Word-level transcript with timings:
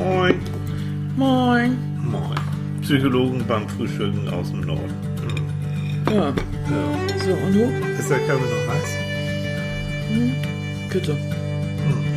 Moin. 0.00 0.34
Moin. 1.16 1.76
Moin. 2.02 2.34
Psychologen 2.80 3.44
beim 3.46 3.68
Frühstücken 3.68 4.26
aus 4.30 4.50
dem 4.50 4.62
Norden. 4.62 4.94
Ja. 6.10 6.28
Ja. 6.28 6.32
So, 7.22 7.32
und 7.34 7.52
du? 7.52 7.64
Ist 7.98 8.08
der 8.08 8.20
Kaffee 8.20 8.40
noch 8.40 8.72
heiß? 8.72 8.90
Bitte. 10.90 11.14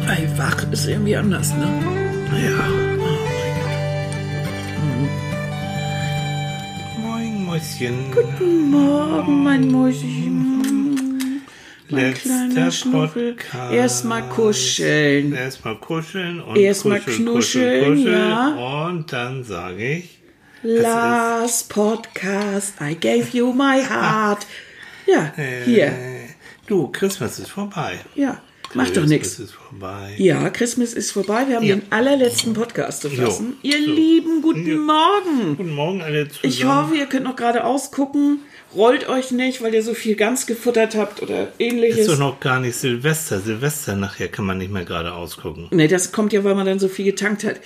Ey, 0.07 0.29
wach 0.37 0.63
ist 0.71 0.87
irgendwie 0.87 1.17
anders, 1.17 1.53
ne? 1.57 1.67
Ja. 2.41 2.69
Oh 4.79 5.07
Moin, 7.01 7.43
Mäuschen. 7.45 7.95
Guten 8.13 8.71
Morgen, 8.71 9.43
mein 9.43 9.67
Mäuschen. 9.69 10.52
Mein 11.93 12.13
kleiner 12.13 12.71
Schnuffel. 12.71 13.35
Erstmal 13.71 14.23
kuscheln. 14.29 15.33
Erstmal 15.33 15.75
kuscheln 15.77 16.41
und 16.41 16.55
Erstmal 16.57 16.99
kuscheln, 16.99 17.17
knuscheln, 17.25 17.85
kuscheln, 17.85 17.97
kuscheln. 18.03 18.29
ja. 18.29 18.85
Und 18.87 19.11
dann 19.13 19.43
sage 19.43 19.97
ich, 19.97 20.19
Last 20.63 21.69
Podcast, 21.69 22.75
I 22.81 22.95
gave 22.95 23.27
you 23.37 23.51
my 23.53 23.81
heart. 23.89 24.45
Ja, 25.05 25.33
hier. 25.65 25.87
äh, 25.87 25.91
du, 26.67 26.87
Christmas 26.87 27.37
ist 27.39 27.49
vorbei. 27.49 27.99
Ja, 28.15 28.41
macht 28.73 28.87
doch 28.95 29.01
Christmas 29.01 29.09
nichts. 29.09 29.39
ist 29.39 29.51
vorbei. 29.53 30.13
Ja, 30.17 30.49
Christmas 30.49 30.93
ist 30.93 31.11
vorbei. 31.11 31.43
Wir 31.47 31.57
haben 31.57 31.63
Ja. 31.65 31.75
den 31.75 31.91
allerletzten 31.91 32.53
Podcast 32.53 33.01
zu. 33.01 33.09
Jo. 33.09 33.29
Ihr 33.61 33.83
So. 33.85 33.91
Lieben, 33.91 34.41
guten 34.41 34.65
Ja. 34.65 34.75
Morgen. 34.77 35.57
Guten 35.57 35.71
Morgen 35.75 36.01
alle 36.01 36.29
zusammen. 36.29 36.53
Ich 36.53 36.63
hoffe, 36.65 36.95
ihr 36.95 37.05
könnt 37.07 37.25
noch 37.25 37.35
gerade 37.35 37.65
ausgucken. 37.65 38.39
Rollt 38.75 39.07
euch 39.07 39.31
nicht, 39.31 39.61
weil 39.61 39.73
ihr 39.73 39.83
so 39.83 39.93
viel 39.93 40.15
ganz 40.15 40.45
gefuttert 40.45 40.95
habt 40.95 41.21
oder 41.21 41.43
Ist 41.43 41.51
ähnliches. 41.59 42.07
doch 42.07 42.17
noch 42.17 42.39
gar 42.39 42.59
nicht 42.59 42.75
Silvester. 42.75 43.39
Silvester 43.39 43.95
nachher 43.95 44.27
kann 44.29 44.45
man 44.45 44.57
nicht 44.57 44.71
mehr 44.71 44.85
gerade 44.85 45.13
ausgucken. 45.13 45.67
Nee, 45.71 45.87
das 45.87 46.11
kommt 46.11 46.33
ja, 46.33 46.43
weil 46.43 46.55
man 46.55 46.65
dann 46.65 46.79
so 46.79 46.87
viel 46.87 47.05
getankt 47.05 47.43
hat. 47.43 47.59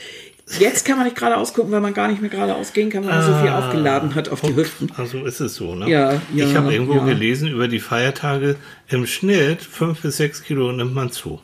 Jetzt 0.60 0.86
kann 0.86 0.96
man 0.96 1.06
nicht 1.06 1.18
gerade 1.18 1.36
ausgucken, 1.36 1.72
weil 1.72 1.82
man 1.82 1.94
gar 1.94 2.08
nicht 2.08 2.22
mehr 2.22 2.30
gerade 2.30 2.56
ausgehen 2.56 2.90
kann, 2.90 3.06
weil 3.06 3.16
man 3.16 3.24
so 3.26 3.38
viel 3.42 3.50
aufgeladen 3.50 4.16
hat 4.16 4.30
auf 4.30 4.40
die 4.42 4.56
Hüften. 4.56 4.90
Also 4.96 5.26
ist 5.26 5.42
es 5.42 5.56
so, 5.56 5.76
ne? 5.76 5.90
Ja, 5.90 6.22
ja, 6.34 6.46
Ich 6.46 6.56
habe 6.56 6.72
irgendwo 6.72 6.94
ja. 6.96 7.04
gelesen, 7.06 7.50
über 7.50 7.68
die 7.68 7.80
Feiertage 7.82 8.56
im 8.88 9.06
Schnitt 9.06 9.62
fünf 9.62 10.02
bis 10.02 10.18
sechs 10.18 10.42
Kilo 10.44 10.72
nimmt 10.72 10.94
man 10.94 11.12
zu. 11.12 11.42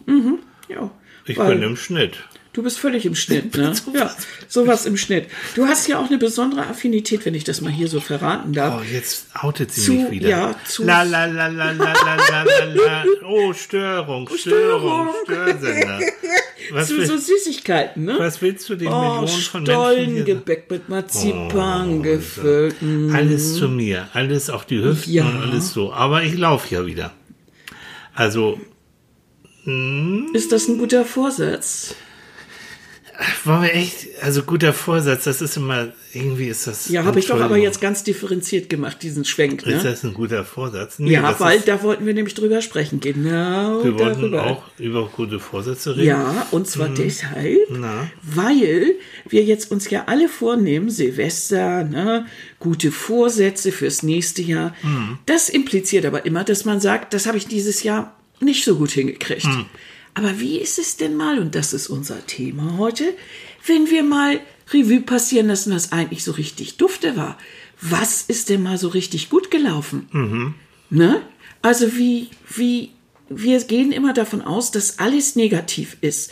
Ja, 0.69 0.89
Ich 1.25 1.37
bin 1.37 1.61
im 1.63 1.75
Schnitt. 1.75 2.17
Du 2.53 2.61
bist 2.61 2.77
völlig 2.77 3.03
im 3.07 3.15
Schnitt, 3.15 3.57
ne? 3.57 3.73
ja, 3.95 4.15
sowas 4.47 4.85
im 4.85 4.95
Schnitt. 4.95 5.27
Du 5.55 5.65
hast 5.65 5.87
ja 5.87 5.97
auch 5.99 6.07
eine 6.07 6.19
besondere 6.19 6.67
Affinität, 6.67 7.25
wenn 7.25 7.33
ich 7.33 7.43
das 7.43 7.61
mal 7.61 7.71
hier 7.71 7.87
so 7.87 7.99
verraten 7.99 8.53
darf. 8.53 8.79
Oh, 8.79 8.93
jetzt 8.93 9.25
outet 9.33 9.71
sie 9.71 9.81
zu, 9.81 9.93
mich 9.93 10.11
wieder. 10.11 10.29
Ja, 10.29 10.55
zu. 10.63 10.83
La, 10.83 11.01
la, 11.01 11.25
la, 11.25 11.47
la, 11.47 11.71
la, 11.71 11.93
la, 11.93 12.15
la, 12.15 12.43
la. 12.43 13.03
Oh, 13.25 13.49
oh, 13.49 13.53
Störung, 13.53 14.29
Störung, 14.37 15.09
Störsender. 15.23 15.99
Was 16.71 16.89
zu 16.89 16.97
will, 16.97 17.07
so 17.07 17.17
Süßigkeiten, 17.17 18.05
ne? 18.05 18.15
Was 18.19 18.41
willst 18.41 18.69
du 18.69 18.75
den 18.75 18.87
oh, 18.87 19.01
Millionen 19.01 19.27
von 19.27 19.65
Stollengebäck 19.65 20.69
mit 20.69 20.89
Marzipan 20.89 21.99
oh, 21.99 22.01
gefüllt. 22.01 22.75
So. 22.79 22.85
Mhm. 22.85 23.15
Alles 23.15 23.55
zu 23.55 23.67
mir, 23.67 24.07
alles 24.13 24.49
auf 24.49 24.65
die 24.65 24.81
Hüften 24.81 25.11
ja. 25.11 25.25
und 25.25 25.41
alles 25.41 25.73
so. 25.73 25.91
Aber 25.91 26.23
ich 26.23 26.37
laufe 26.37 26.73
ja 26.73 26.85
wieder. 26.85 27.13
Also. 28.13 28.61
Hm. 29.63 30.29
Ist 30.33 30.51
das 30.51 30.67
ein 30.67 30.77
guter 30.77 31.03
Vorsatz? 31.03 31.95
Wollen 33.43 33.61
wir 33.63 33.73
echt, 33.75 34.07
also 34.21 34.41
guter 34.43 34.73
Vorsatz, 34.73 35.25
das 35.25 35.41
ist 35.41 35.57
immer, 35.57 35.89
irgendwie 36.13 36.47
ist 36.47 36.65
das. 36.67 36.89
Ja, 36.89 37.03
habe 37.03 37.19
ich 37.19 37.27
doch 37.27 37.39
aber 37.39 37.57
jetzt 37.57 37.79
ganz 37.79 38.03
differenziert 38.03 38.69
gemacht, 38.69 39.03
diesen 39.03 39.23
Schwenk. 39.25 39.61
Ist 39.63 39.83
Ne? 39.83 39.89
das 39.91 40.03
ein 40.03 40.13
guter 40.13 40.43
Vorsatz? 40.45 40.97
Nee, 40.99 41.11
Ja, 41.13 41.39
weil 41.39 41.59
ist, 41.59 41.67
da 41.67 41.83
wollten 41.83 42.05
wir 42.05 42.13
nämlich 42.13 42.33
drüber 42.33 42.61
sprechen. 42.61 42.99
Genau 42.99 43.83
wir 43.83 43.97
wollten 43.99 44.21
darüber. 44.31 44.43
auch 44.45 44.63
über 44.79 45.07
gute 45.07 45.39
Vorsätze 45.39 45.95
reden. 45.95 46.07
Ja, 46.07 46.47
und 46.51 46.67
zwar 46.67 46.89
deshalb, 46.89 47.59
Na? 47.69 48.07
weil 48.23 48.95
wir 49.29 49.43
jetzt 49.43 49.71
uns 49.71 49.89
ja 49.89 50.03
alle 50.07 50.27
vornehmen, 50.27 50.89
Silvester, 50.89 51.83
ne, 51.83 52.25
gute 52.59 52.91
Vorsätze 52.91 53.71
fürs 53.71 54.01
nächste 54.03 54.41
Jahr. 54.41 54.75
Das 55.25 55.49
impliziert 55.49 56.05
aber 56.05 56.25
immer, 56.25 56.43
dass 56.43 56.65
man 56.65 56.79
sagt, 56.79 57.13
das 57.13 57.25
habe 57.27 57.37
ich 57.37 57.47
dieses 57.47 57.83
Jahr 57.83 58.15
nicht 58.39 58.65
so 58.65 58.75
gut 58.75 58.91
hingekriegt. 58.91 59.47
Aber 60.13 60.39
wie 60.39 60.57
ist 60.59 60.77
es 60.79 60.97
denn 60.97 61.15
mal, 61.15 61.39
und 61.39 61.55
das 61.55 61.73
ist 61.73 61.87
unser 61.87 62.25
Thema 62.27 62.77
heute, 62.77 63.15
wenn 63.65 63.89
wir 63.89 64.03
mal 64.03 64.39
Revue 64.71 65.01
passieren 65.01 65.47
lassen, 65.47 65.73
was 65.73 65.91
eigentlich 65.91 66.23
so 66.23 66.31
richtig 66.31 66.77
dufte 66.77 67.15
war? 67.15 67.37
Was 67.81 68.23
ist 68.23 68.49
denn 68.49 68.63
mal 68.63 68.77
so 68.77 68.89
richtig 68.89 69.29
gut 69.29 69.51
gelaufen? 69.51 70.07
Ne? 70.89 71.21
Also 71.61 71.95
wie, 71.95 72.29
wie, 72.55 72.91
wir 73.29 73.59
gehen 73.63 73.91
immer 73.91 74.13
davon 74.13 74.41
aus, 74.41 74.71
dass 74.71 74.99
alles 74.99 75.35
negativ 75.35 75.97
ist. 76.01 76.31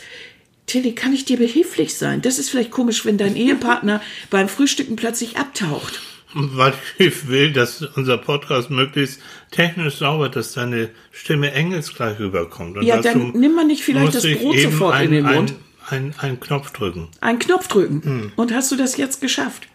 Tilly, 0.66 0.94
kann 0.94 1.12
ich 1.12 1.24
dir 1.24 1.38
behilflich 1.38 1.94
sein? 1.94 2.22
Das 2.22 2.38
ist 2.38 2.48
vielleicht 2.48 2.70
komisch, 2.70 3.04
wenn 3.04 3.18
dein 3.18 3.36
Ehepartner 3.36 4.00
beim 4.30 4.48
Frühstücken 4.48 4.96
plötzlich 4.96 5.36
abtaucht. 5.36 6.00
Weil 6.34 6.72
ich 6.98 7.28
will, 7.28 7.52
dass 7.52 7.82
unser 7.82 8.18
Podcast 8.18 8.70
möglichst 8.70 9.20
technisch 9.50 9.96
sauber, 9.96 10.28
dass 10.28 10.52
deine 10.52 10.90
Stimme 11.10 11.52
engelsgleich 11.52 12.18
rüberkommt. 12.18 12.76
Und 12.76 12.84
Ja, 12.84 13.00
dann 13.00 13.32
nimm 13.32 13.54
mal 13.54 13.64
nicht 13.64 13.82
vielleicht 13.82 14.14
das 14.14 14.22
Brot 14.22 14.58
sofort 14.58 15.02
in 15.02 15.10
den 15.10 15.24
Mund. 15.24 15.54
Ein, 15.88 16.14
ein, 16.14 16.14
einen 16.18 16.40
Knopf 16.40 16.70
drücken. 16.70 17.08
Einen 17.20 17.38
Knopf 17.38 17.68
drücken. 17.68 18.02
Hm. 18.02 18.32
Und 18.36 18.52
hast 18.52 18.72
du 18.72 18.76
das 18.76 18.96
jetzt 18.96 19.20
geschafft? 19.20 19.68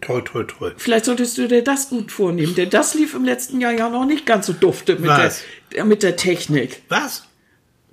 Toll, 0.00 0.22
toll, 0.24 0.46
toll. 0.46 0.74
Vielleicht 0.76 1.04
solltest 1.04 1.36
du 1.36 1.48
dir 1.48 1.62
das 1.62 1.90
gut 1.90 2.12
vornehmen, 2.12 2.54
denn 2.54 2.70
das 2.70 2.94
lief 2.94 3.14
im 3.14 3.24
letzten 3.24 3.60
Jahr 3.60 3.72
ja 3.72 3.90
noch 3.90 4.06
nicht 4.06 4.24
ganz 4.24 4.46
so 4.46 4.52
dufte 4.52 4.96
mit, 4.96 5.10
Was? 5.10 5.42
der, 5.72 5.84
mit 5.84 6.02
der 6.02 6.16
Technik. 6.16 6.82
Was? 6.88 7.24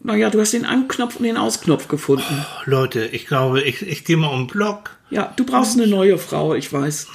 Naja, 0.03 0.29
du 0.29 0.39
hast 0.39 0.53
den 0.53 0.65
Anknopf 0.65 1.17
und 1.17 1.23
den 1.23 1.37
Ausknopf 1.37 1.87
gefunden. 1.87 2.23
Oh, 2.29 2.61
Leute, 2.65 3.05
ich 3.05 3.25
glaube, 3.25 3.61
ich, 3.61 3.81
ich 3.81 4.05
gehe 4.05 4.15
mal 4.15 4.27
um 4.27 4.41
den 4.41 4.47
Block. 4.47 4.96
Ja, 5.09 5.33
du 5.35 5.45
brauchst 5.45 5.77
eine 5.77 5.87
neue 5.87 6.17
Frau, 6.17 6.53
ich 6.53 6.71
weiß. 6.71 7.07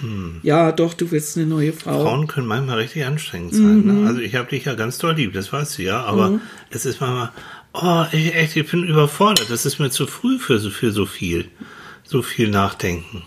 Ja, 0.43 0.73
doch, 0.73 0.95
du 0.95 1.11
willst 1.11 1.37
eine 1.37 1.47
neue 1.47 1.73
Frau. 1.73 1.99
Hm. 1.99 2.03
Frauen 2.03 2.27
können 2.27 2.47
manchmal 2.47 2.79
richtig 2.79 3.05
anstrengend 3.05 3.55
sein. 3.55 3.85
Mhm. 3.85 4.03
Ne? 4.03 4.09
Also 4.09 4.21
ich 4.21 4.35
habe 4.35 4.49
dich 4.49 4.65
ja 4.65 4.75
ganz 4.75 4.99
doll 4.99 5.15
lieb, 5.15 5.35
das 5.35 5.53
weißt 5.53 5.79
du 5.79 5.83
ja, 5.83 6.03
aber 6.03 6.41
es 6.71 6.87
ist 6.87 7.01
manchmal, 7.01 7.31
oh, 7.75 8.05
ich, 8.13 8.35
echt, 8.35 8.57
ich 8.57 8.71
bin 8.71 8.85
überfordert. 8.85 9.51
Das 9.51 9.67
ist 9.67 9.79
mir 9.79 9.91
zu 9.91 10.07
früh 10.07 10.39
für 10.39 10.59
so, 10.59 10.71
für 10.71 10.91
so 10.91 11.05
viel. 11.05 11.51
So 12.05 12.23
viel 12.23 12.49
nachdenken. 12.49 13.23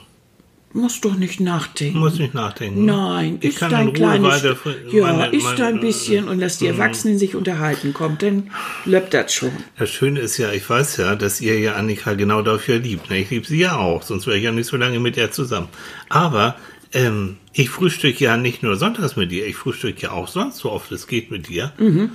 Musst 0.77 1.05
doch 1.05 1.15
nicht 1.15 1.39
nachdenken. 1.39 1.99
Muss 1.99 2.19
nicht 2.19 2.33
nachdenken. 2.33 2.83
Nein, 2.83 3.37
ich 3.39 3.51
isst 3.51 3.59
kann 3.59 3.71
dein 3.71 3.81
in 3.83 3.87
Ruhe 3.87 4.19
kleines... 4.19 4.43
ja, 4.91 5.01
meine- 5.13 5.27
isst 5.33 5.45
meine- 5.45 5.65
ein 5.67 5.79
bisschen 5.79 6.27
und 6.27 6.39
lass 6.39 6.57
die 6.57 6.67
Erwachsenen 6.67 7.17
sich 7.17 7.33
unterhalten. 7.33 7.93
Kommt, 7.93 8.21
dann 8.23 8.51
löppt 8.83 9.13
das 9.13 9.33
schon. 9.33 9.51
Das 9.79 9.89
Schöne 9.89 10.19
ist 10.19 10.37
ja, 10.37 10.51
ich 10.51 10.69
weiß 10.69 10.97
ja, 10.97 11.15
dass 11.15 11.39
ihr 11.39 11.57
ja 11.59 11.75
Annika 11.75 12.13
genau 12.13 12.41
dafür 12.41 12.79
liebt. 12.79 13.09
Ne? 13.09 13.19
Ich 13.19 13.29
liebe 13.29 13.47
sie 13.47 13.59
ja 13.59 13.77
auch, 13.77 14.03
sonst 14.03 14.27
wäre 14.27 14.37
ich 14.37 14.43
ja 14.43 14.51
nicht 14.51 14.67
so 14.67 14.75
lange 14.75 14.99
mit 14.99 15.15
ihr 15.15 15.31
zusammen. 15.31 15.69
Aber 16.09 16.57
ähm, 16.91 17.37
ich 17.53 17.69
frühstücke 17.69 18.25
ja 18.25 18.35
nicht 18.35 18.61
nur 18.61 18.75
sonntags 18.75 19.15
mit 19.15 19.31
dir, 19.31 19.47
ich 19.47 19.55
frühstücke 19.55 20.01
ja 20.01 20.11
auch 20.11 20.27
sonst 20.27 20.57
so 20.57 20.71
oft 20.73 20.91
es 20.91 21.07
geht 21.07 21.31
mit 21.31 21.47
dir. 21.47 21.71
Und, 21.77 22.11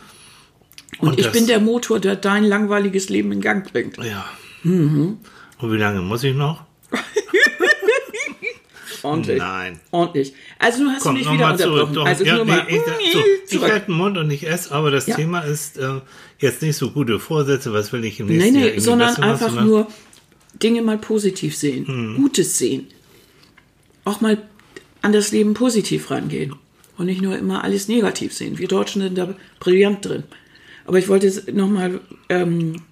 Und 0.98 1.18
ich 1.18 1.24
das- 1.24 1.32
bin 1.32 1.46
der 1.46 1.60
Motor, 1.60 1.98
der 1.98 2.16
dein 2.16 2.44
langweiliges 2.44 3.08
Leben 3.08 3.32
in 3.32 3.40
Gang 3.40 3.72
bringt. 3.72 3.96
Ja. 3.96 4.26
Mhm. 4.64 5.16
Und 5.56 5.72
wie 5.72 5.78
lange 5.78 6.02
muss 6.02 6.24
ich 6.24 6.34
noch? 6.34 6.64
Ordentlich. 9.04 9.38
Nein. 9.38 9.80
Ordentlich. 9.90 10.32
Also 10.58 10.84
du 10.84 10.90
hast 10.90 11.02
Komm, 11.02 11.14
mich 11.14 11.30
wieder 11.30 11.56
zurück. 11.56 11.72
unterbrochen. 11.72 11.94
Doch, 11.94 12.06
also 12.06 12.24
ja, 12.24 12.36
nur 12.36 12.44
mal 12.44 12.64
nee, 12.68 12.76
ich, 12.76 13.12
so, 13.12 13.18
ich 13.44 13.50
zurück. 13.50 13.70
halte 13.72 13.86
den 13.86 13.94
Mund 13.96 14.18
und 14.18 14.30
ich 14.30 14.46
esse, 14.48 14.72
aber 14.72 14.90
das 14.90 15.06
Ja. 15.06 15.16
Thema 15.16 15.40
ist 15.40 15.78
äh, 15.78 16.00
jetzt 16.38 16.62
nicht 16.62 16.76
so 16.76 16.90
gute 16.90 17.18
Vorsätze, 17.18 17.72
was 17.72 17.92
will 17.92 18.04
ich 18.04 18.20
im 18.20 18.26
Nee, 18.26 18.34
nächsten 18.36 18.54
Jahr 18.54 18.62
nee, 18.62 18.68
irgendwie 18.70 18.80
sondern 18.84 19.16
einfach 19.16 19.48
sondern- 19.48 19.66
nur 19.66 19.86
Dinge 20.62 20.82
mal 20.82 20.98
positiv 20.98 21.56
sehen, 21.56 21.86
Hm. 21.86 22.16
Gutes 22.16 22.58
sehen. 22.58 22.86
Auch 24.04 24.20
mal 24.20 24.38
an 25.02 25.12
das 25.12 25.30
Leben 25.32 25.54
positiv 25.54 26.10
rangehen 26.10 26.54
und 26.98 27.06
nicht 27.06 27.22
nur 27.22 27.38
immer 27.38 27.62
alles 27.64 27.88
negativ 27.88 28.32
sehen. 28.34 28.58
Wir 28.58 28.68
Deutschen 28.68 29.00
sind 29.02 29.16
da 29.16 29.34
brillant 29.60 30.04
drin. 30.04 30.24
Aber 30.86 30.98
ich 30.98 31.08
wollte 31.08 31.30
nochmal, 31.52 32.00
ähm, 32.28 32.82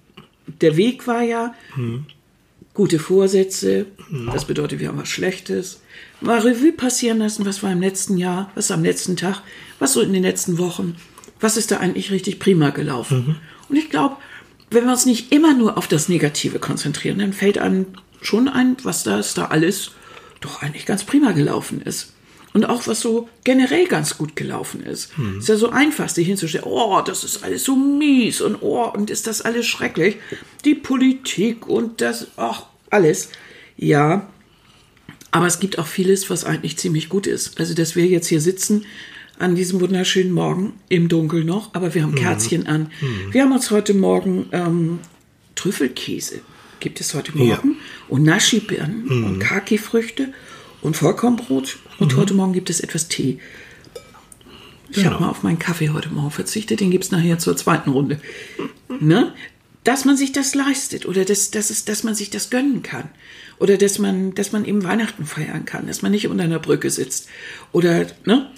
der 0.61 0.77
Weg 0.77 1.05
war 1.07 1.21
ja, 1.21 1.53
Hm. 1.75 2.05
Gute 2.73 2.99
Vorsätze, 2.99 3.87
das 4.31 4.45
bedeutet, 4.45 4.79
wir 4.79 4.87
haben 4.87 4.99
was 4.99 5.09
Schlechtes, 5.09 5.81
mal 6.21 6.39
Revue 6.39 6.71
passieren 6.71 7.17
lassen, 7.19 7.45
was 7.45 7.61
war 7.63 7.71
im 7.71 7.81
letzten 7.81 8.17
Jahr, 8.17 8.51
was 8.55 8.71
am 8.71 8.83
letzten 8.83 9.17
Tag, 9.17 9.41
was 9.79 9.93
so 9.93 10.01
in 10.01 10.13
den 10.13 10.23
letzten 10.23 10.57
Wochen, 10.57 10.95
was 11.39 11.57
ist 11.57 11.71
da 11.71 11.77
eigentlich 11.77 12.11
richtig 12.11 12.39
prima 12.39 12.69
gelaufen. 12.69 13.37
Und 13.69 13.75
ich 13.75 13.89
glaube, 13.89 14.17
wenn 14.71 14.85
wir 14.85 14.91
uns 14.91 15.05
nicht 15.05 15.31
immer 15.31 15.53
nur 15.53 15.77
auf 15.77 15.87
das 15.87 16.09
Negative 16.09 16.59
konzentrieren, 16.59 17.19
dann 17.19 17.33
fällt 17.33 17.57
einem 17.57 17.87
schon 18.21 18.47
ein, 18.47 18.77
was 18.83 19.03
da 19.03 19.19
ist 19.19 19.37
da 19.37 19.45
alles 19.45 19.91
doch 20.41 20.61
eigentlich 20.61 20.85
ganz 20.85 21.03
prima 21.03 21.31
gelaufen 21.31 21.81
ist. 21.81 22.13
Und 22.59 22.65
auch 22.65 22.87
was 22.87 22.99
so 22.99 23.29
generell 23.45 23.87
ganz 23.87 24.17
gut 24.17 24.35
gelaufen 24.35 24.83
ist. 24.83 25.11
Ist 25.37 25.47
ja 25.47 25.55
so 25.55 25.69
einfach, 25.69 26.09
sich 26.09 26.27
hinzustellen, 26.27 26.65
oh, 26.67 27.01
das 27.05 27.23
ist 27.23 27.41
alles 27.41 27.63
so 27.63 27.73
mies 27.77 28.41
und 28.41 28.57
oh, 28.61 28.83
und 28.93 29.09
ist 29.09 29.27
das 29.27 29.41
alles 29.41 29.65
schrecklich. 29.65 30.17
Die 30.65 30.75
Politik 30.75 31.67
und 31.67 32.01
das, 32.01 32.27
ach, 32.35 32.63
alles. 32.89 33.29
Ja, 33.77 34.27
aber 35.31 35.47
es 35.47 35.61
gibt 35.61 35.79
auch 35.79 35.87
vieles, 35.87 36.29
was 36.29 36.43
eigentlich 36.43 36.75
ziemlich 36.77 37.07
gut 37.07 37.27
ist. 37.27 37.57
Also, 37.61 37.73
dass 37.73 37.95
wir 37.95 38.05
jetzt 38.07 38.27
hier 38.27 38.41
sitzen 38.41 38.85
an 39.37 39.55
diesem 39.55 39.79
wunderschönen 39.79 40.33
Morgen, 40.33 40.73
im 40.89 41.07
Dunkeln 41.07 41.45
noch, 41.45 41.73
aber 41.73 41.93
wir 41.95 42.03
haben 42.03 42.13
Kerzchen 42.15 42.67
an. 42.67 42.91
Wir 43.31 43.43
haben 43.43 43.53
uns 43.53 43.71
heute 43.71 43.93
Morgen 43.93 44.47
ähm, 44.51 44.99
Trüffelkäse, 45.55 46.41
gibt 46.81 46.99
es 46.99 47.13
heute 47.13 47.37
Morgen. 47.37 47.77
und 48.09 48.23
Nashi-Birnen 48.23 49.05
Mhm. 49.05 49.23
und 49.23 49.39
Kaki-Früchte 49.39 50.33
und 50.81 50.97
Vollkornbrot. 50.97 51.77
Und 51.99 52.15
heute 52.15 52.33
Morgen 52.33 52.53
gibt 52.53 52.69
es 52.69 52.79
etwas 52.79 53.07
Tee. 53.07 53.39
Ich 54.89 54.95
Genau. 54.97 55.11
habe 55.11 55.23
mal 55.23 55.29
auf 55.29 55.43
meinen 55.43 55.59
Kaffee 55.59 55.89
heute 55.89 56.09
Morgen 56.09 56.31
verzichtet, 56.31 56.79
den 56.79 56.89
gibt 56.91 57.03
es 57.03 57.11
nachher 57.11 57.37
zur 57.37 57.55
zweiten 57.55 57.91
Runde. 57.91 58.19
Ne? 58.99 59.33
Dass 59.83 60.05
man 60.05 60.17
sich 60.17 60.31
das 60.31 60.55
leistet 60.55 61.05
oder 61.05 61.25
dass, 61.25 61.51
dass, 61.51 61.69
es, 61.69 61.85
dass 61.85 62.03
man 62.03 62.15
sich 62.15 62.29
das 62.29 62.49
gönnen 62.49 62.81
kann. 62.81 63.09
Oder 63.59 63.77
dass 63.77 63.99
man, 63.99 64.33
dass 64.33 64.51
man 64.51 64.65
eben 64.65 64.83
Weihnachten 64.83 65.25
feiern 65.25 65.65
kann, 65.65 65.87
dass 65.87 66.01
man 66.01 66.11
nicht 66.11 66.27
unter 66.27 66.43
einer 66.45 66.59
Brücke 66.59 66.89
sitzt. 66.89 67.27
Oder, 67.71 68.07
ne? 68.25 68.49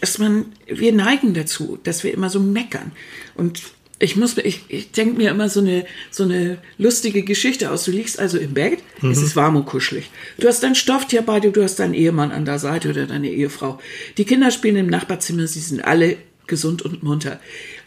Dass 0.00 0.18
man, 0.18 0.46
wir 0.66 0.92
neigen 0.92 1.34
dazu, 1.34 1.78
dass 1.82 2.04
wir 2.04 2.14
immer 2.14 2.30
so 2.30 2.40
meckern. 2.40 2.92
Und 3.34 3.62
ich 4.00 4.16
muss, 4.16 4.36
ich, 4.38 4.62
ich 4.68 4.90
denke 4.90 5.16
mir 5.16 5.30
immer 5.30 5.48
so 5.48 5.60
eine, 5.60 5.86
so 6.10 6.24
eine 6.24 6.58
lustige 6.78 7.22
Geschichte 7.22 7.70
aus. 7.70 7.84
Du 7.84 7.92
liegst 7.92 8.18
also 8.18 8.38
im 8.38 8.52
Bett, 8.52 8.80
es 9.02 9.22
ist 9.22 9.36
warm 9.36 9.56
und 9.56 9.66
kuschelig. 9.66 10.10
Du 10.38 10.48
hast 10.48 10.62
dein 10.62 10.74
Stofftier 10.74 11.22
bei 11.22 11.38
dir, 11.38 11.52
du 11.52 11.62
hast 11.62 11.78
deinen 11.78 11.94
Ehemann 11.94 12.32
an 12.32 12.44
der 12.44 12.58
Seite 12.58 12.90
oder 12.90 13.06
deine 13.06 13.30
Ehefrau. 13.30 13.78
Die 14.18 14.24
Kinder 14.24 14.50
spielen 14.50 14.76
im 14.76 14.88
Nachbarzimmer, 14.88 15.46
sie 15.46 15.60
sind 15.60 15.84
alle 15.84 16.16
gesund 16.46 16.82
und 16.82 17.02
munter. 17.02 17.40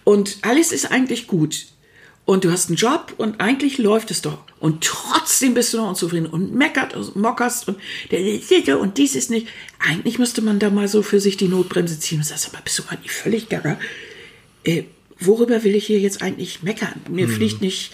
Und 0.05 0.37
alles 0.41 0.71
ist 0.71 0.91
eigentlich 0.91 1.27
gut. 1.27 1.65
Und 2.23 2.43
du 2.43 2.51
hast 2.51 2.67
einen 2.67 2.77
Job 2.77 3.13
und 3.17 3.39
eigentlich 3.39 3.77
läuft 3.77 4.11
es 4.11 4.21
doch. 4.21 4.39
Und 4.59 4.83
trotzdem 4.83 5.53
bist 5.53 5.73
du 5.73 5.77
noch 5.77 5.89
unzufrieden 5.89 6.25
und 6.25 6.53
meckert 6.53 6.93
und 6.95 7.15
mockerst 7.15 7.67
und 7.67 7.77
der 8.11 8.79
und 8.79 8.97
dies 8.97 9.15
ist 9.15 9.29
nicht. 9.29 9.47
Eigentlich 9.79 10.19
müsste 10.19 10.41
man 10.41 10.59
da 10.59 10.69
mal 10.69 10.87
so 10.87 11.03
für 11.03 11.19
sich 11.19 11.37
die 11.37 11.47
Notbremse 11.47 11.99
ziehen 11.99 12.19
und 12.19 12.25
sagen, 12.25 12.41
sag 12.41 12.53
mal, 12.53 12.61
bist 12.63 12.79
du 12.79 12.83
gar 12.83 12.97
nicht 12.99 13.11
völlig 13.11 13.47
gaga? 13.47 13.79
Äh, 14.65 14.83
worüber 15.19 15.63
will 15.63 15.75
ich 15.75 15.85
hier 15.85 15.99
jetzt 15.99 16.21
eigentlich 16.21 16.63
meckern? 16.63 17.01
Mir 17.09 17.27
fliegt 17.27 17.61
nicht 17.61 17.91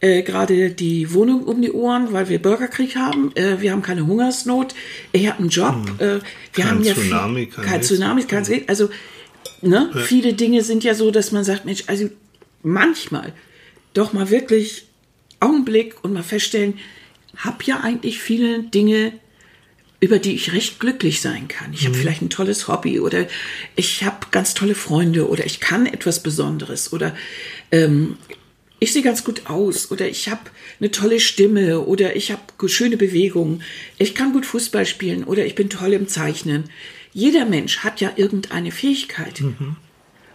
äh, 0.00 0.22
gerade 0.22 0.70
die 0.70 1.12
Wohnung 1.14 1.44
um 1.44 1.62
die 1.62 1.72
Ohren, 1.72 2.12
weil 2.12 2.28
wir 2.28 2.40
Bürgerkrieg 2.40 2.96
haben. 2.96 3.34
Äh, 3.34 3.60
wir 3.60 3.72
haben 3.72 3.82
keine 3.82 4.06
Hungersnot. 4.06 4.74
Ich 5.12 5.26
habe 5.26 5.38
einen 5.38 5.48
Job. 5.48 5.74
Äh, 5.98 6.04
wir 6.04 6.20
Kein 6.52 6.68
haben 6.68 6.84
ja 6.84 6.94
Tsunami, 6.94 7.50
viel, 7.52 7.64
kein. 7.64 7.82
Tsunami, 7.82 8.24
kein 8.24 8.44
Regen. 8.44 8.68
Also 8.68 8.90
ne, 9.62 9.90
viele 10.06 10.34
Dinge 10.34 10.62
sind 10.62 10.84
ja 10.84 10.94
so, 10.94 11.10
dass 11.10 11.32
man 11.32 11.44
sagt, 11.44 11.64
Mensch, 11.64 11.84
also 11.86 12.10
manchmal 12.62 13.32
doch 13.94 14.12
mal 14.12 14.30
wirklich 14.30 14.86
Augenblick 15.40 15.96
und 16.02 16.12
mal 16.12 16.22
feststellen, 16.22 16.74
hab 17.36 17.62
ja 17.64 17.80
eigentlich 17.80 18.20
viele 18.20 18.64
Dinge, 18.64 19.12
über 20.06 20.20
die 20.20 20.36
ich 20.36 20.52
recht 20.52 20.78
glücklich 20.78 21.20
sein 21.20 21.48
kann. 21.48 21.72
Ich 21.72 21.84
habe 21.84 21.96
vielleicht 21.96 22.22
ein 22.22 22.30
tolles 22.30 22.68
Hobby 22.68 23.00
oder 23.00 23.26
ich 23.74 24.04
habe 24.04 24.28
ganz 24.30 24.54
tolle 24.54 24.76
Freunde 24.76 25.28
oder 25.28 25.44
ich 25.44 25.58
kann 25.58 25.84
etwas 25.84 26.22
Besonderes 26.22 26.92
oder 26.92 27.12
ähm, 27.72 28.16
ich 28.78 28.92
sehe 28.92 29.02
ganz 29.02 29.24
gut 29.24 29.46
aus 29.46 29.90
oder 29.90 30.06
ich 30.06 30.28
habe 30.28 30.42
eine 30.78 30.92
tolle 30.92 31.18
Stimme 31.18 31.80
oder 31.80 32.14
ich 32.14 32.30
habe 32.30 32.68
schöne 32.68 32.96
Bewegungen. 32.96 33.64
Ich 33.98 34.14
kann 34.14 34.32
gut 34.32 34.46
Fußball 34.46 34.86
spielen 34.86 35.24
oder 35.24 35.44
ich 35.44 35.56
bin 35.56 35.70
toll 35.70 35.92
im 35.92 36.06
Zeichnen. 36.06 36.70
Jeder 37.12 37.44
Mensch 37.44 37.78
hat 37.78 38.00
ja 38.00 38.12
irgendeine 38.14 38.70
Fähigkeit. 38.70 39.40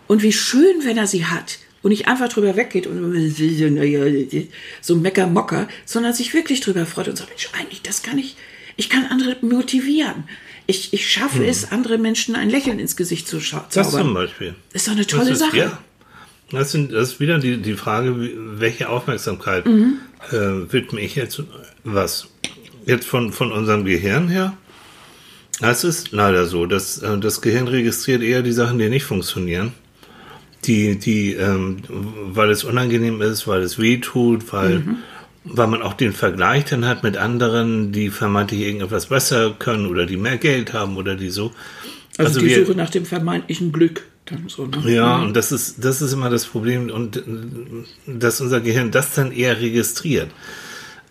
Und 0.07 0.21
wie 0.21 0.33
schön, 0.33 0.83
wenn 0.83 0.97
er 0.97 1.07
sie 1.07 1.24
hat 1.27 1.59
und 1.81 1.91
nicht 1.91 2.09
einfach 2.09 2.27
drüber 2.27 2.57
weggeht 2.57 2.88
und 2.88 3.33
so 4.81 4.95
Meckermocker, 4.97 5.69
sondern 5.85 6.13
sich 6.13 6.33
wirklich 6.33 6.59
drüber 6.59 6.85
freut 6.85 7.07
und 7.07 7.17
sagt, 7.17 7.29
Mensch, 7.29 7.50
eigentlich, 7.57 7.83
das 7.83 8.03
kann 8.03 8.17
ich, 8.17 8.35
ich 8.77 8.89
kann 8.89 9.06
andere 9.06 9.38
motivieren. 9.41 10.23
Ich, 10.68 10.94
ich 10.94 11.09
schaffe 11.12 11.45
es, 11.45 11.71
andere 11.71 11.97
Menschen 11.97 12.35
ein 12.35 12.50
Lächeln 12.50 12.79
ins 12.79 12.95
Gesicht 12.95 13.27
zu 13.27 13.39
schau- 13.41 13.65
Das 13.73 13.89
zum 13.91 14.00
zaubern. 14.00 14.13
Beispiel. 14.13 14.56
ist 14.73 14.88
doch 14.88 14.94
eine 14.94 15.06
tolle 15.06 15.29
das 15.31 15.33
ist, 15.33 15.39
Sache. 15.39 15.57
Ja. 15.57 15.77
Das, 16.51 16.71
sind, 16.71 16.91
das 16.94 17.13
ist 17.13 17.19
wieder 17.19 17.39
die, 17.39 17.57
die 17.57 17.73
Frage, 17.73 18.15
welche 18.59 18.89
Aufmerksamkeit 18.89 19.65
Mhm. 19.65 19.95
äh, 20.31 20.71
widme 20.71 21.01
ich 21.01 21.15
jetzt 21.15 21.41
was? 21.83 22.27
Jetzt 22.85 23.06
von, 23.07 23.31
von 23.33 23.51
unserem 23.51 23.85
Gehirn 23.85 24.27
her? 24.29 24.53
Es 25.62 25.83
ist 25.83 26.12
leider 26.12 26.45
so, 26.45 26.65
dass 26.65 26.97
äh, 27.00 27.17
das 27.19 27.41
Gehirn 27.41 27.67
registriert 27.67 28.21
eher 28.24 28.41
die 28.41 28.51
Sachen, 28.51 28.79
die 28.79 28.89
nicht 28.89 29.03
funktionieren. 29.06 29.74
Die, 30.65 30.97
die, 31.00 31.33
ähm, 31.33 31.77
weil 31.89 32.50
es 32.51 32.63
unangenehm 32.63 33.21
ist, 33.21 33.47
weil 33.47 33.62
es 33.62 33.79
weh 33.79 33.97
tut, 33.97 34.51
weil, 34.53 34.79
Mhm. 34.79 34.97
Weil 35.43 35.67
man 35.67 35.81
auch 35.81 35.93
den 35.93 36.13
Vergleich 36.13 36.65
dann 36.65 36.85
hat 36.85 37.03
mit 37.03 37.17
anderen, 37.17 37.91
die 37.91 38.09
vermeintlich 38.09 38.61
irgendetwas 38.61 39.07
besser 39.07 39.51
können 39.57 39.88
oder 39.88 40.05
die 40.05 40.17
mehr 40.17 40.38
Geld 40.38 40.73
haben 40.73 40.97
oder 40.97 41.15
die 41.15 41.29
so. 41.29 41.51
Also, 42.17 42.39
die 42.39 42.47
wir- 42.47 42.65
Suche 42.65 42.77
nach 42.77 42.89
dem 42.89 43.05
vermeintlichen 43.05 43.71
Glück. 43.71 44.03
Dann 44.25 44.47
so, 44.47 44.67
ne? 44.67 44.93
ja, 44.93 45.17
und 45.17 45.35
das 45.35 45.51
ist, 45.51 45.83
das 45.83 46.01
ist 46.01 46.13
immer 46.13 46.29
das 46.29 46.45
Problem 46.45 46.91
und 46.91 47.23
dass 48.05 48.39
unser 48.39 48.61
Gehirn 48.61 48.91
das 48.91 49.15
dann 49.15 49.31
eher 49.31 49.59
registriert. 49.59 50.29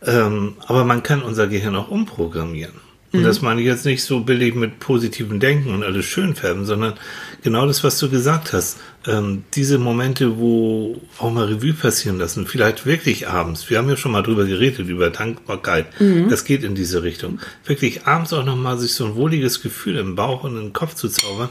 Ähm, 0.06 0.54
aber 0.66 0.84
man 0.84 1.02
kann 1.02 1.22
unser 1.22 1.48
Gehirn 1.48 1.74
auch 1.74 1.88
umprogrammieren. 1.90 2.74
Und 3.12 3.24
das 3.24 3.42
meine 3.42 3.60
ich 3.60 3.66
jetzt 3.66 3.84
nicht 3.86 4.04
so 4.04 4.20
billig 4.20 4.54
mit 4.54 4.78
positivem 4.78 5.40
Denken 5.40 5.74
und 5.74 5.82
alles 5.82 6.04
schön 6.04 6.36
färben, 6.36 6.64
sondern 6.64 6.94
genau 7.42 7.66
das, 7.66 7.82
was 7.82 7.98
du 7.98 8.08
gesagt 8.08 8.52
hast. 8.52 8.78
Ähm, 9.06 9.42
diese 9.54 9.78
Momente, 9.78 10.38
wo 10.38 11.00
auch 11.18 11.32
mal 11.32 11.46
Revue 11.46 11.72
passieren 11.72 12.18
lassen, 12.18 12.46
vielleicht 12.46 12.86
wirklich 12.86 13.26
abends. 13.28 13.68
Wir 13.68 13.78
haben 13.78 13.88
ja 13.88 13.96
schon 13.96 14.12
mal 14.12 14.22
drüber 14.22 14.44
geredet, 14.44 14.88
über 14.88 15.10
Dankbarkeit. 15.10 15.86
Das 16.28 16.44
geht 16.44 16.62
in 16.62 16.76
diese 16.76 17.02
Richtung. 17.02 17.40
Wirklich 17.64 18.06
abends 18.06 18.32
auch 18.32 18.44
nochmal 18.44 18.78
sich 18.78 18.92
so 18.94 19.06
ein 19.06 19.16
wohliges 19.16 19.60
Gefühl 19.60 19.96
im 19.96 20.14
Bauch 20.14 20.44
und 20.44 20.56
im 20.56 20.72
Kopf 20.72 20.94
zu 20.94 21.08
zaubern, 21.08 21.48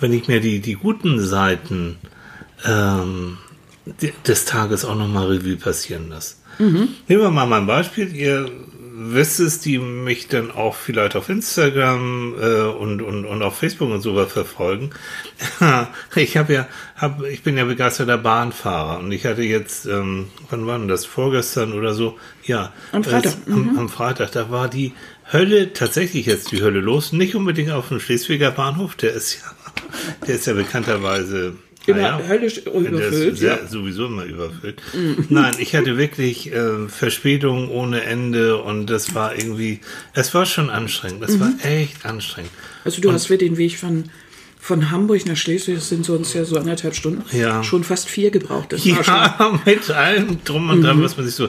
wenn 0.00 0.14
ich 0.14 0.28
mir 0.28 0.40
die, 0.40 0.60
die 0.60 0.74
guten 0.74 1.20
Seiten 1.20 1.96
ähm, 2.64 3.36
de- 4.00 4.12
des 4.26 4.44
Tages 4.46 4.84
auch 4.86 4.96
nochmal 4.96 5.26
Revue 5.26 5.56
passieren 5.56 6.08
lasse. 6.08 6.36
Nehmen 7.08 7.20
wir 7.22 7.30
mal 7.30 7.46
mein 7.46 7.66
Beispiel. 7.66 8.14
Ihr 8.16 8.50
wisst 8.98 9.40
es, 9.40 9.60
die 9.60 9.78
mich 9.78 10.28
dann 10.28 10.50
auch 10.50 10.74
vielleicht 10.74 11.16
auf 11.16 11.28
Instagram 11.28 12.34
äh, 12.40 12.62
und, 12.62 13.02
und, 13.02 13.26
und 13.26 13.42
auf 13.42 13.58
Facebook 13.58 13.90
und 13.90 14.00
so 14.00 14.16
weiter 14.16 14.30
verfolgen. 14.30 14.90
ich 16.16 16.36
habe 16.36 16.54
ja, 16.54 16.66
hab, 16.96 17.22
ich 17.24 17.42
bin 17.42 17.58
ja 17.58 17.64
begeisterter 17.66 18.16
Bahnfahrer 18.16 19.00
und 19.00 19.12
ich 19.12 19.26
hatte 19.26 19.42
jetzt, 19.42 19.84
ähm, 19.86 20.28
wann 20.48 20.66
war 20.66 20.78
denn 20.78 20.88
das? 20.88 21.04
Vorgestern 21.04 21.74
oder 21.74 21.92
so? 21.92 22.18
Ja. 22.44 22.72
Am 22.92 23.04
Freitag, 23.04 23.34
äh, 23.46 23.52
am, 23.52 23.78
am 23.78 23.88
Freitag, 23.90 24.32
da 24.32 24.50
war 24.50 24.68
die 24.68 24.94
Hölle, 25.30 25.74
tatsächlich 25.74 26.24
jetzt 26.24 26.50
die 26.52 26.62
Hölle 26.62 26.80
los. 26.80 27.12
Nicht 27.12 27.34
unbedingt 27.34 27.72
auf 27.72 27.88
dem 27.88 28.00
Schleswiger 28.00 28.50
Bahnhof, 28.50 28.94
der 28.94 29.12
ist 29.12 29.34
ja, 29.34 29.76
der 30.26 30.36
ist 30.36 30.46
ja 30.46 30.54
bekannterweise 30.54 31.54
Immer 31.86 32.00
naja, 32.00 32.28
höllisch 32.28 32.64
der 32.64 32.74
überfüllt, 32.74 33.34
ist 33.34 33.38
sehr, 33.38 33.58
ja. 33.62 33.66
sowieso 33.66 34.06
immer 34.06 34.24
überfüllt. 34.24 34.82
Nein, 35.28 35.54
ich 35.58 35.74
hatte 35.76 35.96
wirklich 35.96 36.52
äh, 36.52 36.88
Verspätung 36.88 37.70
ohne 37.70 38.02
Ende 38.02 38.60
und 38.60 38.86
das 38.86 39.14
war 39.14 39.36
irgendwie, 39.36 39.80
es 40.12 40.34
war 40.34 40.46
schon 40.46 40.68
anstrengend. 40.68 41.22
Es 41.22 41.38
war 41.38 41.52
echt 41.62 42.04
anstrengend. 42.04 42.50
Also 42.84 43.00
du 43.00 43.12
hast 43.12 43.26
für 43.26 43.38
den 43.38 43.56
Weg 43.56 43.78
von, 43.78 44.04
von 44.66 44.90
Hamburg 44.90 45.24
nach 45.26 45.36
Schleswig, 45.36 45.76
das 45.76 45.88
sind 45.88 46.04
sonst 46.04 46.34
ja 46.34 46.44
so 46.44 46.56
anderthalb 46.58 46.94
Stunden, 46.96 47.22
Ja. 47.36 47.62
schon 47.62 47.84
fast 47.84 48.08
vier 48.08 48.30
gebraucht. 48.32 48.72
Das. 48.72 48.84
Ja, 48.84 49.60
mit 49.64 49.90
allem 49.90 50.38
drum 50.44 50.70
und 50.70 50.82
dran, 50.82 51.00
was 51.02 51.16
man 51.16 51.24
sich 51.24 51.34
so. 51.36 51.48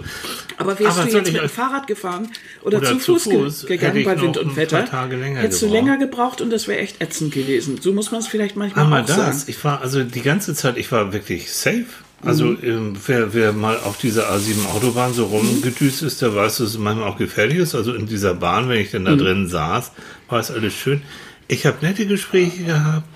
Aber 0.57 0.77
wärst 0.79 0.99
Aber 0.99 1.09
du 1.09 1.17
jetzt 1.17 1.33
mit 1.33 1.41
dem 1.41 1.49
Fahrrad 1.49 1.87
gefahren 1.87 2.27
oder, 2.63 2.77
Oder 2.77 2.87
zu 2.89 2.97
zu 2.99 3.13
Fuß, 3.15 3.23
ge- 3.25 3.43
Fuß, 3.43 3.65
gegangen 3.65 4.03
bei 4.03 4.21
Wind 4.21 4.37
und 4.37 4.55
Wetter, 4.55 4.85
hättest 4.85 5.61
du 5.63 5.65
gebraucht. 5.65 5.71
länger 5.85 5.97
gebraucht 5.97 6.41
und 6.41 6.51
das 6.51 6.67
wäre 6.67 6.79
echt 6.79 7.01
ätzend 7.01 7.33
gewesen. 7.33 7.79
So 7.81 7.91
muss 7.91 8.11
man 8.11 8.21
es 8.21 8.27
vielleicht 8.27 8.55
manchmal 8.55 8.83
Einmal 8.85 9.01
auch 9.01 9.05
das. 9.07 9.15
sagen. 9.17 9.43
Ich 9.47 9.63
war 9.63 9.81
also 9.81 10.03
die 10.03 10.21
ganze 10.21 10.53
Zeit, 10.53 10.77
ich 10.77 10.91
war 10.91 11.11
wirklich 11.11 11.51
safe. 11.51 11.85
Also 12.23 12.55
ähm, 12.63 12.95
wer, 13.05 13.33
wer 13.35 13.53
mal 13.53 13.77
auf 13.77 13.97
dieser 13.99 14.31
A7 14.31 14.65
Autobahn 14.75 15.13
so 15.13 15.25
rumgedüst 15.25 16.01
ist, 16.01 16.21
der 16.23 16.33
weiß, 16.35 16.57
dass 16.57 16.69
es 16.69 16.77
manchmal 16.79 17.07
auch 17.09 17.17
gefährlich 17.17 17.57
ist. 17.59 17.75
Also 17.75 17.93
in 17.93 18.07
dieser 18.07 18.33
Bahn, 18.33 18.69
wenn 18.69 18.79
ich 18.79 18.89
dann 18.91 19.05
da 19.05 19.15
drin 19.15 19.47
saß, 19.47 19.91
war 20.27 20.39
es 20.39 20.49
alles 20.49 20.73
schön. 20.73 21.01
Ich 21.47 21.65
habe 21.65 21.77
nette 21.85 22.05
Gespräche 22.05 22.63
gehabt. 22.63 23.07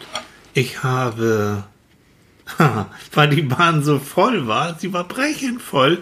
Ich 0.54 0.84
habe, 0.84 1.64
weil 3.14 3.30
die 3.30 3.42
Bahn 3.42 3.84
so 3.84 4.00
voll 4.00 4.48
war, 4.48 4.78
sie 4.80 4.94
war 4.94 5.06
brechend 5.06 5.62
voll, 5.62 6.00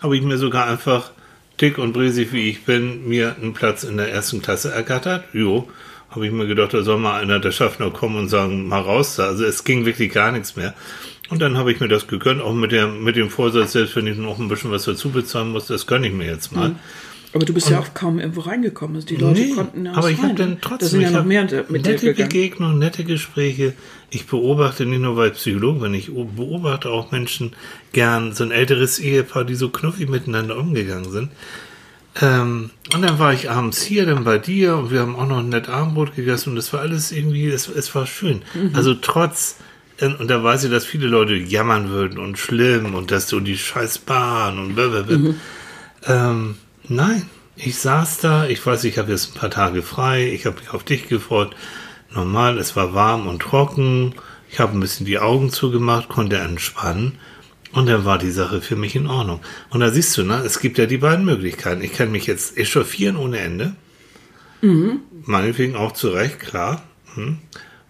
habe 0.00 0.16
ich 0.16 0.22
mir 0.22 0.38
sogar 0.38 0.66
einfach 0.66 1.12
dick 1.60 1.78
und 1.78 1.92
bresig 1.92 2.32
wie 2.32 2.50
ich 2.50 2.64
bin, 2.64 3.08
mir 3.08 3.36
einen 3.36 3.52
Platz 3.52 3.84
in 3.84 3.96
der 3.96 4.12
ersten 4.12 4.42
Klasse 4.42 4.72
ergattert. 4.72 5.24
Jo, 5.32 5.68
habe 6.10 6.26
ich 6.26 6.32
mir 6.32 6.46
gedacht, 6.46 6.74
da 6.74 6.82
soll 6.82 6.98
mal 6.98 7.20
einer 7.20 7.38
der 7.38 7.52
Schaffner 7.52 7.90
kommen 7.90 8.16
und 8.16 8.28
sagen, 8.28 8.66
mal 8.68 8.80
raus 8.80 9.16
da. 9.16 9.26
Also 9.26 9.44
es 9.44 9.64
ging 9.64 9.84
wirklich 9.84 10.12
gar 10.12 10.32
nichts 10.32 10.56
mehr. 10.56 10.74
Und 11.30 11.40
dann 11.40 11.56
habe 11.56 11.72
ich 11.72 11.80
mir 11.80 11.88
das 11.88 12.08
gegönnt, 12.08 12.42
auch 12.42 12.52
mit, 12.52 12.72
der, 12.72 12.88
mit 12.88 13.16
dem 13.16 13.30
Vorsatz, 13.30 13.72
selbst 13.72 13.96
wenn 13.96 14.06
ich 14.06 14.18
noch 14.18 14.38
ein 14.38 14.48
bisschen 14.48 14.70
was 14.70 14.84
dazu 14.84 15.10
bezahlen 15.10 15.50
muss, 15.50 15.66
das 15.66 15.86
gönne 15.86 16.08
ich 16.08 16.12
mir 16.12 16.26
jetzt 16.26 16.52
mal. 16.52 16.74
Aber 17.34 17.44
du 17.46 17.54
bist 17.54 17.70
ja 17.70 17.78
auch 17.78 17.94
kaum 17.94 18.18
irgendwo 18.18 18.42
reingekommen. 18.42 18.96
Also 18.96 19.08
Die 19.08 19.16
Leute 19.16 19.40
Nee, 19.40 19.54
konnten 19.54 19.86
ja 19.86 19.94
aber 19.94 20.10
ich 20.10 20.22
habe 20.22 20.34
dann 20.34 20.58
trotzdem 20.60 20.78
Da 20.78 20.86
sind 20.86 21.00
ja 21.00 21.10
noch 21.10 21.24
mehr 21.24 21.46
mit 21.68 21.84
nette. 21.86 22.12
Begegnungen, 22.12 22.78
nette 22.78 23.04
Gespräche. 23.04 23.72
Ich 24.10 24.26
beobachte 24.26 24.84
nicht 24.84 25.00
nur 25.00 25.18
als 25.18 25.38
Psychologe, 25.38 25.80
wenn 25.80 25.94
ich 25.94 26.10
beobachte 26.12 26.90
auch 26.90 27.10
Menschen 27.10 27.52
gern, 27.92 28.32
so 28.34 28.44
ein 28.44 28.50
älteres 28.50 28.98
Ehepaar, 28.98 29.44
die 29.44 29.54
so 29.54 29.70
knuffig 29.70 30.10
miteinander 30.10 30.58
umgegangen 30.58 31.10
sind. 31.10 31.30
Ähm, 32.20 32.70
und 32.94 33.02
dann 33.02 33.18
war 33.18 33.32
ich 33.32 33.48
abends 33.48 33.80
hier, 33.82 34.04
dann 34.04 34.24
bei 34.24 34.36
dir 34.36 34.76
und 34.76 34.90
wir 34.90 35.00
haben 35.00 35.16
auch 35.16 35.26
noch 35.26 35.38
ein 35.38 35.48
nett 35.48 35.70
Abendbrot 35.70 36.14
gegessen 36.14 36.50
und 36.50 36.56
das 36.56 36.70
war 36.74 36.80
alles 36.80 37.10
irgendwie, 37.10 37.48
es, 37.48 37.68
es 37.68 37.94
war 37.94 38.06
schön. 38.06 38.42
Mhm. 38.52 38.72
Also 38.74 38.92
trotz, 38.94 39.56
äh, 39.96 40.08
und 40.08 40.28
da 40.28 40.44
weiß 40.44 40.64
ich, 40.64 40.70
dass 40.70 40.84
viele 40.84 41.06
Leute 41.06 41.34
jammern 41.34 41.88
würden 41.88 42.18
und 42.18 42.38
schlimm 42.38 42.94
und 42.94 43.10
dass 43.10 43.28
so 43.28 43.40
die 43.40 43.56
scheiß 43.56 43.98
Bahn 44.00 44.58
und 44.58 44.74
blablabla. 44.74 45.16
Mhm. 45.16 45.34
Ähm, 46.06 46.54
nein, 46.94 47.28
Ich 47.56 47.76
saß 47.76 48.18
da, 48.18 48.46
ich 48.46 48.64
weiß, 48.64 48.84
ich 48.84 48.98
habe 48.98 49.12
jetzt 49.12 49.34
ein 49.34 49.38
paar 49.38 49.50
Tage 49.50 49.82
frei, 49.82 50.30
ich 50.32 50.46
habe 50.46 50.58
mich 50.58 50.70
auf 50.70 50.84
dich 50.84 51.08
gefreut. 51.08 51.54
Normal, 52.10 52.58
es 52.58 52.76
war 52.76 52.94
warm 52.94 53.26
und 53.26 53.42
trocken. 53.42 54.14
Ich 54.50 54.58
habe 54.58 54.72
ein 54.72 54.80
bisschen 54.80 55.06
die 55.06 55.18
Augen 55.18 55.50
zugemacht, 55.50 56.08
konnte 56.08 56.38
entspannen. 56.38 57.18
Und 57.72 57.86
dann 57.86 58.04
war 58.04 58.18
die 58.18 58.30
Sache 58.30 58.60
für 58.60 58.76
mich 58.76 58.96
in 58.96 59.06
Ordnung. 59.06 59.40
Und 59.70 59.80
da 59.80 59.90
siehst 59.90 60.16
du, 60.16 60.24
ne, 60.24 60.42
es 60.44 60.60
gibt 60.60 60.78
ja 60.78 60.86
die 60.86 60.98
beiden 60.98 61.24
Möglichkeiten. 61.24 61.82
Ich 61.82 61.94
kann 61.94 62.12
mich 62.12 62.26
jetzt 62.26 62.58
echauffieren 62.58 63.16
ohne 63.16 63.38
Ende. 63.38 63.74
Mhm. 64.60 65.00
Meinetwegen 65.24 65.76
auch 65.76 65.92
zurecht, 65.92 66.40
klar. 66.40 66.82
Hm. 67.14 67.38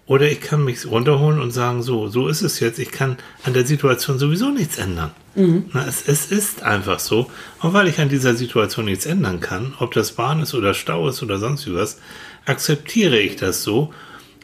Oder 0.07 0.31
ich 0.31 0.41
kann 0.41 0.65
mich 0.65 0.87
runterholen 0.87 1.41
und 1.41 1.53
sagen, 1.53 1.83
so, 1.83 2.09
so 2.09 2.29
ist 2.29 2.43
es 2.43 2.61
jetzt. 2.61 2.79
Ich 2.79 2.91
kann 2.91 3.17
an 3.45 3.55
der 3.55 3.67
Situation 3.67 4.19
sowieso 4.19 4.51
nichts 4.51 4.79
ändern. 4.79 5.13
Mhm. 5.35 5.67
Na, 5.73 5.87
es, 5.87 6.07
es 6.07 6.27
ist 6.27 6.63
einfach 6.63 6.99
so. 6.99 7.31
Und 7.61 7.73
weil 7.73 7.89
ich 7.89 7.99
an 8.01 8.09
dieser 8.09 8.35
Situation 8.35 8.85
nichts 8.85 9.07
ändern 9.07 9.41
kann, 9.41 9.75
ob 9.79 9.95
das 9.95 10.13
Bahn 10.13 10.41
ist 10.43 10.55
oder 10.55 10.75
Stau 10.75 11.09
ist 11.09 11.23
oder 11.23 11.39
sonst 11.39 11.73
was, 11.73 12.01
akzeptiere 12.45 13.19
ich 13.19 13.37
das 13.37 13.63
so, 13.63 13.93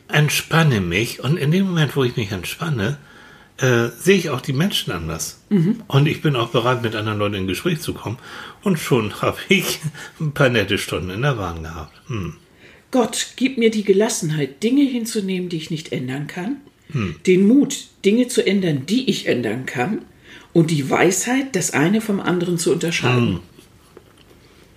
entspanne 0.09 0.81
mich 0.81 1.21
und 1.21 1.37
in 1.37 1.51
dem 1.51 1.67
Moment, 1.67 1.97
wo 1.97 2.05
ich 2.05 2.17
mich 2.17 2.33
entspanne, 2.33 2.97
äh, 3.59 3.89
sehe 3.89 4.17
ich 4.17 4.31
auch 4.31 4.41
die 4.41 4.53
Menschen 4.53 4.93
anders. 4.93 5.41
Mhm. 5.51 5.83
Und 5.89 6.07
ich 6.07 6.23
bin 6.23 6.37
auch 6.37 6.51
bereit, 6.51 6.83
mit 6.83 6.95
anderen 6.95 7.19
Leuten 7.19 7.35
in 7.35 7.47
Gespräch 7.47 7.81
zu 7.81 7.93
kommen. 7.93 8.19
Und 8.63 8.79
schon 8.79 9.15
habe 9.23 9.39
ich 9.49 9.81
ein 10.21 10.33
paar 10.33 10.49
nette 10.49 10.79
Stunden 10.79 11.11
in 11.11 11.23
der 11.23 11.35
Bahn 11.35 11.63
gehabt. 11.63 12.01
Hm. 12.09 12.35
Gott, 12.91 13.33
gib 13.37 13.59
mir 13.59 13.71
die 13.71 13.85
Gelassenheit, 13.85 14.63
Dinge 14.63 14.85
hinzunehmen, 14.85 15.51
die 15.51 15.59
ich 15.59 15.71
nicht 15.71 15.93
ändern 15.93 16.27
kann, 16.27 16.57
hm. 16.91 17.17
den 17.27 17.47
Mut, 17.47 17.89
Dinge 18.05 18.29
zu 18.29 18.47
ändern, 18.47 18.87
die 18.87 19.11
ich 19.11 19.27
ändern 19.27 19.67
kann, 19.67 20.03
und 20.59 20.73
die 20.73 20.91
Weisheit, 20.91 21.55
das 21.55 21.73
eine 21.73 22.01
vom 22.01 22.19
anderen 22.19 22.59
zu 22.59 22.73
unterscheiden. 22.73 23.39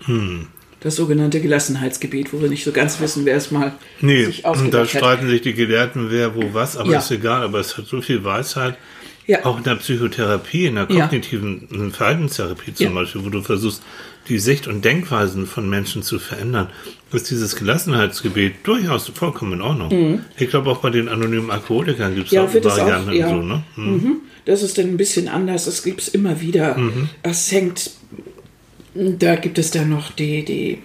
Hm. 0.06 0.16
Hm. 0.16 0.48
Das 0.80 0.96
sogenannte 0.96 1.42
Gelassenheitsgebet, 1.42 2.32
wo 2.34 2.40
wir 2.40 2.50
nicht 2.50 2.64
so 2.64 2.72
ganz 2.72 3.00
wissen, 3.00 3.26
wer 3.26 3.36
es 3.36 3.50
mal 3.50 3.74
nee, 4.00 4.26
sich 4.26 4.44
da 4.44 4.86
streiten 4.86 5.24
hat. 5.24 5.30
sich 5.30 5.42
die 5.42 5.56
Gelehrten, 5.56 6.12
wer 6.12 6.36
wo 6.36 6.54
was, 6.54 6.78
aber 6.78 6.92
ja. 6.92 7.00
ist 7.00 7.10
egal, 7.10 7.42
aber 7.42 7.60
es 7.60 7.80
hat 7.80 7.88
so 7.88 8.00
viel 8.00 8.24
Weisheit. 8.24 8.78
Ja. 9.26 9.44
Auch 9.44 9.58
in 9.58 9.64
der 9.64 9.76
Psychotherapie, 9.76 10.68
in 10.68 10.76
der 10.76 10.86
kognitiven 10.86 11.68
ja. 11.72 11.90
Verhaltenstherapie 11.90 12.76
zum 12.76 12.94
Beispiel, 12.94 13.26
wo 13.26 13.30
du 13.30 13.42
versuchst, 13.42 13.82
die 14.28 14.38
Sicht 14.38 14.68
und 14.68 14.86
Denkweisen 14.86 15.48
von 15.48 15.68
Menschen 15.68 16.04
zu 16.04 16.20
verändern, 16.20 16.70
ist 17.12 17.32
dieses 17.32 17.56
Gelassenheitsgebet 17.56 18.54
durchaus 18.64 19.08
vollkommen 19.08 19.54
in 19.54 19.62
Ordnung. 19.62 19.90
Mhm. 19.90 20.26
Ich 20.38 20.50
glaube, 20.50 20.70
auch 20.70 20.78
bei 20.80 20.92
den 20.92 21.10
anonymen 21.10 21.50
Alkoholikern 21.50 22.14
gibt 22.14 22.28
es 22.28 22.34
ja, 22.34 22.44
auch 22.44 22.54
Varianten 22.54 23.10
auch, 23.10 23.14
ja. 23.14 23.30
so. 23.30 23.42
Ne? 23.42 23.64
Mhm. 23.76 23.94
Mhm. 23.94 24.22
Das 24.46 24.64
ist 24.64 24.78
dann 24.78 24.88
ein 24.88 24.98
bisschen 24.98 25.28
anders, 25.28 25.66
das 25.66 25.84
gibt 25.84 26.02
es 26.02 26.08
immer 26.08 26.42
wieder. 26.42 26.78
Mhm. 26.78 27.10
Das 27.24 27.52
hängt, 27.52 27.92
da 28.96 29.36
gibt 29.36 29.58
es 29.58 29.72
dann 29.72 29.90
noch 29.90 30.12
die, 30.12 30.44
die 30.44 30.80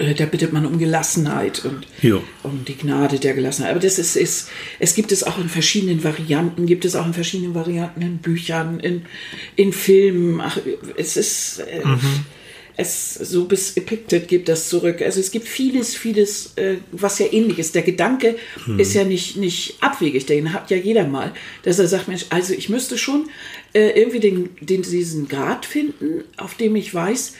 äh, 0.00 0.14
da 0.14 0.24
bittet 0.24 0.52
man 0.52 0.64
um 0.64 0.78
Gelassenheit 0.78 1.64
und 1.64 1.86
jo. 2.00 2.22
um 2.42 2.64
die 2.64 2.76
Gnade 2.76 3.18
der 3.18 3.34
Gelassenheit. 3.34 3.72
Aber 3.72 3.80
das 3.80 3.98
ist, 3.98 4.16
ist, 4.16 4.48
es 4.78 4.94
gibt 4.94 5.12
es 5.12 5.22
auch 5.24 5.38
in 5.38 5.48
verschiedenen 5.48 6.02
Varianten, 6.02 6.66
gibt 6.66 6.84
es 6.84 6.96
auch 6.96 7.06
in 7.06 7.12
verschiedenen 7.12 7.54
Varianten 7.54 8.00
in 8.00 8.18
Büchern, 8.18 8.80
in, 8.80 9.02
in 9.56 9.72
Filmen. 9.72 10.40
Ach, 10.40 10.58
es 10.96 11.16
ist, 11.16 11.60
äh, 11.60 11.84
mhm. 11.84 12.00
Es, 12.76 13.14
so 13.14 13.44
bis 13.44 13.76
Epictet 13.76 14.28
gibt 14.28 14.48
das 14.48 14.68
zurück. 14.68 15.02
Also 15.02 15.20
es 15.20 15.30
gibt 15.30 15.48
vieles, 15.48 15.94
vieles, 15.94 16.52
äh, 16.56 16.76
was 16.92 17.18
ja 17.18 17.26
ähnlich 17.30 17.58
ist. 17.58 17.74
Der 17.74 17.82
Gedanke 17.82 18.36
mhm. 18.66 18.78
ist 18.78 18.94
ja 18.94 19.04
nicht, 19.04 19.36
nicht 19.36 19.76
abwegig, 19.80 20.26
den 20.26 20.52
hat 20.52 20.70
ja 20.70 20.76
jeder 20.76 21.06
mal, 21.06 21.32
dass 21.62 21.78
er 21.78 21.88
sagt, 21.88 22.08
Mensch, 22.08 22.26
also 22.30 22.54
ich 22.54 22.68
müsste 22.68 22.98
schon 22.98 23.28
äh, 23.72 23.90
irgendwie 23.90 24.20
den, 24.20 24.50
den, 24.60 24.82
diesen 24.82 25.28
Grad 25.28 25.66
finden, 25.66 26.24
auf 26.36 26.54
dem 26.54 26.76
ich 26.76 26.94
weiß, 26.94 27.34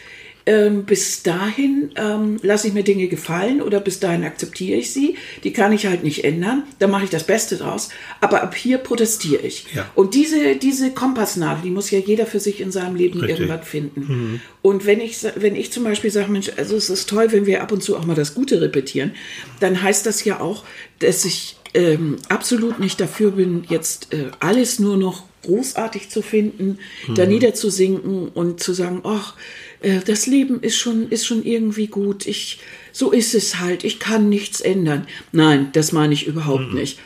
ähm, 0.50 0.82
bis 0.82 1.22
dahin 1.22 1.92
ähm, 1.94 2.40
lasse 2.42 2.66
ich 2.66 2.74
mir 2.74 2.82
Dinge 2.82 3.06
gefallen 3.06 3.62
oder 3.62 3.78
bis 3.78 4.00
dahin 4.00 4.24
akzeptiere 4.24 4.80
ich 4.80 4.92
sie. 4.92 5.14
Die 5.44 5.52
kann 5.52 5.72
ich 5.72 5.86
halt 5.86 6.02
nicht 6.02 6.24
ändern. 6.24 6.64
Da 6.80 6.88
mache 6.88 7.04
ich 7.04 7.10
das 7.10 7.22
Beste 7.22 7.56
draus. 7.56 7.90
Aber 8.20 8.42
ab 8.42 8.56
hier 8.56 8.78
protestiere 8.78 9.46
ich. 9.46 9.66
Ja. 9.72 9.88
Und 9.94 10.16
diese, 10.16 10.56
diese 10.56 10.90
Kompassnadel, 10.90 11.62
die 11.62 11.70
muss 11.70 11.92
ja 11.92 12.00
jeder 12.00 12.26
für 12.26 12.40
sich 12.40 12.60
in 12.60 12.72
seinem 12.72 12.96
Leben 12.96 13.20
Richtig. 13.20 13.38
irgendwas 13.38 13.68
finden. 13.68 14.00
Mhm. 14.00 14.40
Und 14.60 14.86
wenn 14.86 15.00
ich, 15.00 15.18
wenn 15.36 15.54
ich 15.54 15.70
zum 15.70 15.84
Beispiel 15.84 16.10
sage, 16.10 16.32
Mensch, 16.32 16.50
also 16.56 16.74
es 16.74 16.90
ist 16.90 17.08
toll, 17.08 17.30
wenn 17.30 17.46
wir 17.46 17.62
ab 17.62 17.70
und 17.70 17.80
zu 17.80 17.96
auch 17.96 18.04
mal 18.04 18.16
das 18.16 18.34
Gute 18.34 18.60
repetieren, 18.60 19.12
dann 19.60 19.80
heißt 19.80 20.04
das 20.04 20.24
ja 20.24 20.40
auch, 20.40 20.64
dass 20.98 21.24
ich 21.24 21.58
ähm, 21.74 22.16
absolut 22.28 22.80
nicht 22.80 23.00
dafür 23.00 23.30
bin, 23.30 23.62
jetzt 23.68 24.12
äh, 24.12 24.32
alles 24.40 24.80
nur 24.80 24.96
noch 24.96 25.22
großartig 25.44 26.10
zu 26.10 26.22
finden, 26.22 26.78
mhm. 27.06 27.14
da 27.14 27.24
niederzusinken 27.24 28.28
und 28.28 28.60
zu 28.60 28.72
sagen, 28.72 29.02
ach, 29.04 29.34
äh, 29.82 30.00
das 30.04 30.26
Leben 30.26 30.60
ist 30.60 30.76
schon, 30.76 31.08
ist 31.10 31.26
schon 31.26 31.44
irgendwie 31.44 31.86
gut. 31.86 32.26
Ich, 32.26 32.60
so 32.92 33.10
ist 33.10 33.34
es 33.34 33.58
halt. 33.58 33.84
Ich 33.84 33.98
kann 33.98 34.28
nichts 34.28 34.60
ändern. 34.60 35.06
Nein, 35.32 35.70
das 35.72 35.92
meine 35.92 36.14
ich 36.14 36.26
überhaupt 36.26 36.68
mhm. 36.68 36.74
nicht. 36.74 36.98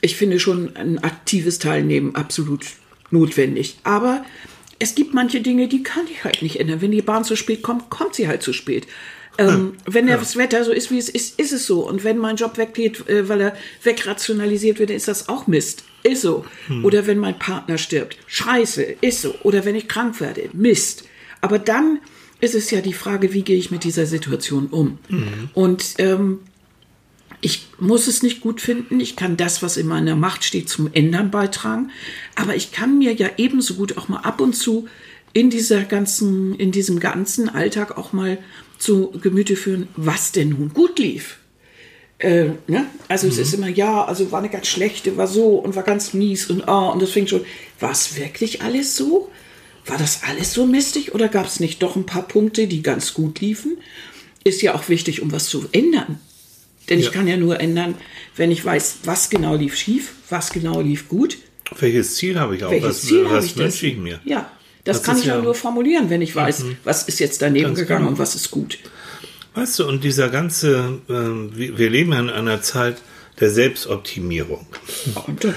Ich 0.00 0.16
finde 0.16 0.40
schon 0.40 0.76
ein 0.76 0.98
aktives 0.98 1.58
Teilnehmen 1.58 2.14
absolut 2.14 2.64
notwendig. 3.10 3.76
Aber 3.84 4.24
es 4.78 4.94
gibt 4.94 5.12
manche 5.12 5.40
Dinge, 5.40 5.68
die 5.68 5.82
kann 5.82 6.06
ich 6.10 6.24
halt 6.24 6.42
nicht 6.42 6.58
ändern. 6.58 6.80
Wenn 6.80 6.92
die 6.92 7.02
Bahn 7.02 7.24
zu 7.24 7.36
spät 7.36 7.62
kommt, 7.62 7.90
kommt 7.90 8.14
sie 8.14 8.28
halt 8.28 8.42
zu 8.42 8.52
spät. 8.52 8.86
Ähm, 9.38 9.74
ja, 9.86 9.94
wenn 9.94 10.06
das 10.06 10.36
Wetter 10.36 10.64
so 10.64 10.72
ist, 10.72 10.90
wie 10.90 10.98
es 10.98 11.08
ist, 11.08 11.38
ist 11.38 11.52
es 11.52 11.66
so. 11.66 11.86
Und 11.86 12.04
wenn 12.04 12.18
mein 12.18 12.36
Job 12.36 12.56
weggeht, 12.58 13.08
äh, 13.08 13.28
weil 13.28 13.40
er 13.40 13.56
wegrationalisiert 13.82 14.78
wird, 14.78 14.90
dann 14.90 14.96
ist 14.96 15.08
das 15.08 15.28
auch 15.28 15.46
Mist. 15.46 15.84
Ist 16.02 16.22
so. 16.22 16.44
Hm. 16.66 16.84
Oder 16.84 17.06
wenn 17.06 17.18
mein 17.18 17.38
Partner 17.38 17.78
stirbt. 17.78 18.16
Scheiße. 18.26 18.82
Ist 19.00 19.22
so. 19.22 19.34
Oder 19.42 19.64
wenn 19.64 19.76
ich 19.76 19.88
krank 19.88 20.20
werde. 20.20 20.48
Mist. 20.52 21.04
Aber 21.40 21.58
dann 21.58 22.00
ist 22.40 22.54
es 22.54 22.70
ja 22.70 22.80
die 22.80 22.92
Frage, 22.92 23.32
wie 23.32 23.42
gehe 23.42 23.56
ich 23.56 23.70
mit 23.70 23.84
dieser 23.84 24.06
Situation 24.06 24.66
um? 24.66 24.98
Mhm. 25.08 25.50
Und 25.54 25.94
ähm, 25.98 26.40
ich 27.40 27.66
muss 27.78 28.06
es 28.06 28.22
nicht 28.22 28.40
gut 28.40 28.60
finden. 28.60 29.00
Ich 29.00 29.16
kann 29.16 29.36
das, 29.36 29.62
was 29.62 29.76
in 29.76 29.86
meiner 29.86 30.16
Macht 30.16 30.44
steht, 30.44 30.68
zum 30.68 30.92
Ändern 30.92 31.30
beitragen. 31.30 31.90
Aber 32.34 32.54
ich 32.54 32.72
kann 32.72 32.98
mir 32.98 33.14
ja 33.14 33.28
ebenso 33.36 33.74
gut 33.74 33.96
auch 33.96 34.08
mal 34.08 34.20
ab 34.20 34.40
und 34.40 34.54
zu 34.54 34.88
in 35.32 35.48
dieser 35.48 35.84
ganzen, 35.84 36.54
in 36.56 36.72
diesem 36.72 37.00
ganzen 37.00 37.48
Alltag 37.48 37.96
auch 37.96 38.12
mal 38.12 38.38
zu 38.78 39.12
Gemüte 39.22 39.56
führen, 39.56 39.88
was 39.96 40.32
denn 40.32 40.50
nun 40.50 40.72
gut 40.74 40.98
lief. 40.98 41.38
Äh, 42.18 42.50
ne? 42.66 42.86
Also 43.08 43.26
mhm. 43.26 43.32
es 43.32 43.38
ist 43.38 43.54
immer, 43.54 43.68
ja, 43.68 44.04
also 44.04 44.30
war 44.32 44.40
eine 44.40 44.50
ganz 44.50 44.66
schlechte, 44.66 45.16
war 45.16 45.26
so 45.26 45.56
und 45.56 45.76
war 45.76 45.82
ganz 45.82 46.12
mies 46.12 46.50
und 46.50 46.68
ah, 46.68 46.90
und 46.90 47.00
das 47.00 47.10
fing 47.10 47.26
schon. 47.26 47.44
War 47.78 47.92
es 47.92 48.16
wirklich 48.16 48.62
alles 48.62 48.96
so? 48.96 49.30
War 49.86 49.98
das 49.98 50.22
alles 50.24 50.52
so 50.52 50.66
mistig 50.66 51.14
oder 51.14 51.28
gab 51.28 51.46
es 51.46 51.60
nicht 51.60 51.82
doch 51.82 51.96
ein 51.96 52.06
paar 52.06 52.26
Punkte, 52.26 52.66
die 52.66 52.82
ganz 52.82 53.14
gut 53.14 53.40
liefen? 53.40 53.78
Ist 54.44 54.62
ja 54.62 54.74
auch 54.74 54.88
wichtig, 54.88 55.22
um 55.22 55.32
was 55.32 55.46
zu 55.46 55.66
ändern. 55.72 56.20
Denn 56.88 56.98
ja. 56.98 57.06
ich 57.06 57.12
kann 57.12 57.26
ja 57.26 57.36
nur 57.36 57.60
ändern, 57.60 57.94
wenn 58.36 58.50
ich 58.50 58.64
weiß, 58.64 58.98
was 59.04 59.30
genau 59.30 59.54
lief 59.54 59.76
schief, 59.76 60.12
was 60.28 60.50
genau 60.50 60.80
lief 60.80 61.08
gut. 61.08 61.38
Welches 61.78 62.16
Ziel 62.16 62.38
habe 62.38 62.56
ich 62.56 62.64
auch? 62.64 62.70
Welches 62.70 62.88
was, 62.88 63.02
Ziel 63.02 63.24
was 63.28 63.44
ich 63.44 63.56
wünsche 63.56 63.86
ich 63.86 63.96
mir? 63.96 64.20
Ja, 64.24 64.50
das, 64.84 64.98
das 64.98 65.06
kann 65.06 65.18
ich 65.18 65.26
ja 65.26 65.40
nur 65.40 65.54
formulieren, 65.54 66.10
wenn 66.10 66.22
ich 66.22 66.34
weiß, 66.34 66.64
mhm. 66.64 66.76
was 66.84 67.04
ist 67.04 67.20
jetzt 67.20 67.42
daneben 67.42 67.74
gegangen 67.74 68.00
genau. 68.00 68.10
und 68.10 68.18
was 68.18 68.34
ist 68.34 68.50
gut. 68.50 68.78
Weißt 69.54 69.78
du, 69.78 69.86
und 69.86 70.04
dieser 70.04 70.30
ganze, 70.30 71.00
äh, 71.08 71.76
wir 71.76 71.90
leben 71.90 72.12
ja 72.12 72.20
in 72.20 72.30
einer 72.30 72.62
Zeit, 72.62 72.96
der 73.40 73.50
Selbstoptimierung. 73.50 74.66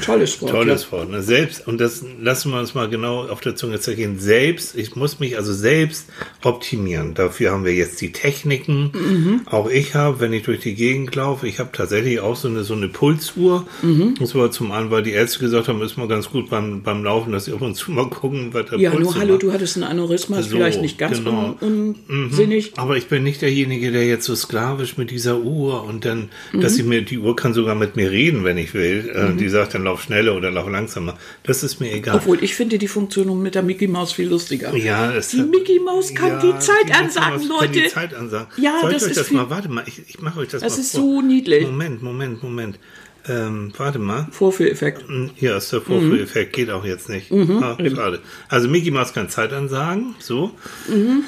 tolles 0.01 0.41
Wort. 0.41 0.51
Tolles. 0.51 0.91
Wort. 0.91 1.09
Ne? 1.09 1.21
Selbst, 1.21 1.67
und 1.67 1.79
das 1.79 2.03
lassen 2.21 2.51
wir 2.51 2.59
uns 2.59 2.73
mal 2.73 2.89
genau 2.89 3.27
auf 3.27 3.41
der 3.41 3.55
Zunge 3.55 3.79
zergehen. 3.79 4.19
Selbst, 4.19 4.75
ich 4.77 4.95
muss 4.95 5.19
mich 5.19 5.37
also 5.37 5.53
selbst 5.53 6.07
optimieren. 6.43 7.13
Dafür 7.13 7.51
haben 7.51 7.65
wir 7.65 7.73
jetzt 7.73 7.99
die 8.01 8.11
Techniken. 8.11 8.91
Mhm. 8.93 9.41
Auch 9.45 9.69
ich 9.69 9.95
habe, 9.95 10.19
wenn 10.21 10.31
ich 10.31 10.43
durch 10.43 10.61
die 10.61 10.75
Gegend 10.75 11.13
laufe, 11.15 11.47
ich 11.47 11.59
habe 11.59 11.69
tatsächlich 11.73 12.21
auch 12.21 12.35
so 12.35 12.47
eine, 12.47 12.63
so 12.63 12.73
eine 12.73 12.87
Pulsuhr. 12.87 13.67
Mhm. 13.81 14.15
Das 14.19 14.33
war 14.33 14.49
zum 14.51 14.71
einen, 14.71 14.89
weil 14.89 15.03
die 15.03 15.11
Ärzte 15.11 15.39
gesagt 15.39 15.67
haben, 15.67 15.81
ist 15.81 15.97
mal 15.97 16.07
ganz 16.07 16.29
gut 16.29 16.49
beim, 16.49 16.83
beim 16.83 17.03
Laufen, 17.03 17.33
dass 17.33 17.45
sie 17.45 17.53
ab 17.53 17.61
und 17.61 17.75
zu 17.75 17.91
mal 17.91 18.09
gucken, 18.09 18.53
was 18.53 18.69
der 18.69 18.79
ja, 18.79 18.91
Puls 18.91 19.03
Ja, 19.03 19.11
nur 19.11 19.19
hallo, 19.19 19.37
du 19.37 19.51
hattest 19.51 19.75
ein 19.75 19.83
Aneurysma, 19.83 20.39
ist 20.39 20.49
so, 20.49 20.55
vielleicht 20.55 20.81
nicht 20.81 20.97
ganz 20.97 21.17
genau. 21.17 21.55
un 21.59 21.95
unsinnig. 22.07 22.71
Mhm. 22.71 22.79
Aber 22.79 22.95
ich 22.95 23.07
bin 23.07 23.23
nicht 23.23 23.41
derjenige, 23.41 23.91
der 23.91 24.05
jetzt 24.05 24.25
so 24.25 24.35
sklavisch 24.35 24.97
mit 24.97 25.11
dieser 25.11 25.39
Uhr 25.39 25.83
und 25.83 26.05
dann, 26.05 26.29
dass 26.53 26.77
ich 26.77 26.85
mir, 26.85 27.01
die 27.01 27.17
Uhr 27.17 27.35
kann 27.35 27.53
sogar 27.53 27.72
sogar 27.73 27.75
mit 27.75 27.95
mir 27.95 28.11
reden, 28.11 28.43
wenn 28.43 28.57
ich 28.57 28.73
will. 28.73 29.11
Äh, 29.13 29.29
mhm. 29.29 29.37
Die 29.37 29.49
sagt 29.49 29.73
dann, 29.73 29.83
lauf 29.83 30.03
schneller 30.03 30.35
oder 30.35 30.51
lauf 30.51 30.69
langsamer. 30.69 31.17
Das 31.43 31.63
ist 31.63 31.79
mir 31.79 31.91
egal. 31.91 32.15
Obwohl, 32.15 32.43
ich 32.43 32.55
finde 32.55 32.77
die 32.77 32.87
Funktion 32.87 33.41
mit 33.41 33.55
der 33.55 33.63
Mickey 33.63 33.87
Maus 33.87 34.13
viel 34.13 34.29
lustiger. 34.29 34.75
Ja, 34.75 35.13
es 35.13 35.29
die 35.29 35.41
Mickey 35.41 35.79
Maus 35.79 36.13
kann 36.13 36.29
ja, 36.29 36.39
die 36.39 36.59
Zeit 36.59 36.87
die 36.87 36.93
ansagen, 36.93 37.47
Leute. 37.47 37.71
Die 37.73 37.87
Zeit 37.87 38.13
ansagen. 38.13 38.47
Ja, 38.57 38.79
Soll 38.81 38.93
das 38.93 39.03
euch 39.03 39.13
das 39.13 39.31
mal, 39.31 39.49
warte 39.49 39.69
mal, 39.69 39.83
ich, 39.85 40.01
ich 40.07 40.21
mache 40.21 40.39
euch 40.39 40.49
das, 40.49 40.61
das 40.61 40.71
mal 40.71 40.77
Das 40.77 40.85
ist 40.85 40.91
so 40.91 41.21
niedlich. 41.21 41.65
Moment, 41.65 42.01
Moment, 42.01 42.43
Moment. 42.43 42.79
Ähm, 43.25 43.71
warte 43.77 43.99
mal. 43.99 44.27
Vorführeffekt. 44.31 45.07
Hm, 45.07 45.31
hier 45.35 45.55
ist 45.55 45.71
der 45.71 45.81
Vorführeffekt, 45.81 46.51
mhm. 46.51 46.55
geht 46.55 46.69
auch 46.69 46.83
jetzt 46.83 47.07
nicht. 47.07 47.31
Mhm, 47.31 47.63
ah, 47.63 47.77
schade. 47.77 48.19
Also 48.49 48.67
Mickey 48.67 48.91
Maus 48.91 49.13
kann 49.13 49.29
Zeit 49.29 49.53
ansagen, 49.53 50.15
so. 50.19 50.51
Mhm. 50.89 51.23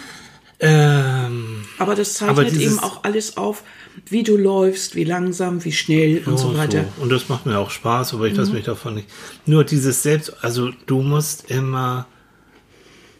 Ähm, 0.59 1.65
aber 1.77 1.95
das 1.95 2.13
zeichnet 2.13 2.47
aber 2.47 2.59
eben 2.59 2.79
auch 2.79 3.03
alles 3.03 3.37
auf, 3.37 3.63
wie 4.07 4.23
du 4.23 4.37
läufst, 4.37 4.95
wie 4.95 5.03
langsam, 5.03 5.63
wie 5.65 5.71
schnell 5.71 6.23
und 6.25 6.37
so 6.37 6.57
weiter. 6.57 6.85
So. 6.95 7.03
Und 7.03 7.09
das 7.09 7.27
macht 7.29 7.45
mir 7.45 7.59
auch 7.59 7.71
Spaß, 7.71 8.13
aber 8.13 8.27
ich 8.27 8.33
mhm. 8.33 8.39
lasse 8.39 8.51
mich 8.53 8.65
davon 8.65 8.95
nicht. 8.95 9.09
Nur 9.45 9.63
dieses 9.63 10.01
Selbst, 10.03 10.43
also 10.43 10.71
du 10.85 11.01
musst 11.01 11.51
immer 11.51 12.07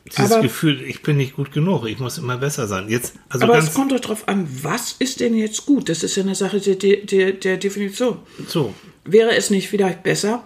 dieses 0.05 0.31
Aber- 0.31 0.41
Gefühl, 0.43 0.81
ich 0.81 1.01
bin 1.01 1.17
nicht 1.17 1.35
gut 1.35 1.51
genug, 1.51 1.87
ich 1.87 1.99
muss 1.99 2.17
immer 2.17 2.37
besser 2.37 2.67
sein. 2.67 2.89
Jetzt, 2.89 3.15
also 3.27 3.45
Aber 3.45 3.57
es 3.57 3.73
kommt 3.73 3.91
doch 3.91 3.99
drauf 3.99 4.27
an, 4.27 4.47
was 4.61 4.93
ist 4.99 5.19
denn 5.19 5.35
jetzt 5.35 5.65
gut? 5.65 5.89
Das 5.89 6.03
ist 6.03 6.15
ja 6.15 6.23
eine 6.23 6.35
Sache 6.35 6.59
der, 6.59 6.75
der, 6.75 7.31
der 7.33 7.57
Definition. 7.57 8.19
so. 8.47 8.73
Wäre 9.03 9.35
es 9.35 9.49
nicht 9.49 9.67
vielleicht 9.67 10.03
besser, 10.03 10.43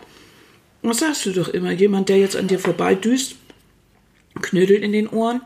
was 0.82 1.00
sagst 1.00 1.26
du 1.26 1.32
doch 1.32 1.50
immer, 1.50 1.72
jemand, 1.72 2.10
der 2.10 2.18
jetzt 2.18 2.36
an 2.36 2.48
dir 2.48 2.60
vorbeidüst, 2.60 3.36
Knödel 4.42 4.78
in 4.78 4.92
den 4.94 5.08
Ohren, 5.08 5.42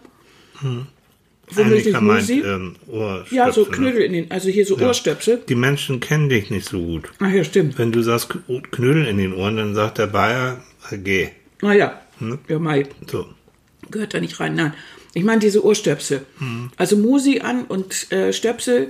womöglich 1.51 2.00
Musi, 2.00 2.39
ähm, 2.41 2.75
ja, 3.31 3.51
so? 3.51 3.65
Knödel 3.65 4.01
in 4.03 4.13
den, 4.13 4.31
also 4.31 4.50
hier 4.50 4.65
so 4.65 4.77
Ohrstöpsel. 4.77 5.41
Die 5.47 5.55
Menschen 5.55 6.00
kennen 6.00 6.29
dich 6.29 6.50
nicht 6.50 6.67
so 6.67 6.79
gut. 6.81 7.09
Ach 7.19 7.31
ja, 7.31 7.43
stimmt. 7.43 7.77
Wenn 7.77 7.91
du 7.91 8.01
sagst 8.01 8.29
K- 8.29 8.39
Knödel 8.71 9.05
in 9.05 9.17
den 9.17 9.33
Ohren, 9.33 9.57
dann 9.57 9.75
sagt 9.75 9.97
der 9.97 10.07
Bayer, 10.07 10.63
äh, 10.91 10.97
geh. 10.97 11.29
Naja, 11.62 12.01
Hm? 12.19 12.39
ja, 12.47 12.59
Mai, 12.59 12.85
So. 13.09 13.25
gehört 13.91 14.13
da 14.13 14.19
nicht 14.19 14.39
rein. 14.39 14.55
Nein, 14.55 14.73
ich 15.13 15.23
meine 15.23 15.39
diese 15.41 15.63
Ohrstöpsel. 15.63 16.21
Hm. 16.39 16.71
Also 16.77 16.97
Musi 16.97 17.39
an 17.41 17.65
und 17.65 18.12
äh, 18.12 18.31
Stöpsel 18.33 18.89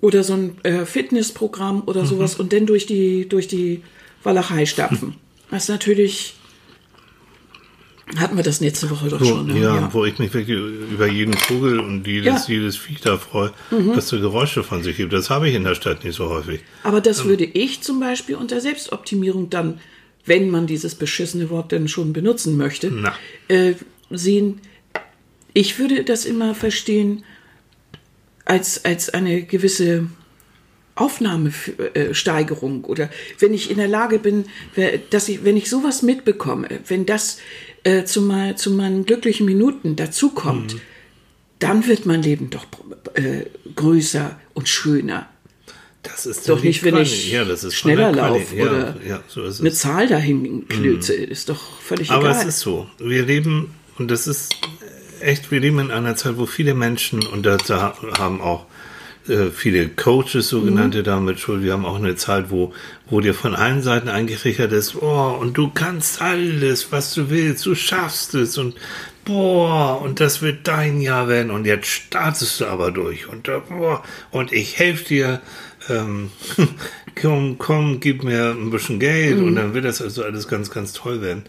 oder 0.00 0.22
so 0.24 0.34
ein 0.34 0.56
äh, 0.62 0.84
Fitnessprogramm 0.86 1.76
Mhm. 1.76 1.82
oder 1.86 2.06
sowas 2.06 2.36
und 2.36 2.52
dann 2.52 2.66
durch 2.66 2.86
die, 2.86 3.28
durch 3.28 3.48
die 3.48 3.82
Walachei 4.22 4.66
stapfen. 4.66 5.14
Das 5.50 5.64
ist 5.64 5.68
natürlich, 5.68 6.34
hatten 8.18 8.36
wir 8.36 8.42
das 8.44 8.60
letzte 8.60 8.90
Woche 8.90 9.08
doch 9.08 9.18
So, 9.18 9.24
schon. 9.26 9.46
ne? 9.46 9.58
ja, 9.60 9.88
wo 9.92 10.04
ich 10.04 10.18
mich 10.18 10.32
wirklich 10.34 10.58
über 10.90 11.06
jeden 11.06 11.32
Vogel 11.34 11.80
und 11.80 12.06
jedes, 12.06 12.26
Ja. 12.26 12.34
Mhm. 12.54 12.60
jedes 12.60 12.76
Viech 12.76 13.00
da 13.00 13.16
freue, 13.16 13.52
was 13.70 14.08
so 14.08 14.20
Geräusche 14.20 14.62
von 14.62 14.82
sich 14.82 14.96
gibt. 14.96 15.12
Das 15.12 15.30
habe 15.30 15.48
ich 15.48 15.54
in 15.54 15.64
der 15.64 15.74
Stadt 15.74 16.04
nicht 16.04 16.16
so 16.16 16.28
häufig. 16.28 16.60
Aber 16.82 17.00
das 17.00 17.24
würde 17.24 17.44
ich 17.44 17.80
zum 17.82 18.00
Beispiel 18.00 18.34
unter 18.36 18.60
Selbstoptimierung 18.60 19.48
dann, 19.50 19.80
wenn 20.26 20.50
man 20.50 20.66
dieses 20.66 20.94
beschissene 20.94 21.48
Wort 21.50 21.72
denn 21.72 21.88
schon 21.88 22.12
benutzen 22.12 22.56
möchte, 22.56 22.92
äh, 23.48 23.74
sehen. 24.10 24.60
Ich 25.54 25.78
würde 25.78 26.04
das 26.04 26.24
immer 26.24 26.54
verstehen 26.54 27.24
als, 28.44 28.84
als 28.84 29.10
eine 29.10 29.42
gewisse 29.42 30.06
Aufnahmesteigerung 30.94 32.84
oder 32.84 33.08
wenn 33.38 33.54
ich 33.54 33.70
in 33.70 33.78
der 33.78 33.88
Lage 33.88 34.18
bin, 34.18 34.44
dass 35.10 35.28
ich, 35.28 35.44
wenn 35.44 35.56
ich 35.56 35.70
sowas 35.70 36.02
mitbekomme, 36.02 36.68
wenn 36.86 37.06
das 37.06 37.38
äh, 37.84 38.04
zu, 38.04 38.22
mal, 38.22 38.56
zu 38.56 38.70
meinen 38.70 39.06
glücklichen 39.06 39.46
Minuten 39.46 39.96
dazukommt, 39.96 40.76
dann 41.58 41.86
wird 41.86 42.06
mein 42.06 42.22
Leben 42.22 42.50
doch 42.50 42.66
äh, 43.14 43.46
größer 43.74 44.38
und 44.54 44.68
schöner. 44.68 45.28
Das 46.02 46.26
ist 46.26 46.48
Doch 46.48 46.62
nicht, 46.62 46.82
wenn 46.82 46.96
ich 46.96 47.30
ja, 47.30 47.44
schneller 47.70 48.10
laufe 48.10 48.56
ja, 48.56 48.64
oder 48.64 48.96
ja, 49.06 49.22
so 49.28 49.44
eine. 49.44 49.70
Zahl 49.70 50.08
dahin 50.08 50.66
klöze, 50.66 51.14
ist 51.14 51.48
doch 51.48 51.80
völlig 51.80 52.10
Aber 52.10 52.30
egal. 52.30 52.40
es 52.40 52.44
ist 52.48 52.60
so. 52.60 52.88
Wir 52.98 53.24
leben, 53.24 53.72
und 53.98 54.10
das 54.10 54.26
ist 54.26 54.52
echt, 55.20 55.52
wir 55.52 55.60
leben 55.60 55.78
in 55.78 55.92
einer 55.92 56.16
Zeit, 56.16 56.38
wo 56.38 56.46
viele 56.46 56.74
Menschen, 56.74 57.24
und 57.24 57.46
da 57.46 57.96
haben 58.18 58.40
auch 58.40 58.66
äh, 59.28 59.50
viele 59.52 59.88
Coaches, 59.88 60.48
sogenannte, 60.48 60.98
Mhm. 61.00 61.04
damit 61.04 61.40
schuld. 61.40 61.62
Wir 61.62 61.72
haben 61.72 61.84
auch 61.84 61.96
eine 61.96 62.16
Zeit, 62.16 62.50
wo, 62.50 62.72
wo 63.08 63.20
dir 63.20 63.34
von 63.34 63.54
allen 63.54 63.82
Seiten 63.82 64.08
eingerichtet 64.08 64.72
ist, 64.72 64.96
oh, 64.96 65.36
und 65.40 65.56
du 65.56 65.70
kannst 65.70 66.20
alles, 66.20 66.90
was 66.92 67.14
du 67.14 67.30
willst, 67.30 67.64
du 67.66 67.74
schaffst 67.74 68.34
es 68.34 68.58
und 68.58 68.74
boah, 69.24 70.00
und 70.02 70.18
das 70.20 70.42
wird 70.42 70.66
dein 70.66 71.00
Jahr 71.00 71.28
werden 71.28 71.50
und 71.52 71.64
jetzt 71.66 71.86
startest 71.86 72.60
du 72.60 72.66
aber 72.66 72.90
durch 72.90 73.28
und 73.28 73.46
da, 73.46 73.60
boah, 73.60 74.02
und 74.32 74.52
ich 74.52 74.78
helfe 74.78 75.04
dir, 75.04 75.40
ähm, 75.88 76.30
komm, 77.20 77.56
komm, 77.58 78.00
gib 78.00 78.24
mir 78.24 78.50
ein 78.50 78.70
bisschen 78.70 78.98
Geld 78.98 79.38
Mhm. 79.38 79.44
und 79.44 79.54
dann 79.56 79.74
wird 79.74 79.84
das 79.84 80.02
also 80.02 80.24
alles 80.24 80.48
ganz, 80.48 80.70
ganz 80.70 80.92
toll 80.92 81.20
werden. 81.22 81.44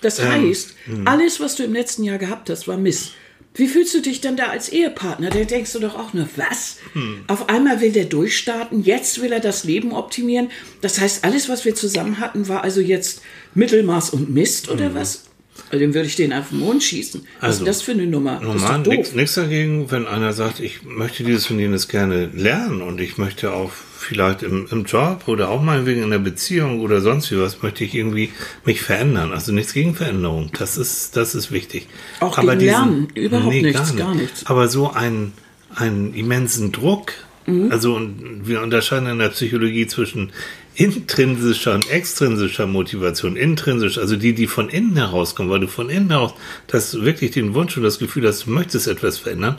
Das 0.00 0.18
Ähm, 0.18 0.30
heißt, 0.48 0.74
hm. 0.86 1.06
alles, 1.06 1.38
was 1.38 1.54
du 1.54 1.62
im 1.62 1.72
letzten 1.72 2.02
Jahr 2.02 2.18
gehabt 2.18 2.50
hast, 2.50 2.66
war 2.66 2.76
Mist. 2.76 3.12
Wie 3.54 3.68
fühlst 3.68 3.92
du 3.92 4.00
dich 4.00 4.20
dann 4.20 4.36
da 4.36 4.46
als 4.46 4.70
Ehepartner? 4.70 5.28
Da 5.28 5.44
denkst 5.44 5.72
du 5.72 5.78
doch 5.78 5.94
auch 5.98 6.14
nur, 6.14 6.28
was? 6.36 6.78
Hm. 6.94 7.24
Auf 7.26 7.48
einmal 7.50 7.80
will 7.80 7.92
der 7.92 8.06
durchstarten, 8.06 8.82
jetzt 8.82 9.20
will 9.20 9.32
er 9.32 9.40
das 9.40 9.64
Leben 9.64 9.92
optimieren. 9.92 10.50
Das 10.80 11.00
heißt, 11.00 11.24
alles, 11.24 11.48
was 11.48 11.64
wir 11.64 11.74
zusammen 11.74 12.18
hatten, 12.18 12.48
war 12.48 12.62
also 12.64 12.80
jetzt 12.80 13.20
Mittelmaß 13.54 14.10
und 14.10 14.30
Mist 14.30 14.70
oder 14.70 14.94
was? 14.94 15.24
Also, 15.68 15.84
Dann 15.84 15.94
würde 15.94 16.08
ich 16.08 16.16
den 16.16 16.32
auf 16.32 16.48
den 16.48 16.60
Mond 16.60 16.82
schießen. 16.82 17.20
Was 17.20 17.28
Hm. 17.28 17.38
Also, 17.40 17.64
ist 17.64 17.68
das 17.68 17.82
für 17.82 17.92
eine 17.92 18.06
Nummer? 18.06 18.40
Normal, 18.40 18.80
nichts 18.80 19.34
dagegen, 19.34 19.90
wenn 19.90 20.06
einer 20.06 20.32
sagt, 20.32 20.60
ich 20.60 20.82
möchte 20.84 21.22
dieses 21.24 21.50
und 21.50 21.58
jenes 21.58 21.88
gerne 21.88 22.30
lernen 22.34 22.80
und 22.80 23.00
ich 23.00 23.18
möchte 23.18 23.52
auch 23.52 23.72
vielleicht 24.02 24.42
im, 24.42 24.66
im 24.70 24.84
Job 24.84 25.22
oder 25.26 25.50
auch 25.50 25.62
meinetwegen 25.62 26.02
in 26.02 26.10
der 26.10 26.18
Beziehung 26.18 26.80
oder 26.80 27.00
sonst 27.00 27.30
wie 27.30 27.38
was, 27.38 27.62
möchte 27.62 27.84
ich 27.84 27.94
irgendwie 27.94 28.30
mich 28.64 28.82
verändern. 28.82 29.32
Also 29.32 29.52
nichts 29.52 29.72
gegen 29.72 29.94
Veränderung. 29.94 30.50
Das 30.58 30.76
ist, 30.76 31.16
das 31.16 31.34
ist 31.34 31.52
wichtig. 31.52 31.86
Auch 32.20 32.38
gegen 32.38 32.60
Lernen. 32.60 33.08
Überhaupt 33.14 33.54
nichts, 33.54 33.96
gar 33.96 34.14
nichts. 34.14 34.46
Aber 34.46 34.68
so 34.68 34.92
einen, 34.92 35.32
einen 35.74 36.14
immensen 36.14 36.72
Druck, 36.72 37.12
Mhm. 37.46 37.72
also 37.72 37.96
und 37.96 38.42
wir 38.46 38.62
unterscheiden 38.62 39.08
in 39.08 39.18
der 39.18 39.30
Psychologie 39.30 39.86
zwischen 39.86 40.30
intrinsischer 40.74 41.74
und 41.74 41.90
extrinsischer 41.90 42.66
Motivation. 42.66 43.36
Intrinsisch, 43.36 43.98
also 43.98 44.16
die, 44.16 44.32
die 44.32 44.46
von 44.46 44.68
innen 44.68 44.96
herauskommen, 44.96 45.50
weil 45.50 45.60
du 45.60 45.68
von 45.68 45.90
innen 45.90 46.10
heraus 46.10 46.34
das 46.68 47.00
wirklich 47.02 47.32
den 47.32 47.54
Wunsch 47.54 47.76
und 47.76 47.82
das 47.82 47.98
Gefühl 47.98 48.26
hast, 48.26 48.46
du 48.46 48.50
möchtest 48.50 48.86
etwas 48.86 49.18
verändern, 49.18 49.58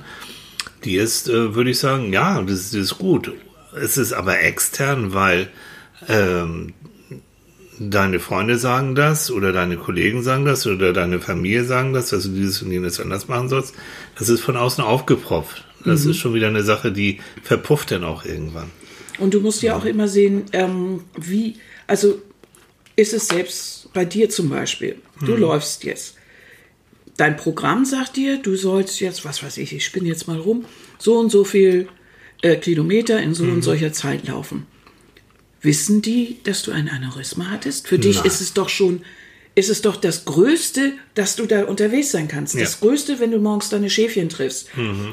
die 0.84 0.96
ist, 0.96 1.30
äh, 1.30 1.56
würde 1.56 1.72
ich 1.72 1.80
sagen, 1.80 2.12
ja, 2.14 2.42
das, 2.42 2.72
das 2.72 2.76
ist 2.76 2.98
gut. 2.98 3.32
Es 3.80 3.98
ist 3.98 4.14
aber 4.14 4.40
extern, 4.40 5.14
weil 5.14 5.50
ähm, 6.08 6.74
deine 7.80 8.20
Freunde 8.20 8.58
sagen 8.58 8.96
das 8.96 9.32
oder 9.32 9.52
deine 9.52 9.78
Kollegen 9.78 10.24
sagen 10.24 10.46
das 10.46 10.66
oder 10.68 10.94
deine 10.94 11.20
Familie 11.20 11.64
sagen 11.64 11.94
das, 11.94 12.10
dass 12.10 12.24
du 12.24 12.30
dieses 12.30 12.62
und 12.62 12.72
jenes 12.72 13.00
anders 13.00 13.28
machen 13.28 13.50
sollst. 13.50 13.74
Das 14.18 14.30
ist 14.30 14.42
von 14.42 14.58
außen 14.58 14.84
aufgepropft. 14.84 15.66
Das 15.86 16.06
ist 16.06 16.18
schon 16.18 16.34
wieder 16.34 16.48
eine 16.48 16.64
Sache, 16.64 16.94
die 16.94 17.20
verpufft 17.42 17.92
dann 17.92 18.06
auch 18.06 18.24
irgendwann. 18.24 18.72
Und 19.20 19.34
du 19.34 19.42
musst 19.42 19.62
ja 19.62 19.76
auch 19.76 19.86
immer 19.86 20.08
sehen, 20.08 20.46
ähm, 20.54 21.02
wie, 21.20 21.58
also 21.88 22.22
ist 22.96 23.14
es 23.14 23.28
selbst 23.28 23.92
bei 23.94 24.06
dir 24.06 24.30
zum 24.30 24.50
Beispiel, 24.50 24.96
du 25.26 25.36
läufst 25.36 25.84
jetzt. 25.84 26.16
Dein 27.18 27.36
Programm 27.36 27.86
sagt 27.86 28.16
dir, 28.16 28.38
du 28.38 28.56
sollst 28.56 29.00
jetzt, 29.02 29.26
was 29.26 29.44
weiß 29.44 29.58
ich, 29.58 29.74
ich 29.74 29.86
spinne 29.86 30.08
jetzt 30.08 30.28
mal 30.28 30.40
rum, 30.40 30.66
so 30.98 31.20
und 31.20 31.30
so 31.30 31.44
viel 31.44 31.88
äh, 32.44 32.58
Kilometer 32.58 33.20
in 33.22 33.34
so 33.34 33.44
und 33.46 33.64
solcher 33.64 33.92
Zeit 33.94 34.28
laufen. 34.28 34.68
Wissen 35.62 36.02
die, 36.02 36.38
dass 36.44 36.62
du 36.64 36.72
ein 36.72 36.90
Aneurysma 36.90 37.50
hattest? 37.50 37.88
Für 37.88 37.98
dich 37.98 38.24
ist 38.26 38.42
es 38.42 38.54
doch 38.54 38.68
schon, 38.70 39.02
ist 39.56 39.70
es 39.70 39.82
doch 39.82 39.96
das 39.96 40.26
Größte, 40.26 40.92
dass 41.16 41.36
du 41.38 41.46
da 41.46 41.64
unterwegs 41.64 42.12
sein 42.12 42.28
kannst. 42.28 42.54
Das 42.56 42.74
Ja. 42.82 42.88
Größte, 42.88 43.20
wenn 43.20 43.32
du 43.32 43.40
morgens 43.40 43.70
deine 43.70 43.90
Schäfchen 43.90 44.28
triffst 44.30 44.68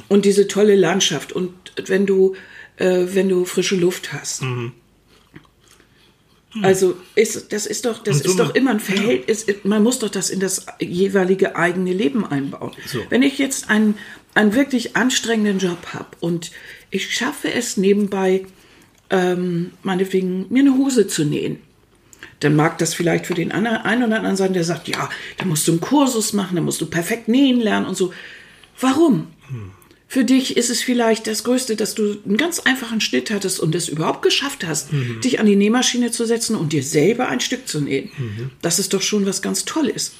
und 0.09 0.25
diese 0.25 0.49
tolle 0.49 0.75
Landschaft 0.75 1.33
und 1.33 1.53
wenn 1.87 2.05
du, 2.05 2.35
äh, 2.79 3.07
wenn 3.15 3.29
du 3.29 3.45
frische 3.45 3.77
Luft 3.77 4.13
hast. 4.13 4.43
Also 6.63 6.97
ist, 7.15 7.53
das 7.53 7.67
ist 7.67 7.85
doch, 7.85 8.03
das 8.03 8.19
so 8.19 8.31
ist 8.31 8.39
doch 8.41 8.55
immer 8.55 8.73
ein 8.73 8.81
Verhältnis. 8.81 9.47
Man 9.63 9.83
muss 9.83 10.01
doch 10.01 10.09
das 10.09 10.31
in 10.31 10.41
das 10.41 10.67
jeweilige 10.81 11.55
eigene 11.55 11.93
Leben 11.93 12.27
einbauen. 12.27 12.73
So. 12.87 13.01
Wenn 13.09 13.23
ich 13.23 13.39
jetzt 13.39 13.71
einen, 13.71 13.97
einen 14.35 14.55
wirklich 14.55 14.97
anstrengenden 14.97 15.59
Job 15.59 15.79
habe 15.95 16.09
und 16.19 16.51
ich 16.91 17.15
schaffe 17.15 17.53
es 17.53 17.77
nebenbei, 17.77 18.47
ähm, 19.11 19.73
meinetwegen 19.85 20.47
mir 20.51 20.61
eine 20.61 20.77
Hose 20.77 21.07
zu 21.07 21.25
nähen, 21.25 21.59
dann 22.41 22.57
mag 22.57 22.79
das 22.79 22.95
vielleicht 22.95 23.27
für 23.27 23.35
den 23.35 23.53
anderen, 23.53 23.79
einen 23.79 24.05
oder 24.05 24.17
anderen 24.17 24.37
sein, 24.37 24.53
der 24.53 24.65
sagt, 24.65 24.89
ja, 24.89 25.09
da 25.39 25.45
musst 25.45 25.69
du 25.69 25.73
einen 25.73 25.81
Kursus 25.81 26.33
machen, 26.33 26.57
da 26.57 26.63
musst 26.63 26.81
du 26.81 26.87
perfekt 26.87 27.29
nähen 27.29 27.61
lernen 27.61 27.87
und 27.87 27.97
so. 27.97 28.13
Warum? 28.81 29.29
Für 30.13 30.25
dich 30.25 30.57
ist 30.57 30.71
es 30.71 30.83
vielleicht 30.83 31.29
das 31.29 31.45
Größte, 31.45 31.77
dass 31.77 31.95
du 31.95 32.17
einen 32.27 32.37
ganz 32.37 32.59
einfachen 32.59 33.01
Schnitt 33.01 33.31
hattest 33.31 33.61
und 33.61 33.77
es 33.77 33.89
überhaupt 33.89 34.23
geschafft 34.23 34.67
hast, 34.67 34.89
dich 35.23 35.39
an 35.39 35.47
die 35.47 35.55
Nähmaschine 35.55 36.11
zu 36.11 36.27
setzen 36.27 36.57
und 36.57 36.73
dir 36.73 36.83
selber 36.83 37.29
ein 37.29 37.39
Stück 37.39 37.69
zu 37.69 37.81
nähen. 37.81 38.11
Das 38.61 38.81
ist 38.81 38.93
doch 38.93 39.03
schon 39.03 39.25
was 39.25 39.41
ganz 39.41 39.65
Tolles. 39.65 40.15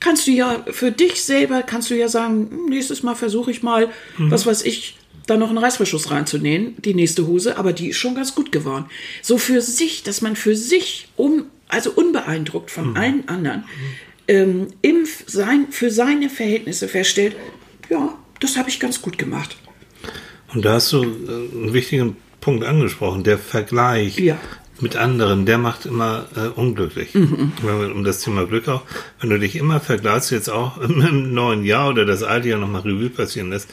Kannst 0.00 0.26
du 0.26 0.32
ja 0.32 0.66
für 0.72 0.90
dich 0.90 1.22
selber, 1.22 1.62
kannst 1.62 1.88
du 1.88 1.94
ja 1.94 2.08
sagen, 2.08 2.48
hm, 2.50 2.66
nächstes 2.70 3.04
Mal 3.04 3.14
versuche 3.14 3.52
ich 3.52 3.62
mal, 3.62 3.90
was 4.18 4.44
weiß 4.44 4.62
ich, 4.62 4.96
da 5.28 5.36
noch 5.36 5.50
einen 5.50 5.58
Reißverschluss 5.58 6.10
reinzunähen, 6.10 6.74
die 6.84 6.94
nächste 6.94 7.28
Hose, 7.28 7.58
aber 7.58 7.72
die 7.72 7.90
ist 7.90 7.98
schon 7.98 8.16
ganz 8.16 8.34
gut 8.34 8.50
geworden. 8.50 8.86
So 9.22 9.38
für 9.38 9.60
sich, 9.60 10.02
dass 10.02 10.20
man 10.20 10.34
für 10.34 10.56
sich, 10.56 11.06
um, 11.14 11.44
also 11.68 11.92
unbeeindruckt 11.92 12.72
von 12.72 12.96
allen 12.96 13.28
anderen, 13.28 13.62
ähm, 14.26 14.66
im, 14.82 15.06
sein, 15.26 15.68
für 15.70 15.92
seine 15.92 16.28
Verhältnisse 16.28 16.88
feststellt, 16.88 17.36
ja, 17.88 18.18
das 18.42 18.56
habe 18.56 18.68
ich 18.68 18.80
ganz 18.80 19.00
gut 19.02 19.18
gemacht. 19.18 19.56
Und 20.54 20.64
da 20.64 20.74
hast 20.74 20.92
du 20.92 21.02
äh, 21.02 21.06
einen 21.06 21.72
wichtigen 21.72 22.16
Punkt 22.40 22.64
angesprochen, 22.64 23.22
der 23.24 23.38
Vergleich 23.38 24.18
Ja. 24.18 24.36
mit 24.80 24.96
anderen, 24.96 25.46
der 25.46 25.58
macht 25.58 25.86
immer 25.86 26.26
äh, 26.36 26.48
unglücklich. 26.48 27.10
Wenn 27.14 27.52
wir, 27.62 27.94
um 27.94 28.04
das 28.04 28.20
Thema 28.20 28.46
Glück 28.46 28.68
auch, 28.68 28.82
wenn 29.20 29.30
du 29.30 29.38
dich 29.38 29.54
immer 29.56 29.80
vergleichst, 29.80 30.30
jetzt 30.32 30.50
auch 30.50 30.78
im 30.80 31.32
neuen 31.32 31.64
Jahr 31.64 31.88
oder 31.90 32.04
das 32.04 32.22
alte 32.22 32.48
Jahr 32.48 32.58
nochmal 32.58 32.82
Revue 32.82 33.10
passieren 33.10 33.50
lässt, 33.50 33.68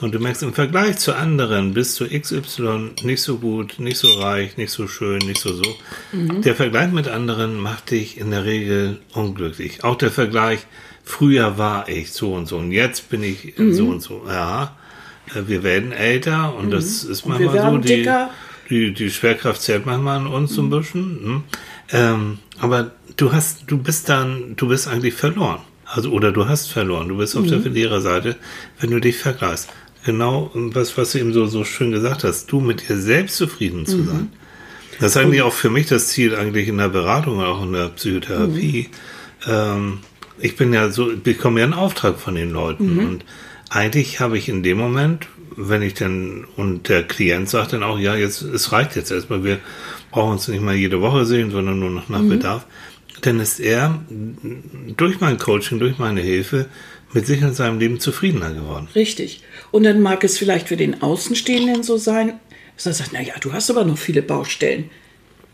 und 0.00 0.14
du 0.14 0.20
merkst, 0.20 0.44
im 0.44 0.52
Vergleich 0.54 0.98
zu 0.98 1.16
anderen 1.16 1.74
bist 1.74 1.98
du 1.98 2.06
XY 2.08 2.90
nicht 3.02 3.20
so 3.20 3.38
gut, 3.38 3.80
nicht 3.80 3.96
so 3.98 4.12
reich, 4.20 4.56
nicht 4.56 4.70
so 4.70 4.86
schön, 4.86 5.18
nicht 5.18 5.40
so 5.40 5.52
so. 5.52 5.74
Der 6.12 6.54
Vergleich 6.54 6.92
mit 6.92 7.08
anderen 7.08 7.58
macht 7.58 7.90
dich 7.90 8.16
in 8.16 8.30
der 8.30 8.44
Regel 8.44 9.00
unglücklich. 9.12 9.82
Auch 9.82 9.96
der 9.96 10.12
Vergleich 10.12 10.60
früher 11.08 11.56
war 11.58 11.88
ich 11.88 12.12
so 12.12 12.34
und 12.34 12.46
so 12.46 12.58
und 12.58 12.70
jetzt 12.70 13.08
bin 13.08 13.22
ich 13.22 13.54
Mhm. 13.56 13.72
so 13.72 13.86
und 13.86 14.00
so. 14.02 14.22
Ja, 14.28 14.76
äh, 15.34 15.42
wir 15.46 15.62
werden 15.62 15.92
älter 15.92 16.54
und 16.54 16.70
das 16.70 17.02
ist 17.04 17.24
Mhm. 17.26 17.32
Und 17.32 17.38
wir 17.40 17.46
manchmal 17.46 17.72
so, 17.72 17.78
die, 17.78 17.88
dicker. 17.96 18.30
die, 18.68 18.92
die 18.92 19.10
Schwerkraft 19.10 19.62
zählt 19.62 19.86
manchmal 19.86 20.18
an 20.18 20.26
uns 20.26 20.52
so 20.54 20.62
ein 20.62 20.70
bisschen. 20.70 21.02
hm. 21.22 21.42
Ähm, 21.90 22.38
aber 22.60 22.90
du 23.16 23.32
hast, 23.32 23.62
du 23.66 23.78
bist 23.78 24.08
dann, 24.10 24.54
du 24.56 24.68
bist 24.68 24.86
eigentlich 24.86 25.14
verloren. 25.14 25.60
Also, 25.86 26.10
oder 26.10 26.32
du 26.32 26.46
hast 26.46 26.70
verloren. 26.70 27.08
Du 27.08 27.16
bist 27.16 27.34
auf 27.34 27.44
Mhm. 27.44 27.48
der 27.48 27.60
Verliererseite, 27.62 28.36
wenn 28.78 28.90
du 28.90 29.00
dich 29.00 29.16
vergleichst. 29.16 29.70
Genau, 30.04 30.50
was, 30.54 30.96
was 30.98 31.12
du 31.12 31.18
eben 31.18 31.32
so, 31.32 31.46
so 31.46 31.64
schön 31.64 31.90
gesagt 31.90 32.24
hast, 32.24 32.52
du 32.52 32.60
mit 32.60 32.86
dir 32.88 32.98
selbst 32.98 33.36
zufrieden 33.36 33.80
Mhm. 33.80 33.86
zu 33.86 34.04
sein. 34.04 34.32
Das 35.00 35.12
ist 35.12 35.16
eigentlich 35.16 35.40
auch 35.42 35.52
für 35.54 35.70
mich 35.70 35.86
das 35.86 36.08
Ziel, 36.08 36.34
eigentlich 36.36 36.68
in 36.68 36.76
der 36.78 36.88
Beratung, 36.90 37.40
auch 37.42 37.62
in 37.62 37.72
der 37.72 37.88
Psychotherapie. 37.88 38.88
Ähm, 39.46 40.00
ich 40.40 40.56
bin 40.56 40.72
ja 40.72 40.90
so, 40.90 41.10
ich 41.12 41.22
bekomme 41.22 41.60
ja 41.60 41.64
einen 41.64 41.74
Auftrag 41.74 42.18
von 42.18 42.34
den 42.34 42.50
Leuten. 42.50 42.98
Und 42.98 43.24
eigentlich 43.70 44.20
habe 44.20 44.38
ich 44.38 44.48
in 44.48 44.62
dem 44.62 44.78
Moment, 44.78 45.28
wenn 45.56 45.82
ich 45.82 45.94
dann, 45.94 46.46
und 46.56 46.88
der 46.88 47.02
Klient 47.02 47.48
sagt 47.48 47.72
dann 47.72 47.82
auch, 47.82 47.98
ja, 47.98 48.14
jetzt, 48.14 48.42
es 48.42 48.72
reicht 48.72 48.96
jetzt 48.96 49.10
erstmal, 49.10 49.44
wir 49.44 49.58
brauchen 50.10 50.32
uns 50.32 50.48
nicht 50.48 50.62
mal 50.62 50.74
jede 50.74 51.00
Woche 51.00 51.26
sehen, 51.26 51.50
sondern 51.50 51.78
nur 51.78 51.90
noch 51.90 52.08
nach 52.08 52.22
Bedarf, 52.22 52.66
dann 53.22 53.40
ist 53.40 53.58
er 53.58 54.00
durch 54.96 55.20
mein 55.20 55.38
Coaching, 55.38 55.78
durch 55.78 55.98
meine 55.98 56.20
Hilfe 56.20 56.66
mit 57.12 57.26
sich 57.26 57.42
und 57.42 57.54
seinem 57.54 57.78
Leben 57.78 58.00
zufriedener 58.00 58.52
geworden. 58.52 58.88
Richtig. 58.94 59.42
Und 59.70 59.84
dann 59.84 60.00
mag 60.00 60.22
es 60.24 60.38
vielleicht 60.38 60.68
für 60.68 60.76
den 60.76 61.02
Außenstehenden 61.02 61.82
so 61.82 61.96
sein, 61.96 62.34
dass 62.76 62.86
er 62.86 62.92
sagt, 62.92 63.12
naja, 63.12 63.34
du 63.40 63.52
hast 63.52 63.70
aber 63.70 63.84
noch 63.84 63.98
viele 63.98 64.22
Baustellen. 64.22 64.90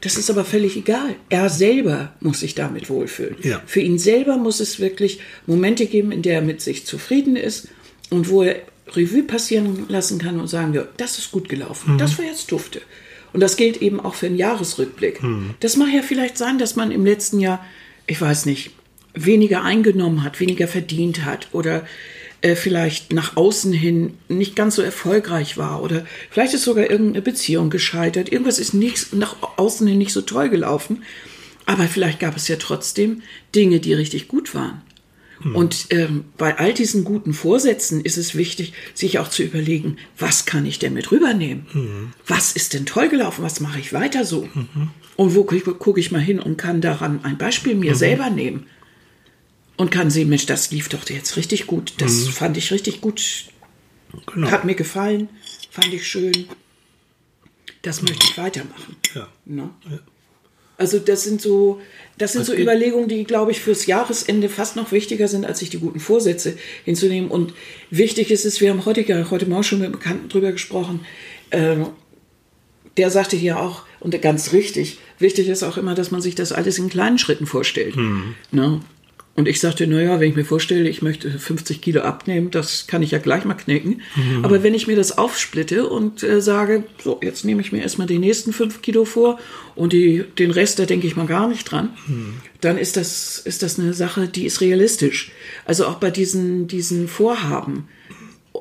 Das 0.05 0.17
ist 0.17 0.31
aber 0.31 0.45
völlig 0.45 0.77
egal. 0.77 1.17
Er 1.31 1.49
selber 1.49 2.12
muss 2.21 2.40
sich 2.40 2.55
damit 2.55 2.90
wohlfühlen. 2.90 3.37
Ja. 3.43 3.62
Für 3.67 3.81
ihn 3.81 3.99
selber 3.99 4.37
muss 4.37 4.61
es 4.61 4.79
wirklich 4.79 5.19
Momente 5.47 5.87
geben, 5.87 6.12
in 6.12 6.21
der 6.23 6.37
er 6.37 6.43
mit 6.43 6.61
sich 6.61 6.85
zufrieden 6.85 7.37
ist 7.37 7.69
und 8.11 8.29
wo 8.29 8.43
er 8.43 8.57
Revue 8.93 9.23
passieren 9.23 9.87
lassen 9.88 10.19
kann 10.19 10.38
und 10.38 10.49
sagen, 10.49 10.75
ja, 10.75 10.87
das 10.99 11.19
ist 11.19 11.33
gut 11.33 11.49
gelaufen, 11.49 11.97
das 11.97 12.19
war 12.19 12.25
jetzt 12.25 12.53
dufte. 12.53 12.83
Und 13.33 13.40
das 13.40 13.57
gilt 13.57 13.83
eben 13.83 13.99
auch 13.99 14.14
für 14.14 14.27
einen 14.27 14.37
Jahresrückblick. 14.37 15.21
Das 15.61 15.77
mag 15.77 15.88
ja 15.93 16.03
vielleicht 16.03 16.38
sein, 16.38 16.59
dass 16.59 16.77
man 16.77 16.93
im 16.93 17.05
letzten 17.05 17.40
Jahr, 17.40 17.64
ich 18.07 18.21
weiß 18.21 18.47
nicht, 18.47 18.71
weniger 19.14 19.62
eingenommen 19.62 20.23
hat, 20.23 20.38
weniger 20.38 20.69
verdient 20.69 21.25
hat 21.25 21.49
oder 21.53 21.87
äh, 22.44 22.57
vielleicht 22.57 23.12
nach 23.12 23.37
außen 23.37 23.72
hin 23.72 24.18
nicht 24.28 24.54
ganz 24.54 24.76
so 24.76 24.83
erfolgreich 24.83 25.57
war 25.57 25.83
oder 25.83 26.04
vielleicht 26.30 26.54
ist 26.54 26.64
sogar 26.64 26.90
irgendeine 26.90 27.22
Beziehung 27.22 27.70
gescheitert, 27.70 28.30
irgendwas 28.30 28.59
ist 28.59 28.74
nicht, 28.74 29.14
nach 29.14 29.37
außen 29.57 29.87
hin 29.87 29.98
nicht 29.98 30.12
so 30.12 30.20
toll 30.20 30.50
gelaufen, 30.50 31.02
aber 31.64 31.85
vielleicht 31.85 32.20
gab 32.20 32.37
es 32.37 32.46
ja 32.48 32.57
trotzdem 32.57 33.22
Dinge, 33.54 33.80
die 33.80 33.94
richtig 33.94 34.28
gut 34.28 34.54
waren. 34.54 34.83
Und 35.54 35.87
ähm, 35.90 36.26
bei 36.38 36.59
all 36.59 36.72
diesen 36.72 37.04
guten 37.04 37.33
Vorsätzen 37.35 38.00
ist 38.02 38.16
es 38.16 38.35
wichtig, 38.35 38.72
sich 38.94 39.18
auch 39.18 39.28
zu 39.28 39.42
überlegen, 39.42 39.96
was 40.18 40.46
kann 40.46 40.64
ich 40.64 40.78
denn 40.78 40.94
mit 40.94 41.11
rübernehmen? 41.11 41.66
Was 42.26 42.52
ist 42.52 42.72
denn 42.72 42.87
toll 42.87 43.09
gelaufen? 43.09 43.42
Was 43.42 43.61
mache 43.61 43.80
ich 43.80 43.92
weiter 43.92 44.24
so? 44.24 44.48
Und 45.16 45.35
wo 45.35 45.44
gucke 45.44 45.74
guck 45.74 45.98
ich 45.98 46.12
mal 46.12 46.20
hin 46.20 46.40
und 46.40 46.57
kann 46.57 46.80
daran 46.80 47.24
ein 47.24 47.37
Beispiel 47.37 47.74
mir 47.74 47.94
selber 47.94 48.30
nehmen? 48.30 48.66
Und 49.76 49.90
kann 49.90 50.10
sehen, 50.10 50.28
Mensch, 50.28 50.46
das 50.46 50.70
lief 50.70 50.88
doch 50.88 51.08
jetzt 51.08 51.37
richtig 51.37 51.66
gut. 51.66 51.94
Das 51.98 52.28
fand 52.28 52.56
ich 52.56 52.70
richtig 52.70 53.00
gut. 53.00 53.46
Genau. 54.32 54.50
Hat 54.50 54.64
mir 54.64 54.74
gefallen. 54.76 55.28
Fand 55.70 55.92
ich 55.92 56.06
schön. 56.06 56.46
Das 57.82 58.00
möchte 58.02 58.24
ich 58.30 58.38
weitermachen. 58.38 58.96
Ja. 59.14 59.28
Ne? 59.44 59.70
Also 60.76 60.98
das 60.98 61.24
sind 61.24 61.40
so, 61.40 61.80
das 62.18 62.32
sind 62.32 62.46
so 62.46 62.52
geht- 62.52 62.62
Überlegungen, 62.62 63.08
die, 63.08 63.24
glaube 63.24 63.50
ich, 63.50 63.60
fürs 63.60 63.87
Jahresende 63.87 64.48
fast 64.48 64.76
noch 64.76 64.90
wichtiger 64.92 65.28
sind, 65.28 65.44
als 65.44 65.58
sich 65.58 65.70
die 65.70 65.78
guten 65.78 66.00
Vorsätze 66.00 66.56
hinzunehmen. 66.84 67.30
Und 67.30 67.52
wichtig 67.90 68.30
ist 68.30 68.44
es, 68.44 68.60
wir 68.60 68.70
haben 68.70 68.84
heute, 68.84 69.02
ja- 69.02 69.28
heute 69.30 69.46
Morgen 69.46 69.64
schon 69.64 69.78
mit 69.80 69.87
einem 69.87 69.98
Bekannten 69.98 70.28
drüber 70.28 70.52
gesprochen, 70.52 71.04
ähm, 71.50 71.87
der 72.96 73.10
sagte 73.10 73.37
hier 73.37 73.58
auch, 73.58 73.82
und 74.00 74.20
ganz 74.22 74.52
richtig, 74.52 74.98
wichtig 75.18 75.48
ist 75.48 75.62
auch 75.64 75.76
immer, 75.76 75.94
dass 75.96 76.10
man 76.12 76.22
sich 76.22 76.34
das 76.37 76.52
alles 76.52 76.78
in 76.78 76.88
kleinen 76.88 77.18
Schritten 77.18 77.46
vorstellt. 77.46 77.96
Ne? 78.52 78.80
Und 79.37 79.49
ich 79.49 79.61
sagte, 79.61 79.88
naja, 79.88 80.20
wenn 80.20 80.31
ich 80.31 80.37
mir 80.37 80.44
vorstelle, 80.44 80.88
ich 80.88 81.03
möchte 81.03 81.29
50 81.29 81.81
Kilo 81.81 82.03
abnehmen, 82.03 82.53
das 82.53 82.87
kann 82.87 83.03
ich 83.03 83.11
ja 83.11 83.18
gleich 83.18 83.44
mal 83.44 83.55
knicken. 83.55 84.01
Aber 84.44 84.62
wenn 84.62 84.75
ich 84.75 84.87
mir 84.87 84.94
das 84.94 85.18
aufsplitte 85.18 85.88
und 85.88 86.23
äh, 86.23 86.40
sage, 86.40 86.85
so, 87.03 87.18
jetzt 87.20 87.44
nehme 87.44 87.61
ich 87.61 87.73
mir 87.73 87.83
erstmal 87.83 88.07
die 88.07 88.20
nächsten 88.20 88.53
5 88.53 88.81
Kilo 88.81 89.05
vor 89.05 89.40
und 89.75 89.92
die, 89.92 90.25
den 90.38 90.53
Rest, 90.53 90.79
da 90.79 90.87
denke 90.87 91.09
ich 91.09 91.16
mal 91.16 91.27
gar 91.27 91.49
nicht 91.49 91.64
dran, 91.64 91.90
dann 92.61 92.79
ist 92.79 92.97
das, 92.97 93.40
ist 93.40 93.64
das 93.64 93.79
eine 93.79 93.92
Sache, 93.92 94.29
die 94.29 94.47
ist 94.47 94.61
realistisch. 94.61 95.33
Also 95.64 95.87
auch 95.87 95.97
bei 95.97 96.12
diesen, 96.12 96.68
diesen 96.68 97.09
Vorhaben, 97.09 97.88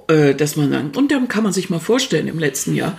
äh, 0.07 0.33
dass 0.33 0.55
man 0.55 0.71
dann, 0.71 0.89
und 0.89 1.11
dann 1.11 1.27
kann 1.27 1.43
man 1.43 1.53
sich 1.53 1.69
mal 1.69 1.79
vorstellen, 1.79 2.27
im 2.27 2.39
letzten 2.39 2.73
Jahr 2.73 2.97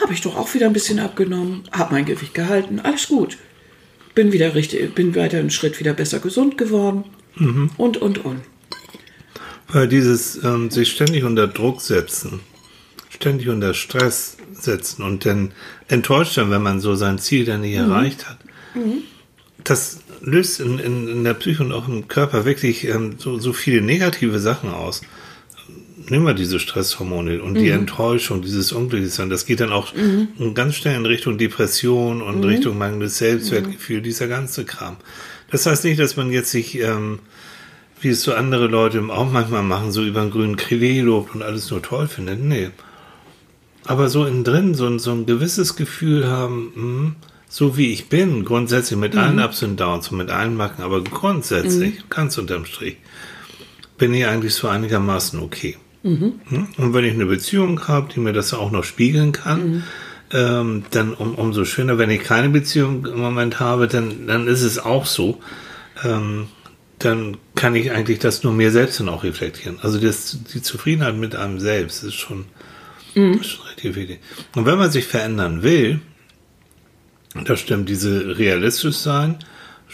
habe 0.00 0.14
ich 0.14 0.22
doch 0.22 0.38
auch 0.38 0.54
wieder 0.54 0.66
ein 0.66 0.72
bisschen 0.72 1.00
abgenommen, 1.00 1.64
habe 1.70 1.92
mein 1.92 2.06
Gewicht 2.06 2.32
gehalten, 2.32 2.80
alles 2.80 3.08
gut 3.08 3.36
bin 4.14 4.32
wieder 4.32 4.54
richtig, 4.54 4.94
bin 4.94 5.14
weiter 5.14 5.38
einen 5.38 5.50
Schritt 5.50 5.80
wieder 5.80 5.94
besser 5.94 6.20
gesund 6.20 6.58
geworden. 6.58 7.04
Und 7.76 7.96
und 7.96 8.24
und. 8.24 8.40
Weil 9.68 9.88
dieses 9.88 10.42
ähm, 10.44 10.70
sich 10.70 10.90
ständig 10.90 11.24
unter 11.24 11.48
Druck 11.48 11.80
setzen, 11.80 12.40
ständig 13.08 13.48
unter 13.48 13.72
Stress 13.72 14.36
setzen 14.52 15.02
und 15.02 15.24
dann 15.24 15.52
enttäuscht 15.88 16.34
sein, 16.34 16.50
wenn 16.50 16.62
man 16.62 16.80
so 16.80 16.94
sein 16.94 17.18
Ziel 17.18 17.44
dann 17.44 17.62
nicht 17.62 17.74
erreicht 17.74 18.28
hat, 18.28 18.38
das 19.64 20.00
löst 20.20 20.60
in, 20.60 20.78
in, 20.78 21.08
in 21.08 21.24
der 21.24 21.34
Psyche 21.34 21.62
und 21.62 21.72
auch 21.72 21.88
im 21.88 22.08
Körper 22.08 22.44
wirklich 22.44 22.84
ähm, 22.84 23.14
so, 23.18 23.38
so 23.38 23.52
viele 23.52 23.80
negative 23.80 24.38
Sachen 24.38 24.70
aus. 24.70 25.02
Nehmen 26.08 26.26
wir 26.26 26.34
diese 26.34 26.58
Stresshormone 26.58 27.42
und 27.42 27.54
die 27.54 27.70
Enttäuschung, 27.70 28.42
dieses 28.42 28.72
Unglücklichsein, 28.72 29.30
das 29.30 29.46
geht 29.46 29.60
dann 29.60 29.72
auch 29.72 29.92
ganz 30.54 30.74
schnell 30.74 30.96
in 30.96 31.06
Richtung 31.06 31.38
Depression 31.38 32.22
und 32.22 32.44
Richtung 32.44 32.78
mangelndes 32.78 33.18
Selbstwertgefühl, 33.18 34.02
dieser 34.02 34.28
ganze 34.28 34.64
Kram. 34.64 34.96
Das 35.50 35.66
heißt 35.66 35.84
nicht, 35.84 36.00
dass 36.00 36.16
man 36.16 36.30
jetzt 36.30 36.50
sich 36.50 36.80
ähm, 36.80 37.20
wie 38.02 38.08
es 38.08 38.22
so 38.22 38.34
andere 38.34 38.66
Leute 38.66 39.02
auch 39.08 39.30
manchmal 39.30 39.62
machen, 39.62 39.92
so 39.92 40.02
über 40.02 40.20
einen 40.20 40.30
grünen 40.30 40.56
Klee 40.56 41.00
lobt 41.00 41.34
und 41.34 41.42
alles 41.42 41.70
nur 41.70 41.80
toll 41.82 42.08
findet. 42.08 42.40
Nee. 42.40 42.70
Aber 43.84 44.08
so 44.08 44.26
innen 44.26 44.44
drin 44.44 44.74
so 44.74 44.86
ein, 44.86 44.98
so 44.98 45.12
ein 45.12 45.24
gewisses 45.24 45.76
Gefühl 45.76 46.26
haben, 46.26 46.72
hm, 46.74 47.16
so 47.48 47.76
wie 47.76 47.92
ich 47.92 48.08
bin, 48.08 48.44
grundsätzlich 48.44 48.98
mit 48.98 49.16
allen 49.16 49.38
Ups 49.38 49.62
und 49.62 49.78
Downs 49.78 50.08
und 50.08 50.18
mit 50.18 50.30
allen 50.30 50.56
Macken, 50.56 50.82
aber 50.82 51.02
grundsätzlich, 51.04 52.08
ganz 52.08 52.38
unterm 52.38 52.64
Strich, 52.64 52.96
bin 53.98 54.14
ich 54.14 54.26
eigentlich 54.26 54.54
so 54.54 54.68
einigermaßen 54.68 55.38
okay. 55.38 55.76
Hm? 56.48 56.68
Und 56.76 56.94
wenn 56.94 57.04
ich 57.04 57.14
eine 57.14 57.26
Beziehung 57.26 57.86
habe, 57.86 58.12
die 58.12 58.20
mir 58.20 58.32
das 58.32 58.54
auch 58.54 58.70
noch 58.70 58.84
spiegeln 58.84 59.32
kann, 59.32 59.84
ähm, 60.32 60.84
dann 60.90 61.14
um, 61.14 61.34
umso 61.34 61.64
schöner. 61.64 61.98
Wenn 61.98 62.10
ich 62.10 62.22
keine 62.22 62.48
Beziehung 62.48 63.06
im 63.06 63.20
Moment 63.20 63.60
habe, 63.60 63.86
dann, 63.86 64.26
dann 64.26 64.46
ist 64.46 64.62
es 64.62 64.78
auch 64.78 65.06
so. 65.06 65.40
Ähm, 66.04 66.48
dann 66.98 67.36
kann 67.54 67.74
ich 67.74 67.90
eigentlich 67.90 68.18
das 68.20 68.42
nur 68.42 68.52
mir 68.52 68.70
selbst 68.70 69.00
dann 69.00 69.08
auch 69.08 69.24
reflektieren. 69.24 69.78
Also 69.82 69.98
das, 69.98 70.38
die 70.54 70.62
Zufriedenheit 70.62 71.16
mit 71.16 71.34
einem 71.34 71.58
selbst 71.58 72.02
ist 72.04 72.14
schon, 72.14 72.46
ist 73.14 73.50
schon 73.50 73.66
relativ 73.66 73.96
wichtig. 73.96 74.20
Und 74.54 74.66
wenn 74.66 74.78
man 74.78 74.90
sich 74.90 75.04
verändern 75.04 75.62
will, 75.62 76.00
das 77.44 77.60
stimmt, 77.60 77.88
diese 77.88 78.38
realistisch 78.38 78.96
sein, 78.96 79.38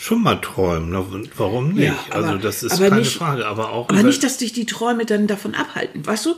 schon 0.00 0.22
mal 0.22 0.36
träumen. 0.36 1.28
Warum 1.36 1.72
nicht? 1.74 1.86
Ja, 1.86 1.98
aber- 2.10 2.28
also 2.28 2.38
das 2.38 2.62
ist 2.62 2.78
keine 2.78 2.96
nicht- 3.00 3.12
Frage. 3.16 3.44
Aber 3.46 3.72
auch 3.72 3.88
Aber 3.88 4.02
nicht, 4.04 4.22
dass 4.22 4.36
dich 4.38 4.52
die 4.52 4.64
Träume 4.64 5.04
dann 5.06 5.26
davon 5.26 5.54
abhalten, 5.56 6.06
weißt 6.06 6.26
du? 6.26 6.34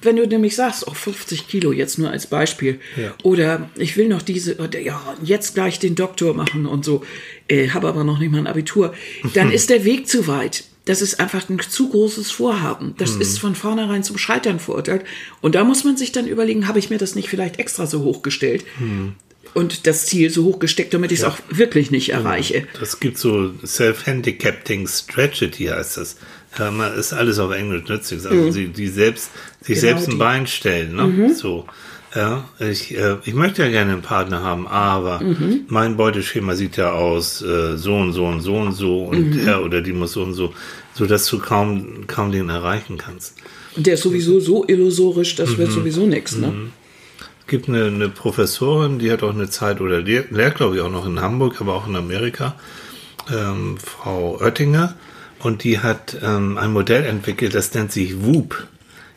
Wenn 0.00 0.16
du 0.16 0.26
nämlich 0.26 0.56
sagst, 0.56 0.86
oh, 0.88 0.94
50 0.94 1.46
Kilo 1.46 1.72
jetzt 1.72 1.98
nur 1.98 2.10
als 2.10 2.26
Beispiel, 2.26 2.80
Ja. 2.96 3.12
oder 3.22 3.68
ich 3.76 3.96
will 3.98 4.08
noch 4.08 4.22
diese, 4.22 4.56
oder 4.56 4.80
ja, 4.80 5.00
jetzt 5.22 5.54
gleich 5.54 5.78
den 5.78 5.94
Doktor 5.94 6.32
machen 6.34 6.64
und 6.64 6.84
so, 6.86 7.02
äh, 7.48 7.68
habe 7.68 7.86
aber 7.88 8.02
noch 8.02 8.18
nicht 8.18 8.32
mal 8.32 8.38
ein 8.38 8.46
Abitur, 8.46 8.94
dann 9.34 9.52
ist 9.52 9.68
der 9.68 9.84
Weg 9.84 10.08
zu 10.08 10.26
weit. 10.26 10.64
Das 10.86 11.00
ist 11.02 11.20
einfach 11.20 11.48
ein 11.48 11.60
zu 11.60 11.90
großes 11.90 12.32
Vorhaben. 12.32 12.94
Das 12.98 13.14
ist 13.14 13.38
von 13.38 13.54
vornherein 13.54 14.02
zum 14.02 14.18
Scheitern 14.18 14.58
verurteilt. 14.58 15.04
Und 15.40 15.54
da 15.54 15.62
muss 15.62 15.84
man 15.84 15.96
sich 15.96 16.10
dann 16.10 16.26
überlegen, 16.26 16.66
habe 16.66 16.80
ich 16.80 16.90
mir 16.90 16.98
das 16.98 17.14
nicht 17.14 17.28
vielleicht 17.28 17.60
extra 17.60 17.86
so 17.86 18.00
hochgestellt? 18.02 18.64
Und 19.54 19.86
das 19.86 20.06
Ziel 20.06 20.30
so 20.30 20.44
hoch 20.44 20.58
gesteckt, 20.58 20.94
damit 20.94 21.12
ich 21.12 21.18
es 21.18 21.24
auch 21.24 21.36
wirklich 21.50 21.90
nicht 21.90 22.10
erreiche. 22.10 22.66
Das 22.80 23.00
gibt 23.00 23.18
so 23.18 23.52
Self-Handicapping 23.64 24.86
Strategy 24.88 25.66
heißt 25.66 25.98
das. 25.98 26.16
Ja, 26.58 26.70
man 26.70 26.94
ist 26.94 27.12
alles 27.12 27.38
auf 27.38 27.52
Englisch 27.52 27.88
nützlich. 27.88 28.24
Also 28.26 28.50
sie, 28.50 28.68
die 28.68 28.88
selbst, 28.88 29.30
sich 29.60 29.78
Genau 29.80 29.80
selbst 29.80 30.04
ein 30.06 30.10
die. 30.10 30.14
Mhm. 30.16 30.18
Bein 30.18 30.46
stellen, 30.46 30.94
ne? 30.96 31.34
So. 31.34 31.66
Ja, 32.14 32.46
ich, 32.60 32.94
äh, 32.94 33.16
ich 33.24 33.32
möchte 33.32 33.62
ja 33.62 33.70
gerne 33.70 33.92
einen 33.92 34.02
Partner 34.02 34.42
haben, 34.42 34.66
aber 34.66 35.20
Mhm. 35.22 35.60
mein 35.68 35.96
Beuteschema 35.96 36.54
sieht 36.56 36.76
ja 36.76 36.92
aus, 36.92 37.40
äh, 37.40 37.78
so 37.78 37.94
und 37.96 38.12
so 38.12 38.26
und 38.26 38.42
so 38.42 38.54
und 38.56 38.72
so 38.72 39.04
und 39.04 39.30
Mhm. 39.30 39.44
der 39.46 39.62
oder 39.64 39.80
die 39.80 39.94
muss 39.94 40.12
so 40.12 40.22
und 40.22 40.34
so, 40.34 40.52
so 40.94 41.06
dass 41.06 41.26
du 41.26 41.38
kaum, 41.38 42.06
kaum 42.06 42.30
den 42.30 42.50
erreichen 42.50 42.98
kannst. 42.98 43.34
Und 43.76 43.86
der 43.86 43.94
ist 43.94 44.02
sowieso 44.02 44.40
so 44.40 44.66
illusorisch, 44.68 45.36
das 45.36 45.56
wird 45.56 45.72
sowieso 45.72 46.04
nichts, 46.06 46.36
ne? 46.36 46.52
Es 47.52 47.58
gibt 47.58 47.68
eine, 47.68 47.84
eine 47.84 48.08
Professorin, 48.08 48.98
die 48.98 49.12
hat 49.12 49.22
auch 49.22 49.34
eine 49.34 49.50
Zeit 49.50 49.82
oder 49.82 50.00
lehrt, 50.00 50.30
lehrt 50.30 50.54
glaube 50.54 50.76
ich, 50.76 50.80
auch 50.80 50.90
noch 50.90 51.04
in 51.04 51.20
Hamburg, 51.20 51.60
aber 51.60 51.74
auch 51.74 51.86
in 51.86 51.96
Amerika, 51.96 52.54
ähm, 53.30 53.76
Frau 53.76 54.38
Oettinger. 54.40 54.94
und 55.40 55.62
die 55.62 55.80
hat 55.80 56.16
ähm, 56.22 56.56
ein 56.56 56.72
Modell 56.72 57.04
entwickelt, 57.04 57.54
das 57.54 57.74
nennt 57.74 57.92
sich 57.92 58.24
WOOP. 58.24 58.66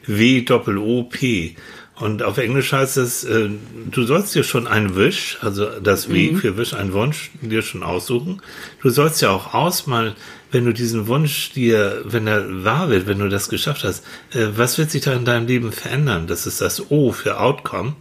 W-O-O-P. 0.06 1.56
Und 1.98 2.24
auf 2.24 2.38
Englisch 2.38 2.74
heißt 2.74 2.98
es, 2.98 3.24
äh, 3.24 3.50
du 3.90 4.04
sollst 4.04 4.36
dir 4.36 4.44
schon 4.44 4.68
einen 4.68 4.98
Wish, 4.98 5.38
also 5.42 5.66
das 5.82 6.10
W 6.12 6.32
Mhm. 6.32 6.38
für 6.38 6.58
Wish, 6.58 6.74
einen 6.74 6.92
Wunsch, 6.92 7.32
dir 7.42 7.62
schon 7.62 7.84
aussuchen. 7.84 8.42
Du 8.82 8.90
sollst 8.90 9.22
ja 9.22 9.30
auch 9.30 9.54
ausmalen, 9.54 10.14
wenn 10.52 10.66
du 10.66 10.74
diesen 10.74 11.08
Wunsch 11.08 11.52
dir, 11.54 12.02
wenn 12.04 12.28
er 12.28 12.66
wahr 12.66 12.90
wird, 12.90 13.08
wenn 13.08 13.20
du 13.20 13.30
das 13.30 13.48
geschafft 13.48 13.86
hast, 13.86 14.04
äh, 14.34 14.48
was 14.58 14.78
wird 14.78 14.92
sich 14.92 15.04
da 15.04 15.14
in 15.14 15.24
deinem 15.24 15.48
Leben 15.48 15.72
verändern? 15.72 16.28
Das 16.28 16.46
ist 16.46 16.60
das 16.60 16.92
O 16.92 17.14
für 17.14 17.40
Outcome. 17.40 17.94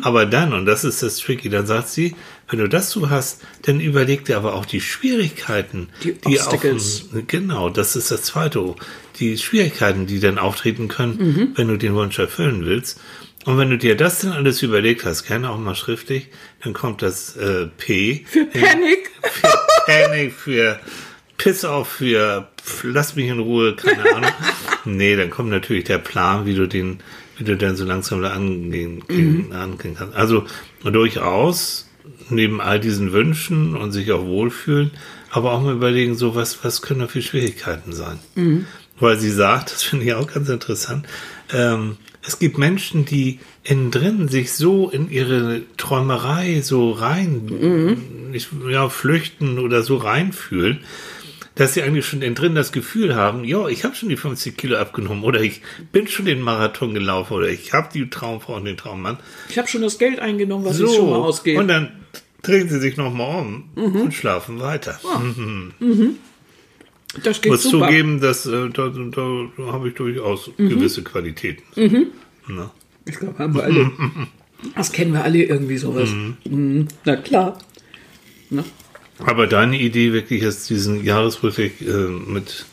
Aber 0.00 0.24
dann, 0.24 0.54
und 0.54 0.64
das 0.64 0.82
ist 0.84 1.02
das 1.02 1.18
Tricky, 1.18 1.50
dann 1.50 1.66
sagt 1.66 1.88
sie, 1.90 2.14
wenn 2.48 2.58
du 2.58 2.68
das 2.70 2.90
so 2.90 3.10
hast, 3.10 3.42
dann 3.62 3.80
überleg 3.80 4.24
dir 4.24 4.36
aber 4.38 4.54
auch 4.54 4.64
die 4.66 4.80
Schwierigkeiten, 4.80 5.88
Die 6.04 6.14
auf 6.24 6.26
Obstacles. 6.46 7.08
Genau, 7.26 7.68
das 7.70 7.96
ist 7.96 8.10
das 8.10 8.22
zweite 8.22 8.62
O. 8.64 8.76
Die 9.20 9.36
Schwierigkeiten, 9.36 10.06
die 10.06 10.20
dann 10.20 10.38
auftreten 10.38 10.88
können, 10.88 11.16
Mhm. 11.18 11.48
wenn 11.54 11.68
du 11.68 11.76
den 11.76 11.94
Wunsch 11.94 12.18
erfüllen 12.18 12.64
willst. 12.64 12.98
Und 13.44 13.58
wenn 13.58 13.70
du 13.70 13.78
dir 13.78 13.96
das 13.96 14.20
dann 14.20 14.32
alles 14.32 14.62
überlegt 14.62 15.04
hast, 15.04 15.24
gerne 15.24 15.50
auch 15.50 15.58
mal 15.58 15.74
schriftlich, 15.74 16.28
dann 16.62 16.72
kommt 16.72 17.02
das 17.02 17.36
äh, 17.36 17.66
P. 17.76 18.24
Für 18.28 18.46
Panic. 18.46 19.10
Für 19.22 19.58
Panic, 19.86 20.32
für 20.32 20.78
Piss 21.38 21.64
auf, 21.64 21.88
für 21.88 22.46
lass 22.84 23.16
mich 23.16 23.26
in 23.26 23.40
Ruhe, 23.40 23.74
keine 23.74 24.14
Ahnung. 24.14 24.30
nee, 24.84 25.16
dann 25.16 25.30
kommt 25.30 25.50
natürlich 25.50 25.84
der 25.84 25.98
Plan, 25.98 26.46
wie 26.46 26.54
du 26.54 26.68
den, 26.68 27.00
wie 27.36 27.42
du 27.44 27.56
dann 27.56 27.74
so 27.74 27.84
langsam 27.84 28.22
da 28.22 28.30
angehen, 28.30 29.02
Mhm. 29.08 29.50
angehen 29.52 29.96
kannst. 29.98 30.14
Also 30.14 30.44
durchaus 30.84 31.88
neben 32.30 32.60
all 32.60 32.78
diesen 32.78 33.12
Wünschen 33.12 33.76
und 33.76 33.90
sich 33.90 34.12
auch 34.12 34.24
wohlfühlen, 34.24 34.92
aber 35.30 35.52
auch 35.52 35.62
mal 35.62 35.74
überlegen, 35.74 36.14
so 36.14 36.34
was, 36.36 36.62
was 36.64 36.80
können 36.80 37.00
da 37.00 37.08
für 37.08 37.22
Schwierigkeiten 37.22 37.92
sein? 37.92 38.20
Weil 39.00 39.18
sie 39.18 39.30
sagt, 39.30 39.72
das 39.72 39.82
finde 39.82 40.06
ich 40.06 40.14
auch 40.14 40.32
ganz 40.32 40.48
interessant, 40.48 41.06
ähm, 41.52 41.96
es 42.24 42.38
gibt 42.38 42.56
Menschen, 42.58 43.04
die 43.04 43.40
innen 43.64 43.90
drin 43.90 44.28
sich 44.28 44.52
so 44.52 44.88
in 44.88 45.10
ihre 45.10 45.62
Träumerei 45.76 46.60
so 46.62 46.92
rein, 46.92 47.50
nicht, 48.30 48.50
ja, 48.70 48.88
flüchten 48.88 49.58
oder 49.58 49.82
so 49.82 49.96
reinfühlen, 49.96 50.80
dass 51.54 51.74
sie 51.74 51.82
eigentlich 51.82 52.06
schon 52.06 52.22
innen 52.22 52.34
drin 52.34 52.54
das 52.54 52.72
Gefühl 52.72 53.14
haben, 53.14 53.44
ja, 53.44 53.68
ich 53.68 53.84
habe 53.84 53.94
schon 53.94 54.08
die 54.08 54.16
50 54.16 54.56
Kilo 54.56 54.76
abgenommen 54.76 55.24
oder 55.24 55.40
ich 55.40 55.62
bin 55.90 56.06
schon 56.06 56.24
den 56.24 56.40
Marathon 56.40 56.94
gelaufen 56.94 57.34
oder 57.34 57.48
ich 57.48 57.72
habe 57.72 57.88
die 57.92 58.08
Traumfrau 58.08 58.56
und 58.56 58.64
den 58.64 58.76
Traummann. 58.76 59.18
Ich 59.48 59.58
habe 59.58 59.68
schon 59.68 59.82
das 59.82 59.98
Geld 59.98 60.18
eingenommen, 60.20 60.64
was 60.64 60.80
ich 60.80 60.90
schon 60.94 61.10
mal 61.10 61.16
ausgebe. 61.16 61.60
Und 61.60 61.68
dann 61.68 61.90
drehen 62.42 62.68
sie 62.68 62.80
sich 62.80 62.96
nochmal 62.96 63.40
um 63.40 63.70
und 63.74 64.14
schlafen 64.14 64.60
weiter. 64.60 64.98
Das 67.22 67.36
Ich 67.36 67.42
geht 67.42 67.52
muss 67.52 67.62
super. 67.62 67.88
zugeben, 67.88 68.20
dass 68.20 68.46
äh, 68.46 68.68
da, 68.70 68.88
da, 68.88 69.48
da 69.56 69.72
habe 69.72 69.88
ich 69.88 69.94
durchaus 69.94 70.50
gewisse 70.56 71.02
Qualitäten. 71.02 71.62
Na? 72.48 72.70
Ich 73.04 73.16
glaube, 73.18 73.38
haben 73.38 73.54
wir 73.54 73.64
alle. 73.64 73.90
Das 74.76 74.92
kennen 74.92 75.12
wir 75.12 75.24
alle 75.24 75.42
irgendwie 75.42 75.76
sowas. 75.76 76.10
Mhm. 76.48 76.86
Na 77.04 77.16
klar. 77.16 77.58
Ne? 78.48 78.62
Aber 79.18 79.48
deine 79.48 79.76
Idee 79.76 80.12
wirklich 80.12 80.42
ist, 80.42 80.70
diesen 80.70 81.04
Jahresrückblick 81.04 81.80
äh, 81.80 82.06
mit 82.06 82.66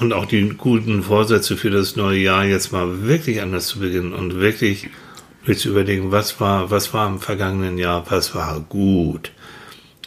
und 0.00 0.12
auch 0.12 0.26
die 0.26 0.48
guten 0.56 1.02
Vorsätze 1.02 1.56
für 1.56 1.70
das 1.70 1.96
neue 1.96 2.18
Jahr 2.18 2.44
jetzt 2.44 2.72
mal 2.72 3.02
wirklich 3.04 3.40
anders 3.40 3.66
zu 3.68 3.78
beginnen 3.78 4.12
und 4.12 4.40
wirklich 4.40 4.88
zu 5.54 5.68
überlegen, 5.68 6.10
was 6.10 6.40
war, 6.40 6.70
was 6.72 6.92
war 6.92 7.06
im 7.08 7.20
vergangenen 7.20 7.78
Jahr, 7.78 8.04
was 8.10 8.34
war 8.34 8.58
gut. 8.60 9.30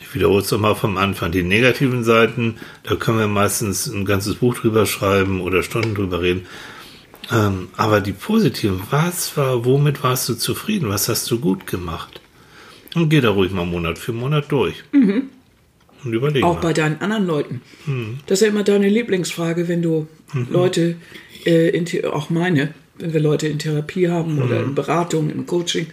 Ich 0.09 0.15
wiederhole 0.15 0.41
es 0.41 0.49
nochmal 0.49 0.73
vom 0.73 0.97
Anfang. 0.97 1.31
Die 1.31 1.43
negativen 1.43 2.03
Seiten, 2.03 2.55
da 2.81 2.95
können 2.95 3.19
wir 3.19 3.27
meistens 3.27 3.85
ein 3.85 4.05
ganzes 4.05 4.35
Buch 4.35 4.55
drüber 4.55 4.87
schreiben 4.87 5.39
oder 5.39 5.61
Stunden 5.61 5.93
drüber 5.93 6.21
reden. 6.21 6.47
Ähm, 7.31 7.67
aber 7.77 8.01
die 8.01 8.13
positiven, 8.13 8.81
was 8.89 9.37
war, 9.37 9.65
womit 9.65 10.01
warst 10.01 10.27
du 10.27 10.33
zufrieden? 10.33 10.89
Was 10.89 11.09
hast 11.09 11.29
du 11.29 11.39
gut 11.39 11.67
gemacht? 11.67 12.21
Und 12.95 13.09
geh 13.09 13.21
da 13.21 13.29
ruhig 13.29 13.51
mal 13.51 13.67
Monat 13.67 13.99
für 13.99 14.11
Monat 14.11 14.51
durch. 14.51 14.83
Und 16.03 16.13
überleg 16.13 16.43
Auch 16.43 16.55
mal. 16.55 16.61
bei 16.61 16.73
deinen 16.73 16.99
anderen 17.01 17.27
Leuten. 17.27 17.61
Das 18.25 18.39
ist 18.39 18.47
ja 18.47 18.51
immer 18.51 18.63
deine 18.63 18.89
Lieblingsfrage, 18.89 19.67
wenn 19.67 19.83
du 19.83 20.07
Leute, 20.49 20.95
äh, 21.45 21.69
in, 21.69 21.85
auch 22.05 22.31
meine, 22.31 22.73
wenn 22.97 23.13
wir 23.13 23.19
Leute 23.19 23.47
in 23.47 23.59
Therapie 23.59 24.09
haben 24.09 24.41
oder 24.41 24.63
in 24.63 24.73
Beratung, 24.73 25.29
im 25.29 25.45
Coaching, 25.45 25.85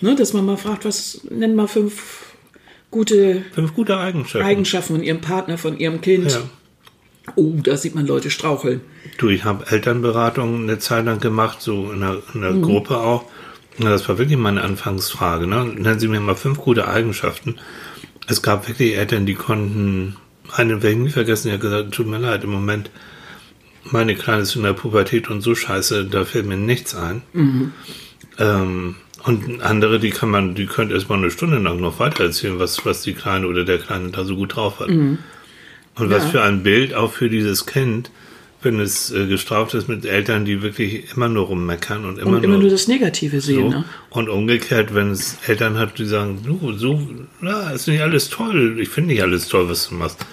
ne, 0.00 0.14
dass 0.14 0.32
man 0.32 0.46
mal 0.46 0.56
fragt, 0.56 0.84
was 0.84 1.22
nenn 1.28 1.56
mal 1.56 1.66
fünf 1.66 2.27
gute 2.90 3.44
Fünf 3.52 3.74
gute 3.74 3.98
Eigenschaften. 3.98 4.46
Eigenschaften 4.46 4.94
von 4.94 5.02
ihrem 5.02 5.20
Partner, 5.20 5.58
von 5.58 5.78
ihrem 5.78 6.00
Kind. 6.00 6.32
Ja. 6.32 6.40
Oh, 7.36 7.54
da 7.62 7.76
sieht 7.76 7.94
man 7.94 8.06
Leute 8.06 8.30
straucheln. 8.30 8.80
Du, 9.18 9.28
ich 9.28 9.44
habe 9.44 9.66
Elternberatung 9.70 10.62
eine 10.62 10.78
Zeit 10.78 11.04
lang 11.04 11.20
gemacht, 11.20 11.60
so 11.60 11.92
in 11.92 12.00
der, 12.00 12.22
in 12.32 12.40
der 12.40 12.52
Gruppe 12.54 12.98
auch. 12.98 13.24
Das 13.78 14.08
war 14.08 14.18
wirklich 14.18 14.38
meine 14.38 14.62
Anfangsfrage. 14.62 15.46
Ne? 15.46 15.64
Nennen 15.64 16.00
Sie 16.00 16.08
mir 16.08 16.20
mal 16.20 16.34
fünf 16.34 16.58
gute 16.58 16.88
Eigenschaften. 16.88 17.56
Es 18.26 18.42
gab 18.42 18.66
wirklich 18.68 18.96
Eltern, 18.96 19.24
die 19.26 19.34
konnten, 19.34 20.16
eine 20.52 20.82
werde 20.82 20.90
ich 20.90 20.96
nie 20.96 21.10
vergessen, 21.10 21.48
die 21.48 21.54
hat 21.54 21.60
gesagt, 21.60 21.92
tut 21.92 22.06
mir 22.06 22.18
leid, 22.18 22.44
im 22.44 22.50
Moment, 22.50 22.90
meine 23.84 24.14
Kleine 24.14 24.42
ist 24.42 24.56
in 24.56 24.64
der 24.64 24.72
Pubertät 24.72 25.30
und 25.30 25.40
so 25.40 25.54
scheiße, 25.54 26.06
da 26.06 26.24
fällt 26.24 26.46
mir 26.46 26.56
nichts 26.56 26.94
ein. 26.94 27.22
Ähm, 28.38 28.96
und 29.24 29.60
andere, 29.62 29.98
die 29.98 30.10
kann 30.10 30.30
man, 30.30 30.54
die 30.54 30.66
könnte 30.66 30.94
erst 30.94 31.08
mal 31.08 31.18
eine 31.18 31.30
Stunde 31.30 31.58
lang 31.58 31.80
noch 31.80 31.98
weiter 31.98 32.24
erzählen, 32.24 32.58
was, 32.58 32.84
was 32.86 33.02
die 33.02 33.14
Kleine 33.14 33.46
oder 33.46 33.64
der 33.64 33.78
Kleine 33.78 34.10
da 34.10 34.24
so 34.24 34.36
gut 34.36 34.56
drauf 34.56 34.80
hat. 34.80 34.88
Und 34.88 35.18
was 35.96 36.24
Ja. 36.24 36.30
für 36.30 36.42
ein 36.42 36.62
Bild 36.62 36.94
auch 36.94 37.12
für 37.12 37.28
dieses 37.28 37.66
Kind, 37.66 38.10
wenn 38.62 38.80
es 38.80 39.10
äh, 39.12 39.26
gestraft 39.26 39.74
ist 39.74 39.88
mit 39.88 40.04
Eltern, 40.04 40.44
die 40.44 40.62
wirklich 40.62 41.12
immer 41.14 41.28
nur 41.28 41.46
rummeckern 41.46 42.04
und 42.04 42.18
immer, 42.18 42.36
Und 42.36 42.44
immer 42.44 42.54
nur, 42.54 42.62
nur 42.62 42.70
das 42.70 42.88
Negative 42.88 43.40
sehen. 43.40 43.56
so. 43.56 43.68
Ne? 43.70 43.84
Und 44.10 44.28
umgekehrt, 44.28 44.94
wenn 44.94 45.10
es 45.10 45.38
Eltern 45.46 45.76
hat, 45.78 45.98
die 45.98 46.04
sagen, 46.06 46.40
du, 46.44 46.72
so, 46.76 47.00
ja, 47.42 47.70
ist 47.70 47.86
nicht 47.88 48.00
alles 48.00 48.30
toll, 48.30 48.78
ich 48.80 48.88
finde 48.88 49.12
nicht 49.12 49.22
alles 49.22 49.48
toll, 49.48 49.68
was 49.68 49.88
du 49.88 49.94
machst. 49.96 50.24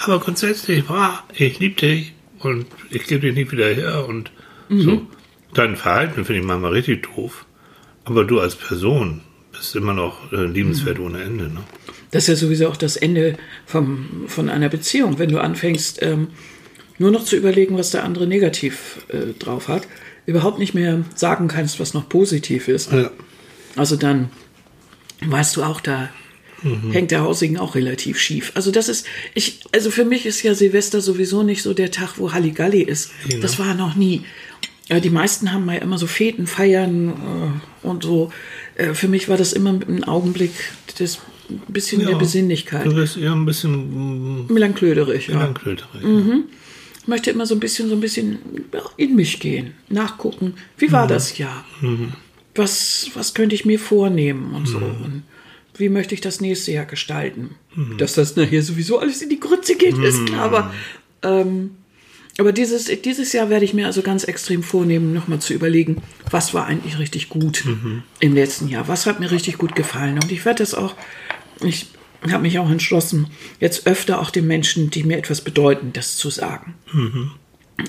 Aber 0.00 0.18
grundsätzlich, 0.18 0.84
ah, 0.88 1.22
ich 1.34 1.58
liebe 1.58 1.74
dich 1.80 2.12
und 2.40 2.66
ich 2.90 3.04
gebe 3.06 3.20
dich 3.26 3.34
nicht 3.34 3.52
wieder 3.52 3.66
her 3.68 4.06
und 4.08 4.30
Mhm. 4.68 4.80
so. 4.80 5.06
Dein 5.52 5.74
Verhalten 5.76 6.24
finde 6.24 6.40
ich 6.42 6.46
manchmal 6.46 6.72
richtig 6.72 7.02
doof. 7.14 7.44
Aber 8.04 8.24
du 8.24 8.40
als 8.40 8.56
Person 8.56 9.20
bist 9.52 9.74
immer 9.76 9.92
noch 9.94 10.32
äh, 10.32 10.44
liebenswert 10.46 10.98
Mhm. 10.98 11.04
ohne 11.04 11.22
Ende. 11.22 11.44
Ne? 11.44 11.60
Das 12.10 12.24
ist 12.24 12.28
ja 12.28 12.36
sowieso 12.36 12.68
auch 12.68 12.76
das 12.76 12.96
Ende 12.96 13.36
vom, 13.66 14.24
von 14.26 14.48
einer 14.48 14.68
Beziehung, 14.68 15.18
wenn 15.18 15.30
du 15.30 15.38
anfängst, 15.40 16.02
ähm, 16.02 16.28
nur 16.98 17.10
noch 17.10 17.24
zu 17.24 17.36
überlegen, 17.36 17.76
was 17.78 17.90
der 17.90 18.04
andere 18.04 18.26
negativ 18.26 18.98
äh, 19.08 19.32
drauf 19.38 19.68
hat, 19.68 19.86
überhaupt 20.26 20.58
nicht 20.58 20.74
mehr 20.74 21.04
sagen 21.14 21.48
kannst, 21.48 21.80
was 21.80 21.94
noch 21.94 22.08
positiv 22.08 22.68
ist. 22.68 22.92
Ja. 22.92 23.10
Also 23.76 23.96
dann 23.96 24.30
weißt 25.24 25.56
du 25.56 25.62
auch, 25.62 25.80
da 25.80 26.10
hängt 26.90 27.10
der 27.10 27.22
Haussegen 27.22 27.56
auch 27.56 27.74
relativ 27.74 28.18
schief. 28.18 28.52
Also 28.54 28.70
das 28.70 28.90
ist, 28.90 29.06
ich, 29.32 29.60
also 29.72 29.90
für 29.90 30.04
mich 30.04 30.26
ist 30.26 30.42
ja 30.42 30.54
Silvester 30.54 31.00
sowieso 31.00 31.42
nicht 31.42 31.62
so 31.62 31.72
der 31.72 31.90
Tag, 31.90 32.18
wo 32.18 32.34
Halligalli 32.34 32.82
ist. 32.82 33.12
Das 33.40 33.58
war 33.58 33.72
noch 33.74 33.96
nie. 33.96 34.24
Äh, 34.90 35.00
Die 35.00 35.10
meisten 35.10 35.52
haben 35.52 35.66
ja 35.70 35.76
immer 35.76 35.96
so 35.96 36.06
Feten, 36.06 36.46
Feiern 36.46 37.08
äh, 37.08 37.86
und 37.86 38.02
so. 38.02 38.30
Äh, 38.74 38.92
Für 38.92 39.08
mich 39.08 39.28
war 39.28 39.38
das 39.38 39.54
immer 39.54 39.70
ein 39.70 40.04
Augenblick 40.04 40.52
des 40.98 41.20
ein 41.48 41.72
bisschen 41.72 42.06
der 42.06 42.14
Besinnlichkeit. 42.14 42.86
Du 42.86 42.94
bist 42.94 43.16
eher 43.16 43.32
ein 43.32 43.44
bisschen 43.44 44.44
mm, 44.44 44.52
Melanchöderig, 44.52 45.26
ja. 45.26 45.36
melanchöderig. 45.36 46.04
Ich 47.02 47.08
möchte 47.08 47.30
immer 47.30 47.44
so 47.44 47.56
ein 47.56 47.60
bisschen, 47.60 47.88
so 47.88 47.96
ein 47.96 48.00
bisschen 48.00 48.38
ja, 48.72 48.82
in 48.96 49.16
mich 49.16 49.40
gehen, 49.40 49.74
nachgucken, 49.88 50.54
wie 50.78 50.92
war 50.92 51.08
das 51.08 51.38
Jahr? 51.38 51.64
Was, 52.54 53.10
was 53.14 53.34
könnte 53.34 53.56
ich 53.56 53.64
mir 53.64 53.80
vornehmen 53.80 54.54
und 54.54 54.68
so? 54.68 54.76
Und 54.78 55.24
wie 55.76 55.88
möchte 55.88 56.14
ich 56.14 56.20
das 56.20 56.40
nächste 56.40 56.70
Jahr 56.70 56.84
gestalten? 56.84 57.56
Dass 57.98 58.14
das 58.14 58.36
nachher 58.36 58.62
sowieso 58.62 59.00
alles 59.00 59.22
in 59.22 59.28
die 59.30 59.40
Grütze 59.40 59.74
geht, 59.76 59.98
ist 59.98 60.26
klar, 60.26 60.42
aber, 60.42 60.74
ähm, 61.22 61.72
aber 62.38 62.52
dieses, 62.52 62.84
dieses 63.02 63.32
Jahr 63.32 63.50
werde 63.50 63.64
ich 63.64 63.74
mir 63.74 63.86
also 63.86 64.02
ganz 64.02 64.24
extrem 64.24 64.62
vornehmen, 64.62 65.12
nochmal 65.12 65.40
zu 65.40 65.52
überlegen, 65.52 66.02
was 66.30 66.54
war 66.54 66.66
eigentlich 66.66 66.98
richtig 66.98 67.28
gut 67.28 67.64
im 68.20 68.34
letzten 68.34 68.68
Jahr? 68.68 68.88
Was 68.88 69.06
hat 69.06 69.20
mir 69.20 69.30
richtig 69.30 69.58
gut 69.58 69.74
gefallen? 69.74 70.14
Und 70.14 70.32
ich 70.32 70.44
werde 70.44 70.62
das 70.62 70.74
auch, 70.74 70.94
ich 71.62 71.88
habe 72.30 72.42
mich 72.42 72.58
auch 72.58 72.70
entschlossen, 72.70 73.28
jetzt 73.58 73.86
öfter 73.86 74.20
auch 74.20 74.30
den 74.30 74.46
Menschen, 74.46 74.90
die 74.90 75.04
mir 75.04 75.18
etwas 75.18 75.40
bedeuten, 75.42 75.92
das 75.92 76.16
zu 76.16 76.30
sagen. 76.30 76.74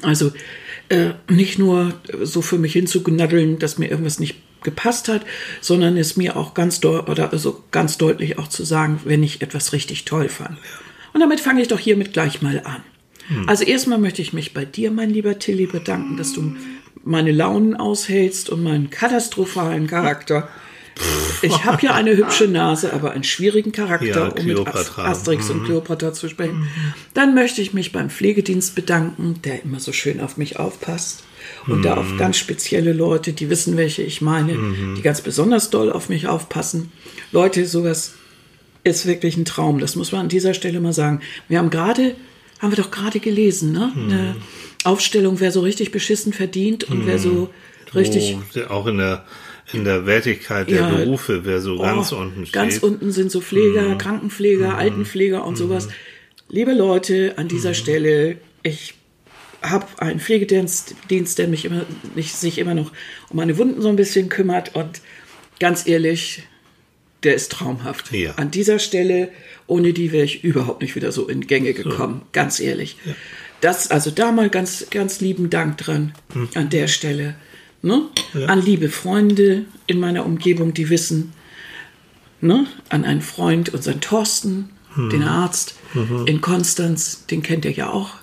Also 0.02 0.32
äh, 0.90 1.12
nicht 1.30 1.60
nur 1.60 1.94
so 2.22 2.42
für 2.42 2.58
mich 2.58 2.74
hinzugnaddeln, 2.74 3.60
dass 3.60 3.78
mir 3.78 3.90
irgendwas 3.90 4.20
nicht 4.20 4.36
gepasst 4.64 5.08
hat, 5.08 5.26
sondern 5.60 5.98
es 5.98 6.18
mir 6.18 6.36
auch 6.36 6.54
ganz 6.54 6.84
oder 6.84 7.32
also 7.32 7.64
ganz 7.72 7.98
deutlich 7.98 8.38
auch 8.38 8.48
zu 8.48 8.64
sagen, 8.64 9.00
wenn 9.06 9.24
ich 9.24 9.42
etwas 9.42 9.74
richtig 9.74 10.06
toll 10.06 10.30
fand. 10.30 10.58
Und 11.14 11.20
damit 11.20 11.40
fange 11.40 11.62
ich 11.62 11.68
doch 11.68 11.80
hiermit 11.80 12.14
gleich 12.14 12.42
mal 12.42 12.62
an. 12.64 12.84
Also 13.48 13.64
erstmal 13.64 13.98
möchte 13.98 14.22
ich 14.22 14.34
mich 14.34 14.54
bei 14.54 14.66
dir, 14.66 14.92
mein 14.92 15.10
lieber 15.10 15.40
Tilly, 15.40 15.66
bedanken, 15.66 16.18
dass 16.18 16.34
du 16.34 16.56
meine 17.04 17.32
Launen 17.32 17.76
aushältst 17.76 18.50
und 18.50 18.64
meinen 18.64 18.90
katastrophalen 18.90 19.88
Charakter 19.88 20.50
Ich 21.42 21.66
habe 21.66 21.82
ja 21.82 21.94
eine 21.94 22.16
hübsche 22.16 22.48
Nase, 22.48 22.94
aber 22.94 23.12
einen 23.12 23.24
schwierigen 23.24 23.72
Charakter, 23.72 24.06
Ja, 24.08 24.28
um 24.28 24.46
mit. 24.46 24.60
Asterix 24.98 25.50
und 25.50 25.64
Kleopatra 25.66 26.14
zu 26.14 26.30
sprechen. 26.30 26.68
Dann 27.14 27.34
möchte 27.34 27.62
ich 27.62 27.74
mich 27.74 27.92
beim 27.92 28.10
Pflegedienst 28.10 28.76
bedanken, 28.76 29.42
der 29.44 29.64
immer 29.64 29.80
so 29.80 29.94
schön 29.94 30.20
auf 30.20 30.38
mich 30.38 30.60
aufpasst. 30.60 31.24
Und 31.68 31.84
da 31.84 31.96
auf 31.96 32.18
ganz 32.18 32.38
spezielle 32.38 32.94
Leute, 32.94 33.34
die 33.34 33.50
wissen, 33.50 33.78
welche 33.78 34.04
ich 34.04 34.22
meine, 34.22 34.58
die 34.96 35.02
ganz 35.02 35.22
besonders 35.22 35.70
doll 35.70 35.92
auf 35.92 36.08
mich 36.10 36.28
aufpassen. 36.28 36.92
Leute, 37.32 37.66
sowas 37.66 38.14
ist 38.84 39.06
wirklich 39.06 39.38
ein 39.38 39.46
Traum. 39.46 39.80
Das 39.80 39.96
muss 39.96 40.12
man 40.12 40.22
an 40.22 40.30
dieser 40.30 40.54
Stelle 40.54 40.80
mal 40.80 40.94
sagen. 40.94 41.22
Wir 41.48 41.60
haben 41.60 41.70
gerade, 41.70 42.16
haben 42.62 42.72
wir 42.72 42.78
doch 42.84 42.92
gerade 42.92 43.20
gelesen, 43.20 43.72
ne? 43.72 43.92
Eine 43.96 44.36
Aufstellung, 44.84 45.40
wer 45.40 45.52
so 45.52 45.62
richtig 45.62 45.92
beschissen 45.92 46.32
verdient 46.32 46.84
und 46.86 47.08
wer 47.08 47.18
so 47.18 47.50
richtig 47.96 48.38
Wo, 48.54 48.62
auch 48.74 48.88
in 48.88 48.98
der, 48.98 49.26
in 49.74 49.84
der 49.84 50.06
Wertigkeit 50.06 50.70
der 50.70 50.82
Ja. 50.82 50.90
Berufe, 50.90 51.42
wer 51.44 51.60
so 51.60 51.78
ganz 51.80 52.12
Oh, 52.14 52.18
unten 52.18 52.46
steht. 52.46 52.54
Ganz 52.54 52.78
unten 52.78 53.12
sind 53.12 53.32
so 53.32 53.42
Pfleger, 53.42 53.96
Krankenpfleger, 53.96 54.78
Altenpfleger 54.78 55.44
und 55.46 55.56
sowas. 55.56 55.90
Liebe 56.50 56.74
Leute, 56.74 57.34
an 57.38 57.48
dieser 57.48 57.74
Stelle, 57.74 58.38
ich 58.64 58.94
habe 59.62 59.86
einen 59.98 60.20
Pflegedienst, 60.20 60.96
Dienst, 61.10 61.38
der 61.38 61.48
mich 61.48 61.66
immer, 61.66 61.86
mich, 62.16 62.34
sich 62.34 62.58
immer 62.58 62.74
noch 62.74 62.92
um 63.30 63.38
meine 63.38 63.58
Wunden 63.58 63.82
so 63.82 63.90
ein 63.90 63.96
bisschen 63.96 64.30
kümmert 64.30 64.76
und 64.76 65.02
ganz 65.60 65.88
ehrlich, 65.88 66.44
der 67.24 67.36
ist 67.36 67.52
traumhaft. 67.52 68.12
Ja. 68.12 68.34
An 68.36 68.50
dieser 68.52 68.80
Stelle, 68.80 69.30
ohne 69.72 69.94
die 69.94 70.12
wäre 70.12 70.26
ich 70.26 70.44
überhaupt 70.44 70.82
nicht 70.82 70.96
wieder 70.98 71.14
so 71.14 71.30
in 71.30 71.48
Gänge 71.48 71.74
gekommen, 71.74 72.24
ganz 72.34 72.60
ehrlich. 72.60 72.98
Das, 73.62 73.90
also 73.90 74.12
da 74.12 74.34
mal 74.34 74.50
ganz, 74.50 74.88
ganz 74.90 75.22
lieben 75.22 75.50
Dank 75.50 75.78
dran 75.78 76.14
an 76.56 76.70
der 76.70 76.88
Stelle. 76.88 77.36
Ne? 77.82 78.02
An 78.48 78.62
liebe 78.62 78.90
Freunde 78.90 79.66
in 79.88 80.00
meiner 80.00 80.26
Umgebung, 80.26 80.74
die 80.74 80.90
wissen, 80.90 81.32
ne? 82.42 82.68
an 82.90 83.06
einen 83.06 83.22
Freund, 83.22 83.74
unseren 83.74 84.02
Thorsten, 84.02 84.70
den 84.98 85.24
Arzt 85.24 85.76
in 86.26 86.42
Konstanz, 86.42 87.26
den 87.28 87.42
kennt 87.42 87.64
ihr 87.64 87.72
ja 87.72 87.90
auch. 87.92 88.16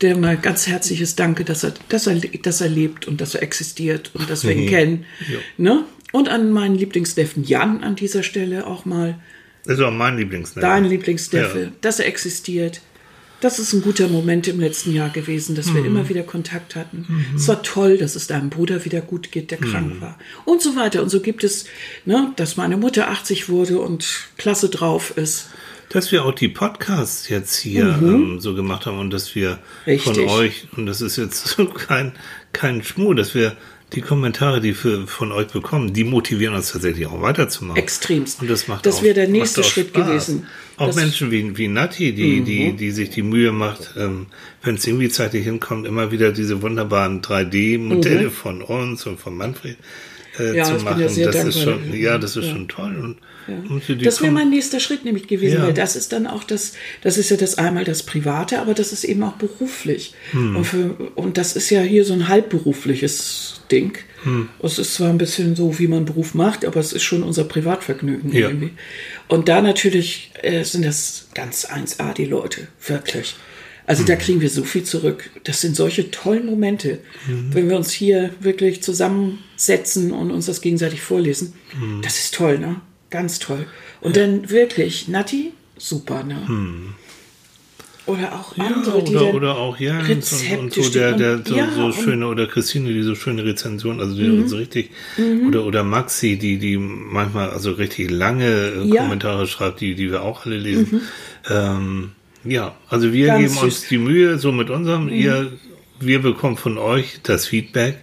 Der 0.00 0.16
mal 0.16 0.36
ganz 0.36 0.66
herzliches 0.66 1.14
Danke, 1.14 1.44
dass 1.44 1.62
er, 1.62 1.74
dass 1.88 2.08
er, 2.08 2.16
dass 2.16 2.60
er 2.60 2.68
lebt 2.68 3.06
und 3.06 3.20
dass 3.20 3.36
er 3.36 3.44
existiert 3.44 4.10
und 4.14 4.28
dass 4.28 4.42
wir 4.42 4.56
ihn 4.56 4.68
kennen. 4.68 5.04
Ne? 5.56 5.84
Und 6.10 6.28
an 6.28 6.50
meinen 6.50 6.74
Lieblingsneffen 6.74 7.44
Jan 7.44 7.84
an 7.84 7.94
dieser 7.94 8.24
Stelle 8.24 8.66
auch 8.66 8.84
mal. 8.84 9.20
Das 9.64 9.78
ist 9.78 9.84
auch 9.84 9.90
mein 9.92 10.16
Lieblingsname. 10.16 10.66
Dein 10.66 10.84
Lieblingsneffe, 10.86 11.60
Ja. 11.64 11.72
dass 11.80 12.00
er 12.00 12.06
existiert. 12.06 12.80
Das 13.40 13.58
ist 13.58 13.72
ein 13.72 13.80
guter 13.80 14.08
Moment 14.08 14.48
im 14.48 14.60
letzten 14.60 14.92
Jahr 14.94 15.08
gewesen, 15.08 15.54
dass 15.54 15.66
Mhm. 15.68 15.74
wir 15.76 15.84
immer 15.86 16.08
wieder 16.10 16.22
Kontakt 16.22 16.76
hatten. 16.76 17.06
Es 17.34 17.48
war 17.48 17.62
toll, 17.62 17.96
dass 17.96 18.14
es 18.14 18.26
deinem 18.26 18.50
Bruder 18.50 18.84
wieder 18.84 19.00
gut 19.00 19.32
geht, 19.32 19.50
der 19.50 19.58
Mhm. 19.60 19.64
krank 19.70 20.00
war. 20.00 20.18
Und 20.44 20.60
so 20.60 20.76
weiter. 20.76 21.02
Und 21.02 21.08
so 21.08 21.20
gibt 21.20 21.42
es, 21.42 21.64
ne, 22.04 22.32
dass 22.36 22.58
meine 22.58 22.76
Mutter 22.76 23.08
80 23.08 23.48
wurde 23.48 23.78
und 23.80 24.06
klasse 24.36 24.68
drauf 24.68 25.16
ist. 25.16 25.48
Dass 25.88 26.12
wir 26.12 26.24
auch 26.26 26.34
die 26.34 26.48
Podcasts 26.48 27.28
jetzt 27.30 27.56
hier 27.56 27.98
ähm, 28.00 28.40
so 28.40 28.54
gemacht 28.54 28.84
haben 28.86 28.98
und 28.98 29.10
dass 29.10 29.34
wir 29.34 29.52
von 29.54 29.58
Mhm. 29.86 29.92
Richtig. 29.94 30.28
euch, 30.28 30.68
und 30.76 30.84
das 30.86 31.00
ist 31.00 31.16
jetzt 31.16 31.46
so 31.56 31.64
kein, 31.66 32.12
kein 32.52 32.84
Schmur, 32.84 33.14
dass 33.14 33.34
wir 33.34 33.56
die 33.92 34.00
Kommentare, 34.02 34.60
die 34.60 34.74
wir 34.84 35.06
von 35.08 35.32
euch 35.32 35.48
bekommen, 35.48 35.92
die 35.92 36.04
motivieren 36.04 36.54
uns 36.54 36.70
tatsächlich 36.72 37.06
auch 37.06 37.20
weiterzumachen. 37.22 37.76
Extremst. 37.82 38.40
Und 38.40 38.48
das 38.48 38.68
macht 38.68 38.86
Das 38.86 39.02
wäre 39.02 39.14
der 39.14 39.28
nächste 39.28 39.64
Schritt 39.64 39.88
Spaß. 39.88 40.06
gewesen. 40.06 40.46
Auch 40.76 40.86
Das- 40.86 40.96
Mhm. 40.96 41.02
Menschen 41.02 41.30
wie, 41.30 41.56
wie 41.56 41.68
Nati, 41.68 42.12
die, 42.12 42.42
die, 42.42 42.72
die 42.74 42.90
sich 42.92 43.10
die 43.10 43.22
Mühe 43.22 43.52
macht, 43.52 43.94
ähm, 43.98 44.26
wenn 44.62 44.76
es 44.76 44.86
irgendwie 44.86 45.08
zeitlich 45.08 45.44
hinkommt, 45.44 45.86
immer 45.86 46.10
wieder 46.12 46.30
diese 46.32 46.62
wunderbaren 46.62 47.20
3D-Modelle 47.20 48.30
von 48.30 48.62
uns 48.62 49.06
und 49.06 49.18
von 49.18 49.36
Manfred 49.36 49.76
äh. 50.40 50.56
Ja, 50.56 50.64
zu 50.64 50.72
ich 50.72 50.76
bin 50.78 50.84
machen. 50.84 51.00
ja 51.02 51.08
sehr 51.08 51.26
das 51.26 51.36
ist 51.36 51.44
dankbar 51.56 51.62
schon, 51.74 51.84
dafür. 51.86 52.00
ja, 52.00 52.18
das 52.18 52.36
ist 52.36 52.46
schon 52.48 52.68
toll. 52.68 52.96
Und, 52.96 53.16
die 53.88 53.98
Das 53.98 54.22
wäre 54.22 54.30
mein 54.32 54.50
nächster 54.50 54.78
Schritt 54.80 55.04
nämlich 55.04 55.26
gewesen, 55.26 55.56
Ja. 55.58 55.62
weil 55.66 55.74
das 55.74 55.96
ist 55.96 56.12
dann 56.12 56.26
auch 56.28 56.44
das, 56.44 56.74
das 57.02 57.18
ist 57.18 57.30
ja 57.30 57.36
das 57.36 57.58
einmal 57.58 57.84
das 57.84 58.04
Private, 58.04 58.60
aber 58.60 58.74
das 58.74 58.92
ist 58.92 59.02
eben 59.04 59.22
auch 59.24 59.32
beruflich. 59.32 60.14
Hm. 60.30 60.56
Und, 60.56 60.64
für, 60.64 60.90
und 61.16 61.36
das 61.36 61.56
ist 61.56 61.68
ja 61.70 61.80
hier 61.80 62.04
so 62.04 62.12
ein 62.12 62.28
halbberufliches 62.28 63.60
Ding. 63.70 63.98
Hm. 64.22 64.48
Es 64.62 64.78
ist 64.78 64.94
zwar 64.94 65.08
ein 65.08 65.18
bisschen 65.18 65.56
so, 65.56 65.78
wie 65.78 65.88
man 65.88 66.04
Beruf 66.04 66.34
macht, 66.34 66.64
aber 66.64 66.78
es 66.78 66.92
ist 66.92 67.02
schon 67.02 67.22
unser 67.22 67.44
Privatvergnügen 67.44 68.32
Ja. 68.32 68.48
irgendwie. 68.48 68.70
Und 69.28 69.48
da 69.48 69.62
natürlich 69.62 70.30
äh, 70.42 70.62
sind 70.64 70.84
das 70.84 71.28
ganz 71.34 71.66
1A 71.66 72.12
die 72.14 72.26
Leute, 72.26 72.68
wirklich. 72.86 73.34
Also 73.90 74.02
Hm. 74.02 74.06
da 74.06 74.16
kriegen 74.16 74.40
wir 74.40 74.50
so 74.50 74.62
viel 74.62 74.84
zurück. 74.84 75.30
Das 75.42 75.60
sind 75.60 75.74
solche 75.74 76.12
tollen 76.12 76.46
Momente, 76.46 77.00
Hm. 77.26 77.52
wenn 77.52 77.68
wir 77.68 77.76
uns 77.76 77.90
hier 77.90 78.30
wirklich 78.40 78.82
zusammensetzen 78.84 80.12
und 80.12 80.30
uns 80.30 80.46
das 80.46 80.60
gegenseitig 80.60 81.00
vorlesen. 81.00 81.54
Hm. 81.76 82.00
Das 82.00 82.16
ist 82.20 82.34
toll, 82.34 82.58
ne? 82.60 82.76
Ganz 83.10 83.40
toll. 83.40 83.66
Und 84.00 84.16
dann 84.16 84.48
wirklich, 84.48 85.08
Nati, 85.08 85.52
super, 85.76 86.22
ne? 86.22 86.36
Oder 88.06 88.32
auch 88.34 88.56
Hm. 88.56 88.62
Ja, 88.64 88.70
andere, 88.76 89.02
die 89.02 89.16
oder, 89.16 89.26
dann 89.26 89.34
oder 89.34 89.56
auch 89.56 89.76
Jens 89.78 90.32
und, 90.32 90.58
und 90.58 90.66
Rezepte 90.76 90.82
so 90.84 90.90
der, 90.90 91.12
der 91.12 91.38
stehen 91.40 91.44
so, 91.44 91.52
und- 91.52 91.58
ja, 91.58 91.70
so 91.74 91.84
und- 91.86 91.94
schöne 91.94 92.26
oder 92.28 92.46
Christine, 92.46 92.92
die 92.92 93.02
so 93.02 93.14
schöne 93.16 93.44
Rezension, 93.44 93.98
also 94.00 94.14
die 94.16 94.22
Mhm. 94.28 94.46
so 94.48 94.56
richtig 94.56 94.90
oder 95.48 95.64
oder 95.64 95.82
Maxi, 95.82 96.36
die 96.36 96.58
die 96.58 96.76
manchmal 96.76 97.50
also 97.50 97.72
richtig 97.72 98.08
lange 98.10 98.46
äh, 98.46 98.78
Ja. 98.78 98.84
Mhm. 98.84 98.96
Kommentare 98.96 99.46
schreibt, 99.48 99.80
die 99.80 99.94
die 99.96 100.10
wir 100.12 100.22
auch 100.22 100.46
alle 100.46 100.58
lesen. 100.58 101.02
Ähm, 101.50 102.12
ja, 102.44 102.74
also 102.88 103.12
wir 103.12 103.26
Ganz 103.28 103.40
geben 103.54 103.64
uns 103.64 103.74
süß. 103.80 103.82
Mhm. 103.84 103.86
die 103.90 103.98
Mühe 103.98 104.38
so 104.38 104.52
mit 104.52 104.70
unserem, 104.70 105.08
ihr 105.08 105.52
wir 105.98 106.22
bekommen 106.22 106.56
von 106.56 106.78
euch 106.78 107.20
das 107.22 107.46
Feedback. 107.46 107.98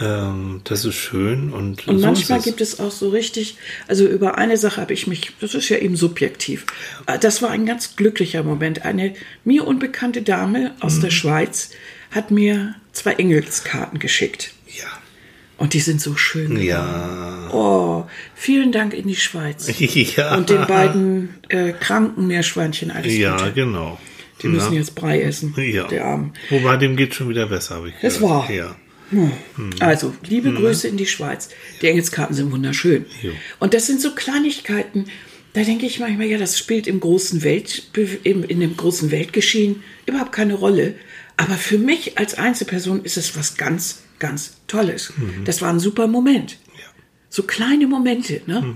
Ähm, 0.00 0.62
das 0.64 0.86
ist 0.86 0.94
schön 0.94 1.52
und, 1.52 1.86
Und 1.86 1.98
so 1.98 2.06
manchmal 2.06 2.40
gibt 2.40 2.62
es 2.62 2.80
auch 2.80 2.90
so 2.90 3.10
richtig, 3.10 3.58
also 3.88 4.06
über 4.06 4.38
eine 4.38 4.56
Sache 4.56 4.80
habe 4.80 4.94
ich 4.94 5.06
mich, 5.06 5.32
das 5.40 5.54
ist 5.54 5.68
ja 5.68 5.76
eben 5.76 5.96
subjektiv. 5.96 6.64
Äh, 7.06 7.18
Das 7.18 7.42
war 7.42 7.50
ein 7.50 7.66
ganz 7.66 7.96
glücklicher 7.96 8.42
Moment. 8.42 8.86
Eine 8.86 9.14
mir 9.44 9.66
unbekannte 9.66 10.22
Dame 10.22 10.72
aus 10.80 10.96
Mhm. 10.96 11.00
der 11.02 11.10
Schweiz 11.10 11.70
hat 12.12 12.30
mir 12.30 12.74
zwei 12.92 13.12
Engelskarten 13.14 13.98
geschickt. 13.98 14.54
Und 15.60 15.74
die 15.74 15.80
sind 15.80 16.00
so 16.00 16.16
schön. 16.16 16.46
geworden. 16.56 16.64
ja 16.66 17.50
Oh, 17.52 18.04
vielen 18.34 18.72
Dank 18.72 18.94
in 18.94 19.06
die 19.06 19.16
Schweiz. 19.16 19.70
ja 20.16 20.36
Und 20.36 20.50
den 20.50 20.66
beiden 20.66 21.28
äh, 21.48 21.72
kranken 21.72 22.26
Meerschweinchen 22.26 22.90
alles 22.90 23.14
ja 23.16 23.36
Gute. 23.36 23.52
genau 23.52 23.98
Die 24.42 24.48
müssen 24.48 24.70
Na? 24.70 24.78
jetzt 24.78 24.94
Brei 24.94 25.20
essen. 25.22 25.54
Ja. 25.56 25.86
Der 25.88 26.04
Arm. 26.06 26.32
Wobei 26.48 26.76
dem 26.76 26.96
geht 26.96 27.14
schon 27.14 27.28
wieder 27.28 27.46
besser, 27.46 27.76
habe 27.76 27.90
ich 27.90 28.00
gehört. 28.00 28.22
war. 28.22 28.50
Ja. 28.50 28.76
Also, 29.80 30.14
liebe 30.24 30.52
Grüße 30.52 30.88
in 30.88 30.96
die 30.96 31.06
Schweiz. 31.06 31.50
Die 31.82 31.88
Engelskarten 31.88 32.34
sind 32.34 32.52
wunderschön. 32.52 33.06
Jo. 33.22 33.32
Und 33.58 33.74
das 33.74 33.86
sind 33.86 34.00
so 34.00 34.14
Kleinigkeiten, 34.14 35.06
da 35.52 35.62
denke 35.62 35.84
ich 35.86 35.98
manchmal, 35.98 36.26
ja, 36.26 36.38
das 36.38 36.58
spielt 36.58 36.86
im 36.86 37.00
großen 37.00 37.42
Welt, 37.42 37.90
im, 38.22 38.44
in 38.44 38.60
dem 38.60 38.76
großen 38.76 39.10
Weltgeschehen 39.10 39.82
überhaupt 40.06 40.32
keine 40.32 40.54
Rolle. 40.54 40.94
Aber 41.36 41.54
für 41.54 41.78
mich 41.78 42.18
als 42.18 42.34
Einzelperson 42.38 43.02
ist 43.04 43.16
es 43.16 43.36
was 43.36 43.56
ganz, 43.56 44.02
ganz 44.20 44.58
Tolles. 44.68 45.12
Das 45.44 45.60
war 45.60 45.70
ein 45.70 45.80
super 45.80 46.06
Moment. 46.06 46.58
Ja. 46.76 46.84
So 47.28 47.42
kleine 47.42 47.86
Momente, 47.88 48.40
ne? 48.46 48.74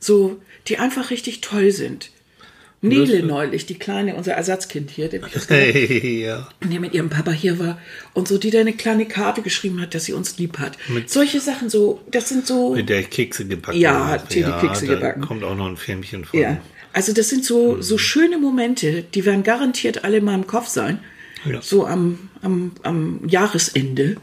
So, 0.00 0.40
die 0.66 0.78
einfach 0.78 1.10
richtig 1.10 1.40
toll 1.40 1.70
sind. 1.70 2.10
Nele 2.82 3.22
neulich, 3.22 3.66
die 3.66 3.74
kleine, 3.74 4.14
unser 4.14 4.32
Ersatzkind 4.32 4.90
hier, 4.90 5.08
der, 5.10 5.20
Hey, 5.48 6.24
ja. 6.24 6.48
die 6.64 6.78
mit 6.78 6.94
ihrem 6.94 7.10
Papa 7.10 7.30
hier 7.30 7.58
war 7.58 7.76
und 8.14 8.26
so, 8.26 8.38
die 8.38 8.50
da 8.50 8.60
eine 8.60 8.72
kleine 8.72 9.04
Karte 9.04 9.42
geschrieben 9.42 9.82
hat, 9.82 9.94
dass 9.94 10.06
sie 10.06 10.14
uns 10.14 10.38
lieb 10.38 10.58
hat. 10.58 10.78
Solche 11.06 11.40
Sachen 11.40 11.68
so, 11.68 12.00
das 12.10 12.30
sind 12.30 12.46
so, 12.46 12.74
Mit 12.74 12.88
der 12.88 13.00
ich 13.00 13.10
Kekse 13.10 13.44
gebacken 13.44 13.78
Ja, 13.78 14.06
hat 14.08 14.30
Teddy 14.30 14.50
Kekse 14.62 14.86
da 14.86 14.94
gebacken. 14.94 15.20
kommt 15.20 15.44
auch 15.44 15.54
noch 15.54 15.66
ein 15.66 15.76
Filmchen 15.76 16.24
von. 16.24 16.40
ja. 16.40 16.58
Also 16.94 17.12
das 17.12 17.28
sind 17.28 17.44
so, 17.44 17.80
so 17.82 17.98
schöne 17.98 18.38
Momente, 18.38 19.04
die 19.14 19.24
werden 19.24 19.44
garantiert 19.44 20.02
alle 20.02 20.16
in 20.16 20.24
meinem 20.24 20.46
Kopf 20.48 20.66
sein. 20.66 20.98
Ja. 21.44 21.60
So 21.62 21.86
am, 21.86 22.30
am, 22.42 22.72
am 22.82 23.28
Jahresende, 23.28 24.16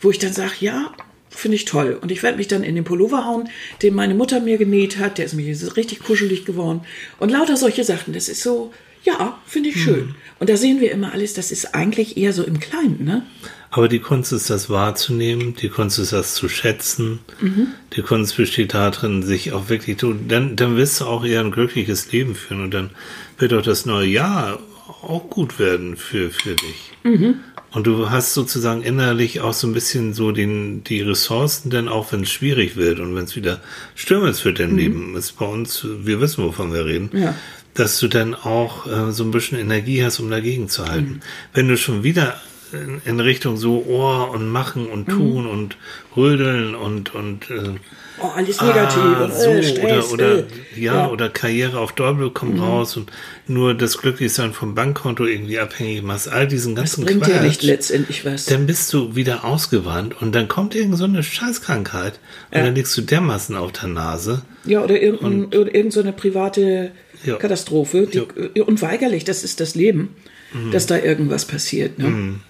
wo 0.00 0.10
ich 0.10 0.18
dann 0.18 0.32
sage, 0.32 0.54
ja, 0.60 0.92
finde 1.30 1.56
ich 1.56 1.64
toll. 1.64 1.98
Und 2.00 2.10
ich 2.10 2.22
werde 2.22 2.38
mich 2.38 2.48
dann 2.48 2.62
in 2.62 2.74
den 2.74 2.84
Pullover 2.84 3.24
hauen, 3.24 3.48
den 3.82 3.94
meine 3.94 4.14
Mutter 4.14 4.40
mir 4.40 4.58
genäht 4.58 4.98
hat. 4.98 5.18
Der 5.18 5.24
ist 5.24 5.34
mir 5.34 5.46
richtig 5.76 6.00
kuschelig 6.00 6.44
geworden. 6.44 6.80
Und 7.18 7.30
lauter 7.30 7.56
solche 7.56 7.84
Sachen. 7.84 8.12
Das 8.12 8.28
ist 8.28 8.42
so, 8.42 8.72
ja, 9.04 9.38
finde 9.46 9.70
ich 9.70 9.82
schön. 9.82 10.14
Und 10.38 10.50
da 10.50 10.56
sehen 10.56 10.80
wir 10.80 10.92
immer 10.92 11.12
alles, 11.12 11.34
das 11.34 11.50
ist 11.50 11.74
eigentlich 11.74 12.16
eher 12.16 12.32
so 12.32 12.42
im 12.42 12.60
Kleinen, 12.60 13.04
ne? 13.04 13.22
Aber 13.70 13.88
die 13.88 13.98
Kunst 13.98 14.32
ist, 14.32 14.48
das 14.48 14.70
wahrzunehmen, 14.70 15.54
die 15.54 15.68
Kunst 15.68 15.98
ist, 15.98 16.12
das 16.12 16.34
zu 16.34 16.48
schätzen. 16.48 17.18
Mhm. 17.40 17.68
Die 17.94 18.02
Kunst 18.02 18.36
besteht 18.36 18.72
darin, 18.72 19.22
sich 19.22 19.52
auch 19.52 19.68
wirklich, 19.68 19.98
du, 19.98 20.14
dann, 20.14 20.56
dann 20.56 20.76
wirst 20.76 21.00
du 21.00 21.04
auch 21.04 21.24
eher 21.24 21.40
ein 21.40 21.50
glückliches 21.50 22.10
Leben 22.10 22.34
führen 22.34 22.62
und 22.62 22.72
dann 22.72 22.90
wird 23.36 23.52
auch 23.52 23.62
das 23.62 23.84
neue 23.84 24.06
Jahr 24.06 24.58
auch 25.02 25.28
gut 25.28 25.58
werden 25.58 25.96
für, 25.96 26.30
für 26.30 26.54
dich. 26.54 26.92
Mhm. 27.04 27.40
Und 27.70 27.86
du 27.86 28.08
hast 28.10 28.32
sozusagen 28.32 28.82
innerlich 28.82 29.40
auch 29.40 29.52
so 29.52 29.66
ein 29.66 29.74
bisschen 29.74 30.14
so 30.14 30.32
den, 30.32 30.82
die 30.84 31.02
Ressourcen, 31.02 31.68
denn 31.70 31.86
auch 31.88 32.12
wenn 32.12 32.22
es 32.22 32.30
schwierig 32.30 32.76
wird 32.76 32.98
und 32.98 33.14
wenn 33.14 33.24
es 33.24 33.36
wieder 33.36 33.60
stürmisch 33.94 34.44
wird 34.44 34.58
dein 34.58 34.76
Leben, 34.76 35.14
ist 35.16 35.32
bei 35.38 35.44
uns, 35.44 35.86
wir 35.86 36.20
wissen, 36.20 36.44
wovon 36.44 36.72
wir 36.72 36.86
reden, 36.86 37.10
Mhm. 37.12 37.22
Ja. 37.22 37.34
dass 37.74 37.98
du 38.00 38.08
dann 38.08 38.34
auch 38.34 38.86
äh, 38.86 39.12
so 39.12 39.22
ein 39.24 39.30
bisschen 39.30 39.58
Energie 39.58 40.02
hast, 40.02 40.18
um 40.18 40.30
dagegen 40.30 40.68
zu 40.68 40.86
halten. 40.88 41.20
Wenn 41.52 41.68
du 41.68 41.76
schon 41.76 42.02
wieder 42.02 42.40
in, 42.72 43.00
in 43.04 43.20
Richtung 43.20 43.56
so 43.56 43.84
Ohr 43.86 44.30
und 44.30 44.48
machen 44.48 44.86
und 44.86 45.06
tun 45.08 45.46
und 45.46 45.76
rödeln 46.16 46.74
und 46.74 47.14
und 47.14 47.50
äh, 47.50 47.74
Oh, 48.20 48.30
alles 48.34 48.60
negativ. 48.60 48.96
Ah, 49.00 49.24
und, 49.26 49.32
so, 49.32 49.48
äh, 49.50 49.62
Stress, 49.62 50.10
oder, 50.12 50.34
oder, 50.34 50.38
äh. 50.40 50.44
ja, 50.76 51.08
oder 51.08 51.28
Karriere 51.28 51.78
auf 51.78 51.92
Doppel 51.92 52.30
kommt 52.30 52.60
raus 52.60 52.96
und 52.96 53.12
nur 53.46 53.74
das 53.74 53.96
Glücklichsein 53.98 54.52
vom 54.52 54.74
Bankkonto 54.74 55.24
irgendwie 55.24 55.60
abhängig 55.60 56.02
machst, 56.02 56.28
all 56.28 56.48
diesen 56.48 56.74
Das 56.74 56.96
ganzen 56.96 57.04
bringt 57.04 57.22
Quatsch, 57.22 57.34
ja 57.36 57.42
nicht 57.42 57.62
letztendlich 57.62 58.24
was. 58.24 58.46
dann 58.46 58.66
bist 58.66 58.92
du 58.92 59.14
wieder 59.14 59.44
ausgewandt 59.44 60.20
und 60.20 60.34
dann 60.34 60.48
kommt 60.48 60.74
irgend 60.74 60.96
so 60.98 61.04
eine 61.04 61.22
Scheißkrankheit 61.22 62.18
und 62.50 62.60
dann 62.64 62.74
liegst 62.74 62.96
du 62.96 63.02
dermaßen 63.02 63.54
auf 63.54 63.70
der 63.70 63.88
Nase. 63.88 64.42
Ja, 64.64 64.82
oder, 64.82 65.00
irgendein, 65.00 65.46
oder 65.56 65.72
irgend 65.72 65.92
so 65.92 66.02
private 66.02 66.90
Ja. 67.24 67.36
Katastrophe. 67.36 68.08
Die, 68.08 68.18
äh, 68.18 68.62
Unweigerlich, 68.62 69.22
das 69.24 69.44
ist 69.44 69.60
das 69.60 69.76
Leben, 69.76 70.16
Mhm. 70.52 70.70
dass 70.72 70.86
da 70.86 70.98
irgendwas 70.98 71.44
passiert. 71.44 71.98
Ne? 71.98 72.40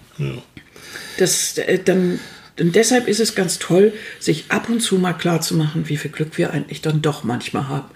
Das, 1.17 1.57
äh, 1.57 1.79
dann, 1.83 2.19
und 2.59 2.75
deshalb 2.75 3.07
ist 3.07 3.19
es 3.19 3.35
ganz 3.35 3.59
toll, 3.59 3.93
sich 4.19 4.45
ab 4.49 4.69
und 4.69 4.81
zu 4.81 4.97
mal 4.97 5.13
klar 5.13 5.41
zu 5.41 5.55
machen, 5.55 5.89
wie 5.89 5.97
viel 5.97 6.11
Glück 6.11 6.37
wir 6.37 6.51
eigentlich 6.51 6.81
dann 6.81 7.01
doch 7.01 7.23
manchmal 7.23 7.67
haben. 7.67 7.89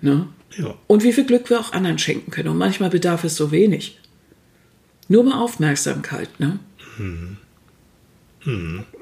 Ne? 0.00 0.28
Ja. 0.56 0.74
Und 0.86 1.02
wie 1.02 1.12
viel 1.12 1.24
Glück 1.24 1.48
wir 1.50 1.58
auch 1.60 1.72
anderen 1.72 1.98
schenken 1.98 2.30
können. 2.30 2.48
Und 2.48 2.58
manchmal 2.58 2.90
bedarf 2.90 3.24
es 3.24 3.36
so 3.36 3.50
wenig. 3.50 3.98
Nur 5.08 5.24
mal 5.24 5.40
Aufmerksamkeit, 5.40 6.40
ne? 6.40 6.58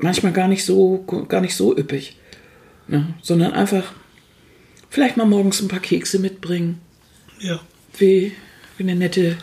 Manchmal 0.01 0.33
gar 0.33 0.49
nicht 0.49 0.65
so, 0.65 1.05
gar 1.29 1.41
nicht 1.41 1.57
so 1.57 1.77
üppig. 1.77 2.17
Ne? 2.89 3.15
Sondern 3.23 3.53
einfach 3.53 3.93
vielleicht 4.91 5.17
mal 5.17 5.27
morgens 5.27 5.61
ein 5.61 5.69
paar 5.69 5.81
Kekse 5.81 6.19
mitbringen. 6.19 6.81
Ja. 7.39 7.61
Wie, 7.99 8.33
wie 8.77 8.83
eine 8.83 8.97
nette, 8.97 9.39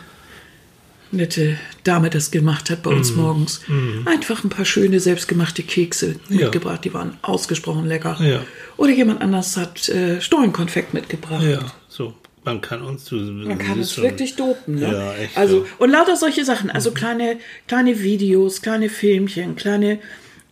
nette 1.10 1.56
Dame 1.84 2.10
das 2.10 2.30
gemacht 2.30 2.70
hat 2.70 2.82
bei 2.82 2.90
uns 2.90 3.14
morgens. 3.14 3.60
Einfach 4.04 4.44
ein 4.44 4.50
paar 4.50 4.64
schöne 4.64 5.00
selbstgemachte 5.00 5.62
Kekse 5.62 6.16
Ja. 6.28 6.42
mitgebracht. 6.44 6.84
Die 6.84 6.92
waren 6.94 7.16
ausgesprochen 7.22 7.86
lecker. 7.86 8.16
Ja. 8.20 8.42
Oder 8.76 8.92
jemand 8.92 9.20
anders 9.22 9.56
hat 9.56 9.88
äh, 9.88 10.20
Stollenkonfekt 10.20 10.94
mitgebracht. 10.94 11.42
Ja, 11.42 11.60
so. 11.88 12.14
Man 12.44 12.60
kann 12.62 12.80
uns 12.82 13.04
zu. 13.04 13.16
Man 13.16 13.58
kann 13.58 13.78
es 13.80 13.98
wirklich 13.98 14.36
dopen, 14.36 14.76
ne? 14.76 14.90
Ja, 14.92 15.14
echt, 15.14 15.36
Also, 15.36 15.66
und 15.78 15.90
lauter 15.90 16.16
solche 16.16 16.44
Sachen, 16.46 16.70
also 16.70 16.92
kleine, 16.92 17.36
kleine 17.66 18.00
Videos, 18.00 18.62
kleine 18.62 18.88
Filmchen, 18.88 19.54
kleine, 19.56 19.98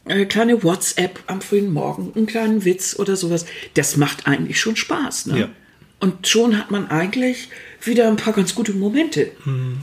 äh, 0.05 0.27
kleine 0.27 0.63
WhatsApp 0.63 1.21
am 1.27 1.41
frühen 1.41 1.73
Morgen, 1.73 2.13
einen 2.15 2.27
kleinen 2.27 2.65
Witz 2.67 2.97
oder 2.99 3.17
sowas. 3.17 3.47
Das 3.75 3.97
macht 3.97 4.27
eigentlich 4.27 4.61
schon 4.61 4.77
Spaß, 4.77 5.27
ne? 5.27 5.49
Und 5.99 6.27
schon 6.29 6.59
hat 6.59 6.71
man 6.71 6.89
eigentlich 6.91 7.49
wieder 7.83 8.09
ein 8.09 8.17
paar 8.17 8.35
ganz 8.35 8.55
gute 8.55 8.75
Momente. 8.75 9.29
Mhm. 9.47 9.79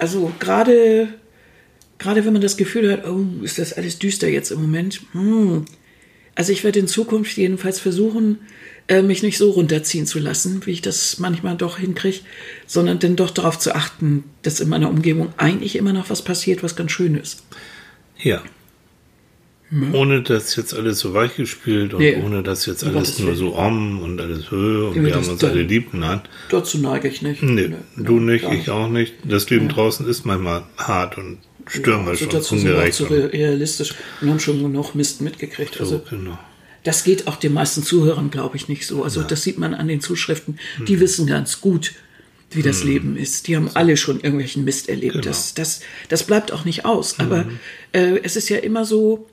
Also 0.00 0.32
gerade, 0.40 1.08
gerade 1.98 2.24
wenn 2.24 2.32
man 2.32 2.40
das 2.40 2.56
Gefühl 2.56 2.90
hat, 2.90 3.06
oh, 3.06 3.26
ist 3.42 3.58
das 3.58 3.74
alles 3.74 3.98
düster 3.98 4.28
jetzt 4.28 4.50
im 4.50 4.62
Moment. 4.62 5.02
Hm. 5.12 5.66
Also 6.34 6.52
ich 6.52 6.64
werde 6.64 6.78
in 6.78 6.88
Zukunft 6.88 7.36
jedenfalls 7.36 7.78
versuchen, 7.80 8.38
äh, 8.88 9.02
mich 9.02 9.22
nicht 9.22 9.36
so 9.36 9.50
runterziehen 9.50 10.06
zu 10.06 10.18
lassen, 10.18 10.64
wie 10.64 10.70
ich 10.70 10.80
das 10.80 11.18
manchmal 11.18 11.54
doch 11.54 11.76
hinkriege, 11.78 12.20
sondern 12.66 12.98
dann 12.98 13.14
doch 13.14 13.30
darauf 13.30 13.58
zu 13.58 13.74
achten, 13.74 14.24
dass 14.40 14.60
in 14.60 14.70
meiner 14.70 14.88
Umgebung 14.88 15.34
eigentlich 15.36 15.76
immer 15.76 15.92
noch 15.92 16.08
was 16.08 16.22
passiert, 16.22 16.62
was 16.62 16.76
ganz 16.76 16.92
schön 16.92 17.14
ist. 17.14 17.42
Ja. 18.22 18.42
Ohne 19.92 20.22
das 20.22 20.56
jetzt 20.56 20.74
alles 20.74 20.98
so 20.98 21.14
weichgespült 21.14 21.94
und 21.94 22.00
Nee. 22.00 22.16
ohne 22.24 22.42
das 22.42 22.66
jetzt 22.66 22.82
alles 22.82 23.18
nur 23.20 23.36
so 23.36 23.54
om 23.54 24.02
und 24.02 24.20
alles 24.20 24.50
höher 24.50 24.88
und 24.88 24.96
Ja, 24.96 25.04
wir 25.04 25.14
haben 25.14 25.28
uns 25.28 25.44
alle 25.44 25.62
lieb. 25.62 25.94
Nein. 25.94 26.22
Dazu 26.48 26.78
neige 26.78 27.06
ich 27.08 27.22
nicht. 27.22 27.40
Nee, 27.42 27.68
Nee, 27.68 27.76
du 27.96 28.18
nicht, 28.18 28.44
ich 28.50 28.68
auch 28.70 28.88
nicht. 28.88 29.14
Das 29.22 29.48
Leben 29.48 29.68
draußen 29.68 30.06
ist 30.08 30.26
manchmal 30.26 30.64
hart 30.76 31.18
und 31.18 31.38
stürmisch 31.68 32.08
Also 32.20 32.24
und 32.24 32.34
dazu 32.34 32.56
sind 32.56 32.64
wir 32.66 32.72
auch 32.72 32.76
ungerecht. 32.78 32.96
zu 32.96 33.06
und 33.06 33.12
realistisch 33.32 33.94
und 34.20 34.30
haben 34.30 34.40
schon 34.40 34.60
genug 34.60 34.94
Mist 34.96 35.20
mitgekriegt. 35.20 35.74
so, 35.76 35.80
Also 35.84 36.02
genau. 36.10 36.36
Das 36.82 37.04
geht 37.04 37.28
auch 37.28 37.36
den 37.36 37.52
meisten 37.52 37.82
Zuhörern, 37.84 38.30
glaube 38.30 38.56
ich, 38.56 38.66
nicht 38.68 38.86
so. 38.86 39.04
Also 39.04 39.22
das 39.22 39.42
sieht 39.42 39.58
man 39.58 39.74
an 39.74 39.86
den 39.86 40.00
Zuschriften. 40.00 40.58
Die 40.88 40.94
Hm. 40.94 41.00
wissen 41.00 41.26
ganz 41.28 41.60
gut, 41.60 41.92
wie 42.50 42.62
das 42.62 42.82
Leben 42.82 43.16
ist. 43.16 43.46
Die 43.46 43.54
haben 43.54 43.70
alle 43.74 43.96
schon 43.96 44.16
irgendwelchen 44.20 44.64
Mist 44.64 44.88
erlebt. 44.88 45.12
Genau. 45.12 45.24
Das, 45.26 45.54
das, 45.54 45.80
das 46.08 46.24
bleibt 46.24 46.50
auch 46.50 46.64
nicht 46.64 46.84
aus. 46.86 47.18
Mhm. 47.18 47.24
Aber 47.24 47.46
äh, 47.92 48.18
es 48.24 48.34
ist 48.34 48.48
ja 48.48 48.56
immer 48.56 48.84
so, 48.84 49.28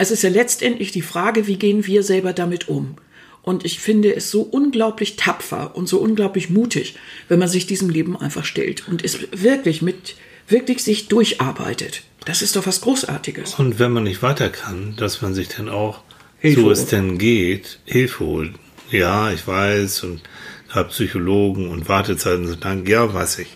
es 0.00 0.10
ist 0.10 0.22
ja 0.22 0.30
letztendlich 0.30 0.92
die 0.92 1.02
Frage, 1.02 1.46
wie 1.46 1.56
gehen 1.56 1.86
wir 1.86 2.02
selber 2.02 2.32
damit 2.32 2.70
um? 2.70 2.96
Und 3.42 3.66
ich 3.66 3.80
finde 3.80 4.16
es 4.16 4.30
so 4.30 4.40
unglaublich 4.40 5.16
tapfer 5.16 5.76
und 5.76 5.90
so 5.90 5.98
unglaublich 5.98 6.48
mutig, 6.48 6.94
wenn 7.28 7.38
man 7.38 7.48
sich 7.48 7.66
diesem 7.66 7.90
Leben 7.90 8.16
einfach 8.16 8.46
stellt 8.46 8.88
und 8.88 9.04
es 9.04 9.18
wirklich 9.30 9.82
mit, 9.82 10.16
wirklich 10.48 10.82
sich 10.82 11.08
durcharbeitet. 11.08 12.02
Das 12.24 12.40
ist 12.40 12.56
doch 12.56 12.66
was 12.66 12.80
Großartiges. 12.80 13.56
Und 13.56 13.78
wenn 13.78 13.92
man 13.92 14.04
nicht 14.04 14.22
weiter 14.22 14.48
kann, 14.48 14.94
dass 14.96 15.20
man 15.20 15.34
sich 15.34 15.48
dann 15.48 15.68
auch, 15.68 16.02
Hilfe 16.38 16.62
so 16.62 16.70
es 16.70 16.86
denn 16.86 17.18
geht, 17.18 17.80
Hilfe 17.84 18.24
holt. 18.24 18.52
Ja, 18.90 19.30
ich 19.30 19.46
weiß 19.46 20.04
und 20.04 20.22
habe 20.70 20.88
Psychologen 20.88 21.68
und 21.68 21.90
Wartezeiten 21.90 22.46
so 22.46 22.56
lang. 22.58 22.86
Ja, 22.86 23.12
weiß 23.12 23.40
ich. 23.40 23.48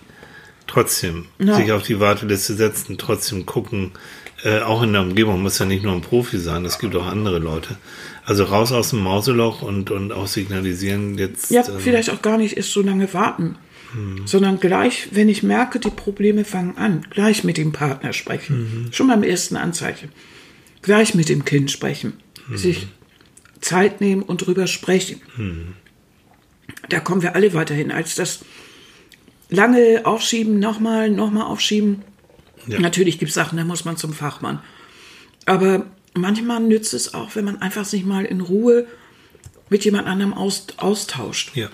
Trotzdem 0.74 1.26
Ja. 1.38 1.54
sich 1.56 1.70
auf 1.72 1.82
die 1.84 2.00
Warteliste 2.00 2.54
setzen, 2.54 2.98
trotzdem 2.98 3.46
gucken. 3.46 3.92
Äh, 4.42 4.58
auch 4.60 4.82
in 4.82 4.92
der 4.92 5.02
Umgebung 5.02 5.40
muss 5.40 5.58
ja 5.60 5.66
nicht 5.66 5.84
nur 5.84 5.92
ein 5.92 6.00
Profi 6.02 6.38
sein, 6.38 6.64
es 6.64 6.78
gibt 6.80 6.96
auch 6.96 7.06
andere 7.06 7.38
Leute. 7.38 7.76
Also 8.24 8.42
raus 8.44 8.72
aus 8.72 8.90
dem 8.90 9.00
Mauseloch 9.04 9.62
und, 9.62 9.90
und 9.92 10.10
auch 10.12 10.26
signalisieren 10.26 11.16
jetzt. 11.16 11.50
Ja, 11.52 11.62
ähm, 11.66 11.78
vielleicht 11.78 12.10
auch 12.10 12.22
gar 12.22 12.38
nicht 12.38 12.56
erst 12.56 12.72
so 12.72 12.82
lange 12.82 13.12
warten, 13.14 13.56
sondern 14.24 14.58
gleich, 14.58 15.08
wenn 15.12 15.28
ich 15.28 15.44
merke, 15.44 15.78
die 15.78 15.88
Probleme 15.90 16.44
fangen 16.44 16.76
an, 16.76 17.06
gleich 17.10 17.44
mit 17.44 17.56
dem 17.56 17.70
Partner 17.70 18.12
sprechen. 18.12 18.88
Schon 18.90 19.06
beim 19.06 19.22
ersten 19.22 19.54
Anzeichen. 19.56 20.08
Gleich 20.82 21.14
mit 21.14 21.28
dem 21.28 21.44
Kind 21.44 21.70
sprechen. 21.70 22.14
Sich 22.54 22.88
Zeit 23.60 24.00
nehmen 24.00 24.22
und 24.22 24.38
drüber 24.44 24.66
sprechen. 24.66 25.20
Da 26.88 26.98
kommen 26.98 27.22
wir 27.22 27.36
alle 27.36 27.54
weiterhin, 27.54 27.92
als 27.92 28.16
das 28.16 28.40
lange 29.54 30.02
aufschieben, 30.04 30.58
nochmal, 30.58 31.10
nochmal 31.10 31.44
aufschieben. 31.44 32.02
Ja. 32.66 32.80
Natürlich 32.80 33.18
gibt 33.18 33.30
es 33.30 33.34
Sachen, 33.34 33.58
da 33.58 33.64
muss 33.64 33.84
man 33.84 33.96
zum 33.96 34.12
Fachmann. 34.12 34.60
Aber 35.46 35.86
manchmal 36.14 36.60
nützt 36.60 36.94
es 36.94 37.14
auch, 37.14 37.36
wenn 37.36 37.44
man 37.44 37.60
einfach 37.60 37.84
sich 37.84 38.04
mal 38.04 38.24
in 38.24 38.40
Ruhe 38.40 38.86
mit 39.68 39.84
jemand 39.84 40.06
anderem 40.06 40.34
aus, 40.34 40.66
austauscht. 40.76 41.54
Ja. 41.54 41.68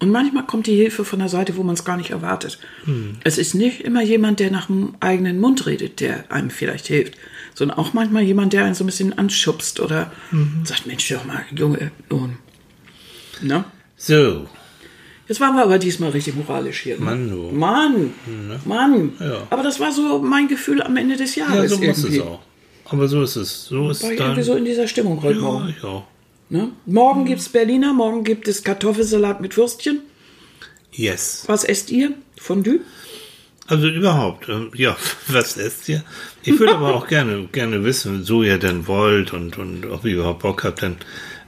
Und 0.00 0.10
manchmal 0.10 0.46
kommt 0.46 0.66
die 0.68 0.76
Hilfe 0.76 1.04
von 1.04 1.18
der 1.18 1.28
Seite, 1.28 1.56
wo 1.56 1.64
man 1.64 1.74
es 1.74 1.84
gar 1.84 1.96
nicht 1.96 2.10
erwartet. 2.10 2.60
Es 3.24 3.36
ist 3.36 3.54
nicht 3.54 3.80
immer 3.80 4.02
jemand, 4.02 4.38
der 4.38 4.50
nach 4.52 4.66
dem 4.66 4.94
eigenen 5.00 5.40
Mund 5.40 5.66
redet, 5.66 5.98
der 5.98 6.30
einem 6.30 6.50
vielleicht 6.50 6.86
hilft, 6.86 7.14
sondern 7.54 7.78
auch 7.78 7.94
manchmal 7.94 8.22
jemand, 8.22 8.52
der 8.52 8.64
einen 8.64 8.76
so 8.76 8.84
ein 8.84 8.86
bisschen 8.86 9.18
anschubst 9.18 9.80
oder 9.80 10.12
sagt, 10.62 10.86
Mensch, 10.86 11.08
doch 11.08 11.24
mal, 11.24 11.44
Junge, 11.52 11.90
Lohn. 12.08 12.38
Na? 13.42 13.64
So, 13.96 14.46
Jetzt 15.28 15.40
waren 15.40 15.54
wir 15.54 15.62
aber 15.62 15.78
diesmal 15.78 16.10
richtig 16.10 16.36
moralisch 16.36 16.80
hier. 16.80 16.98
Ne? 16.98 17.04
Mann, 17.04 17.30
du. 17.30 17.50
Mann, 17.52 18.14
Mann. 18.64 19.12
Ja. 19.20 19.46
Aber 19.50 19.62
das 19.62 19.78
war 19.78 19.92
so 19.92 20.20
mein 20.20 20.48
Gefühl 20.48 20.82
am 20.82 20.96
Ende 20.96 21.16
des 21.16 21.34
ja, 21.34 21.46
Jahres 21.46 21.70
so 21.70 21.76
muss 21.78 21.98
irgendwie. 21.98 22.18
es 22.18 22.22
auch. 22.22 22.40
Aber 22.86 23.08
so 23.08 23.22
ist 23.22 23.36
es. 23.36 23.66
So 23.66 23.90
ist 23.90 24.02
War 24.02 24.12
ich 24.12 24.20
irgendwie 24.20 24.42
so 24.42 24.54
in 24.54 24.64
dieser 24.64 24.88
Stimmung 24.88 25.22
heute 25.22 25.38
ja, 25.38 25.44
Morgen. 25.44 25.74
auch. 25.82 26.04
Ne? 26.48 26.72
Morgen 26.86 27.26
gibt's 27.26 27.50
Berliner, 27.50 27.92
morgen 27.92 28.24
gibt 28.24 28.48
es 28.48 28.64
Kartoffelsalat 28.64 29.42
mit 29.42 29.54
Würstchen. 29.58 30.00
Yes. 30.92 31.44
Was 31.46 31.64
esst 31.64 31.90
ihr? 31.90 32.14
Fondue? 32.38 32.80
Also 33.66 33.86
überhaupt, 33.88 34.48
ähm, 34.48 34.70
ja, 34.74 34.96
was 35.28 35.58
esst 35.58 35.90
ihr? 35.90 36.02
Ich 36.42 36.58
würde 36.58 36.74
aber 36.74 36.94
auch 36.94 37.06
gerne, 37.08 37.48
gerne 37.52 37.84
wissen, 37.84 38.24
so 38.24 38.42
ihr 38.42 38.58
denn 38.58 38.86
wollt 38.86 39.34
und, 39.34 39.58
und 39.58 39.84
ob 39.84 40.06
ihr 40.06 40.14
überhaupt 40.14 40.40
Bock 40.40 40.64
habt, 40.64 40.82
dann 40.82 40.96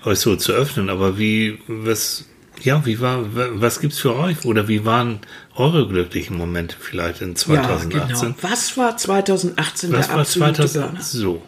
euch 0.04 0.18
so 0.18 0.36
zu 0.36 0.52
öffnen. 0.52 0.90
Aber 0.90 1.18
wie, 1.18 1.58
was, 1.66 2.26
ja, 2.62 2.84
wie 2.86 3.00
war, 3.00 3.34
wa- 3.34 3.48
was 3.54 3.80
gibt's 3.80 3.98
für 3.98 4.16
euch? 4.16 4.44
Oder 4.44 4.68
wie 4.68 4.84
waren 4.84 5.20
eure 5.54 5.86
glücklichen 5.88 6.36
Momente 6.36 6.76
vielleicht 6.78 7.20
in 7.22 7.36
2018? 7.36 7.90
Ja, 7.90 8.06
genau. 8.06 8.34
Was 8.42 8.76
war 8.76 8.96
2018 8.96 9.92
Was 9.92 10.06
der 10.06 10.14
war 10.14 10.20
absolute 10.20 10.54
2018? 10.68 10.80
Burner? 10.82 11.02
So. 11.02 11.42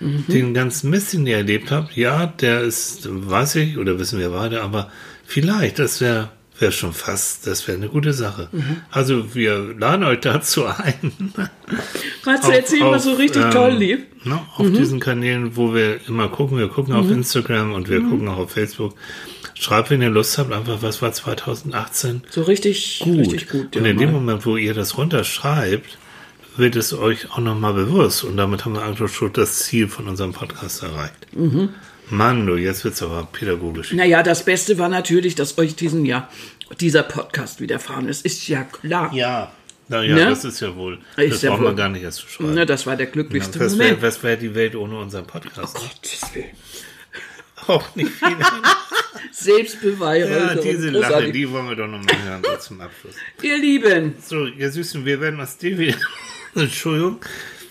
Den 0.00 0.52
ganzen 0.54 0.90
Mist, 0.90 1.12
den 1.14 1.26
ihr 1.26 1.36
erlebt 1.38 1.70
habt, 1.70 1.96
ja, 1.96 2.26
der 2.26 2.60
ist, 2.62 3.08
weiß 3.10 3.54
ich, 3.56 3.78
oder 3.78 3.98
wissen 3.98 4.18
wir 4.18 4.30
beide, 4.30 4.60
aber 4.62 4.90
vielleicht, 5.24 5.78
das 5.78 6.00
wäre 6.00 6.30
wäre 6.58 6.70
schon 6.70 6.92
fast, 6.92 7.48
das 7.48 7.66
wäre 7.66 7.78
eine 7.78 7.88
gute 7.88 8.12
Sache. 8.12 8.48
Mhm. 8.52 8.76
Also 8.90 9.34
wir 9.34 9.74
laden 9.76 10.04
euch 10.04 10.20
dazu 10.20 10.66
ein. 10.66 11.32
Du 12.24 12.30
erzählen, 12.50 12.84
was 12.90 13.04
so 13.04 13.14
richtig 13.14 13.42
ähm, 13.42 13.50
toll 13.50 13.72
lief? 13.72 14.00
Ne, 14.22 14.38
auf 14.56 14.70
diesen 14.70 15.00
Kanälen, 15.00 15.56
wo 15.56 15.74
wir 15.74 15.98
immer 16.06 16.28
gucken, 16.28 16.58
wir 16.58 16.68
gucken 16.68 16.94
Mhm. 16.94 17.00
auf 17.00 17.10
Instagram 17.10 17.72
und 17.72 17.88
wir 17.88 18.00
gucken 18.02 18.28
auch 18.28 18.38
auf 18.38 18.52
Facebook. 18.52 18.94
Schreibt, 19.54 19.90
wenn 19.90 20.02
ihr 20.02 20.10
Lust 20.10 20.36
habt, 20.38 20.52
einfach, 20.52 20.82
was 20.82 21.00
war 21.02 21.12
2018? 21.12 22.22
So 22.30 22.42
richtig 22.42 23.00
gut. 23.04 23.18
Richtig 23.18 23.48
gut 23.48 23.76
und 23.76 23.84
ja, 23.84 23.90
in 23.90 23.98
dem. 23.98 24.12
Moment, 24.12 24.44
wo 24.46 24.56
ihr 24.56 24.74
das 24.74 24.98
runterschreibt, 24.98 25.96
wird 26.56 26.76
es 26.76 26.92
euch 26.92 27.30
auch 27.32 27.38
nochmal 27.38 27.72
bewusst. 27.74 28.24
Und 28.24 28.36
damit 28.36 28.64
haben 28.64 28.74
wir 28.74 28.82
eigentlich 28.82 29.12
schon 29.12 29.32
das 29.32 29.60
Ziel 29.60 29.88
von 29.88 30.08
unserem 30.08 30.32
Podcast 30.32 30.82
erreicht. 30.82 31.26
Mhm. 31.32 31.70
Mann, 32.10 32.46
du, 32.46 32.56
jetzt 32.56 32.84
wird's 32.84 33.02
aber 33.02 33.26
pädagogisch. 33.32 33.92
Naja, 33.92 34.22
das 34.22 34.44
Beste 34.44 34.76
war 34.78 34.88
natürlich, 34.88 35.34
dass 35.36 35.56
euch 35.56 35.74
diesen 35.74 36.04
Jahr 36.04 36.28
dieser 36.80 37.02
Podcast 37.02 37.60
widerfahren 37.60 38.08
ist. 38.08 38.24
Ist 38.24 38.46
ja 38.48 38.62
klar. 38.64 39.12
Ja. 39.14 39.52
Naja, 39.88 40.14
Ne? 40.14 40.24
das 40.26 40.44
ist 40.44 40.60
ja 40.60 40.74
wohl. 40.76 40.98
Ist 41.16 41.34
das 41.34 41.42
ja 41.42 41.50
braucht 41.50 41.60
wohl. 41.60 41.66
man 41.68 41.76
gar 41.76 41.88
nicht 41.90 42.02
erst 42.02 42.18
zu 42.20 42.28
schreiben. 42.28 42.54
Na, 42.54 42.64
das 42.64 42.86
war 42.86 42.96
der 42.96 43.06
glücklichste 43.06 43.60
was 43.60 43.72
Moment. 43.72 44.00
wäre 44.00 44.02
was 44.02 44.22
wär 44.22 44.36
die 44.36 44.54
Welt 44.54 44.74
ohne 44.76 44.98
unseren 44.98 45.26
Podcast? 45.26 45.74
Gottes 45.74 46.22
Willen. 46.34 46.46
Auch 47.66 47.94
nicht 47.96 48.10
viel. 48.10 48.28
Selbstbeweihräucherung. 49.32 50.56
ja, 50.64 50.72
diese 50.72 50.90
Lache, 50.90 51.32
die 51.32 51.50
wollen 51.50 51.68
wir 51.68 51.76
doch 51.76 51.88
nochmal 51.88 52.22
hören 52.24 52.42
so 52.44 52.56
zum 52.58 52.80
Abschluss. 52.80 53.14
Ihr 53.42 53.58
Lieben, 53.58 54.14
So, 54.24 54.46
ihr 54.46 54.70
Süßen, 54.70 55.04
wir 55.04 55.20
werden 55.20 55.40
uns 55.40 55.56
definitiv. 55.58 56.00
Entschuldigung. 56.54 57.18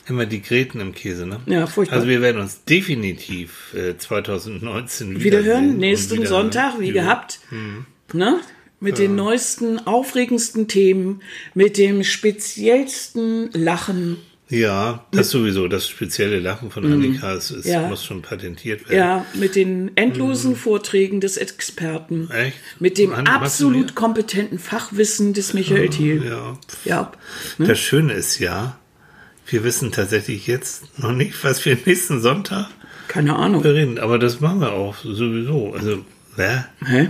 Immer 0.09 0.25
die 0.25 0.41
Gräten 0.41 0.81
im 0.81 0.93
Käse, 0.93 1.25
ne? 1.25 1.39
Ja, 1.45 1.65
furchtbar. 1.65 1.95
Also 1.97 2.09
wir 2.09 2.21
werden 2.21 2.41
uns 2.41 2.65
definitiv 2.65 3.73
äh, 3.73 3.97
2019 3.97 5.23
wiederhören 5.23 5.45
wiedersehen 5.45 5.69
und 5.71 5.77
nächsten 5.77 6.17
wieder- 6.17 6.27
Sonntag, 6.27 6.79
wie 6.79 6.91
gehabt. 6.91 7.39
Mhm. 7.51 7.85
Ne? 8.11 8.41
Mit 8.81 8.97
den 8.97 9.15
neuesten, 9.15 9.79
aufregendsten 9.87 10.67
Themen, 10.67 11.21
mit 11.53 11.77
dem 11.77 12.03
speziellsten 12.03 13.49
Lachen. 13.53 14.17
Ja, 14.49 15.05
das 15.11 15.29
sowieso. 15.31 15.67
Das 15.67 15.87
spezielle 15.87 16.39
Lachen 16.39 16.69
von 16.69 16.85
Annika 16.85 17.33
ist, 17.33 17.49
ist, 17.51 17.65
Mhm. 17.65 17.71
Ja. 17.71 17.87
muss 17.87 18.03
schon 18.05 18.21
patentiert 18.21 18.87
werden. 18.89 18.97
Ja, 18.99 19.25
mit 19.33 19.55
den 19.55 19.91
endlosen 19.95 20.55
Vorträgen 20.55 21.21
des 21.21 21.37
Experten. 21.37 22.25
Mhm. 22.25 22.31
Echt? 22.31 22.57
Mit 22.79 22.97
dem 22.97 23.11
was 23.11 23.25
absolut 23.25 23.95
kompetenten 23.95 24.59
Fachwissen 24.59 25.33
des 25.33 25.53
Michael 25.53 25.89
Thiel. 25.89 26.23
Ja. 26.25 26.57
Ja. 26.85 27.11
Das 27.57 27.79
Schöne 27.79 28.13
ist 28.13 28.39
ja, 28.39 28.77
wir 29.47 29.63
wissen 29.63 29.91
tatsächlich 29.91 30.45
jetzt 30.45 30.99
noch 30.99 31.13
nicht, 31.13 31.41
was 31.43 31.63
wir 31.65 31.77
nächsten 31.85 32.21
Sonntag 32.21 32.67
Keine 33.07 33.35
Ahnung. 33.35 33.61
reden. 33.63 33.97
Aber 33.97 34.19
das 34.19 34.39
machen 34.39 34.59
wir 34.61 34.73
auch 34.73 34.97
sowieso. 34.97 35.73
Also, 35.73 36.05
wer? 36.35 36.67
Hä? 36.85 37.09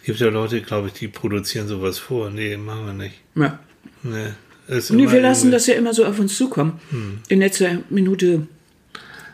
Es 0.00 0.06
gibt 0.06 0.18
ja 0.20 0.28
Leute, 0.28 0.60
glaube 0.60 0.88
ich, 0.88 0.94
die 0.94 1.08
produzieren 1.08 1.68
sowas 1.68 1.98
vor. 1.98 2.30
Nee, 2.30 2.56
machen 2.56 2.86
wir 2.86 2.92
nicht. 2.94 3.14
Ja. 3.36 3.58
Nee. 4.02 4.30
Immer 4.68 5.12
wir 5.12 5.20
lassen 5.20 5.50
das 5.50 5.66
ja 5.66 5.74
immer 5.74 5.92
so 5.94 6.04
auf 6.04 6.18
uns 6.18 6.36
zukommen. 6.36 6.80
In 7.28 7.40
letzter 7.40 7.78
Minute 7.90 8.46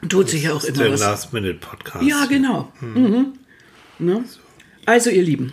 tut 0.09 0.29
sich 0.31 0.45
ja 0.45 0.55
auch 0.55 0.65
immer 0.65 0.79
Der 0.79 0.93
was. 0.93 1.01
Last-Minute-Podcast. 1.01 2.05
Ja, 2.05 2.27
genau. 2.27 2.73
Mhm. 2.81 3.27
Ne? 3.99 4.25
Also, 4.87 5.11
ihr 5.11 5.23
Lieben, 5.23 5.53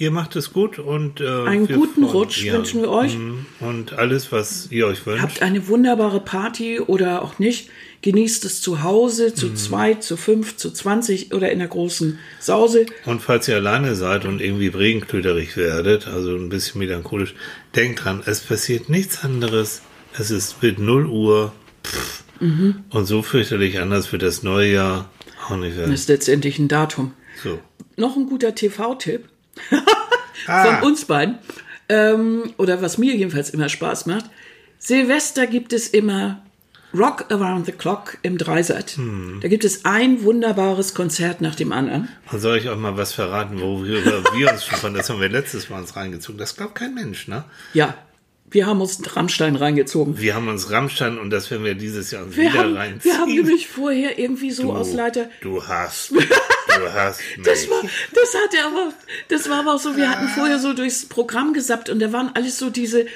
Ihr 0.00 0.12
macht 0.12 0.36
es 0.36 0.52
gut 0.52 0.78
und 0.78 1.20
äh, 1.20 1.26
einen 1.26 1.66
guten 1.66 2.02
freuen- 2.02 2.12
Rutsch 2.12 2.44
ja. 2.44 2.52
wünschen 2.52 2.82
wir 2.82 2.90
euch. 2.90 3.18
Mhm. 3.18 3.46
Und 3.58 3.94
alles, 3.94 4.30
was 4.30 4.68
ihr 4.70 4.86
euch 4.86 5.04
wünscht. 5.04 5.22
Habt 5.22 5.42
eine 5.42 5.66
wunderbare 5.66 6.20
Party 6.20 6.78
oder 6.78 7.22
auch 7.22 7.40
nicht. 7.40 7.68
Genießt 8.02 8.44
es 8.44 8.60
zu 8.60 8.82
Hause, 8.84 9.30
Mhm. 9.30 9.34
zu 9.34 9.54
zweit, 9.54 10.02
zu 10.04 10.16
fünf, 10.16 10.56
zu 10.56 10.70
zwanzig 10.70 11.32
oder 11.34 11.50
in 11.50 11.58
der 11.58 11.68
großen 11.68 12.18
Sause. 12.40 12.86
Und 13.06 13.20
falls 13.22 13.48
ihr 13.48 13.56
alleine 13.56 13.96
seid 13.96 14.24
und 14.24 14.40
irgendwie 14.40 14.68
regenklöterig 14.68 15.56
werdet, 15.56 16.06
also 16.06 16.36
ein 16.36 16.48
bisschen 16.48 16.78
melancholisch, 16.78 17.34
denkt 17.74 18.04
dran, 18.04 18.22
es 18.24 18.40
passiert 18.40 18.88
nichts 18.88 19.24
anderes. 19.24 19.82
Es 20.16 20.30
ist 20.30 20.62
mit 20.62 20.78
0 20.78 21.06
Uhr. 21.06 21.52
Pff. 21.84 22.22
Mhm. 22.40 22.84
Und 22.90 23.06
so 23.06 23.22
fürchterlich 23.22 23.80
anders 23.80 24.12
wird 24.12 24.22
das 24.22 24.44
neue 24.44 24.72
Jahr 24.72 25.10
auch 25.48 25.56
nicht 25.56 25.76
werden. 25.76 25.90
Das 25.90 26.00
ist 26.02 26.08
letztendlich 26.08 26.58
ein 26.60 26.68
Datum. 26.68 27.12
So. 27.42 27.58
Noch 27.96 28.16
ein 28.16 28.26
guter 28.28 28.54
TV-Tipp 28.54 29.24
Ah. 30.46 30.78
von 30.80 30.88
uns 30.88 31.04
beiden. 31.04 31.38
Ähm, 31.88 32.52
oder 32.58 32.80
was 32.80 32.96
mir 32.96 33.14
jedenfalls 33.16 33.50
immer 33.50 33.68
Spaß 33.68 34.06
macht. 34.06 34.26
Silvester 34.78 35.46
gibt 35.48 35.72
es 35.72 35.88
immer 35.88 36.42
Rock 36.94 37.26
Around 37.30 37.66
the 37.66 37.72
Clock 37.72 38.18
im 38.22 38.38
Dreisat. 38.38 38.92
Hm. 38.92 39.40
Da 39.42 39.48
gibt 39.48 39.64
es 39.64 39.84
ein 39.84 40.22
wunderbares 40.22 40.94
Konzert 40.94 41.40
nach 41.40 41.54
dem 41.54 41.72
anderen. 41.72 42.08
Und 42.32 42.40
soll 42.40 42.58
ich 42.58 42.68
euch 42.68 42.78
mal 42.78 42.96
was 42.96 43.12
verraten, 43.12 43.60
worüber 43.60 44.24
wir 44.34 44.50
uns 44.52 44.64
schon 44.64 44.78
von, 44.78 44.94
das 44.94 45.10
haben 45.10 45.20
wir 45.20 45.28
letztes 45.28 45.68
Mal 45.68 45.80
uns 45.80 45.96
reingezogen. 45.96 46.38
Das 46.38 46.56
glaubt 46.56 46.76
kein 46.76 46.94
Mensch, 46.94 47.28
ne? 47.28 47.44
Ja, 47.74 47.94
wir 48.50 48.66
haben 48.66 48.80
uns 48.80 49.00
Rammstein 49.14 49.56
reingezogen. 49.56 50.18
Wir 50.18 50.34
haben 50.34 50.48
uns 50.48 50.70
Rammstein 50.70 51.18
und 51.18 51.28
das 51.28 51.50
werden 51.50 51.64
wir 51.64 51.74
dieses 51.74 52.10
Jahr 52.10 52.24
uns 52.24 52.36
Wir 52.36 52.50
wieder 52.50 52.60
haben, 52.60 52.76
reinziehen. 52.76 53.14
wir 53.14 53.20
haben 53.20 53.34
nämlich 53.34 53.68
vorher 53.68 54.18
irgendwie 54.18 54.50
so 54.50 54.72
aus 54.72 54.94
Leiter. 54.94 55.28
Du 55.42 55.66
hast. 55.66 56.12
Du 56.78 56.92
hast 56.92 57.20
mich. 57.36 57.44
Das 57.46 57.68
war, 57.70 57.82
das 58.14 58.34
hatte 58.34 58.64
aber, 58.64 58.92
das 59.28 59.48
war 59.50 59.60
aber 59.60 59.74
auch 59.74 59.80
so, 59.80 59.96
wir 59.96 60.08
hatten 60.08 60.28
vorher 60.28 60.60
so 60.60 60.74
durchs 60.74 61.06
Programm 61.06 61.52
gesappt 61.52 61.88
und 61.90 61.98
da 61.98 62.12
waren 62.12 62.30
alles 62.34 62.58
so 62.58 62.70
diese 62.70 63.06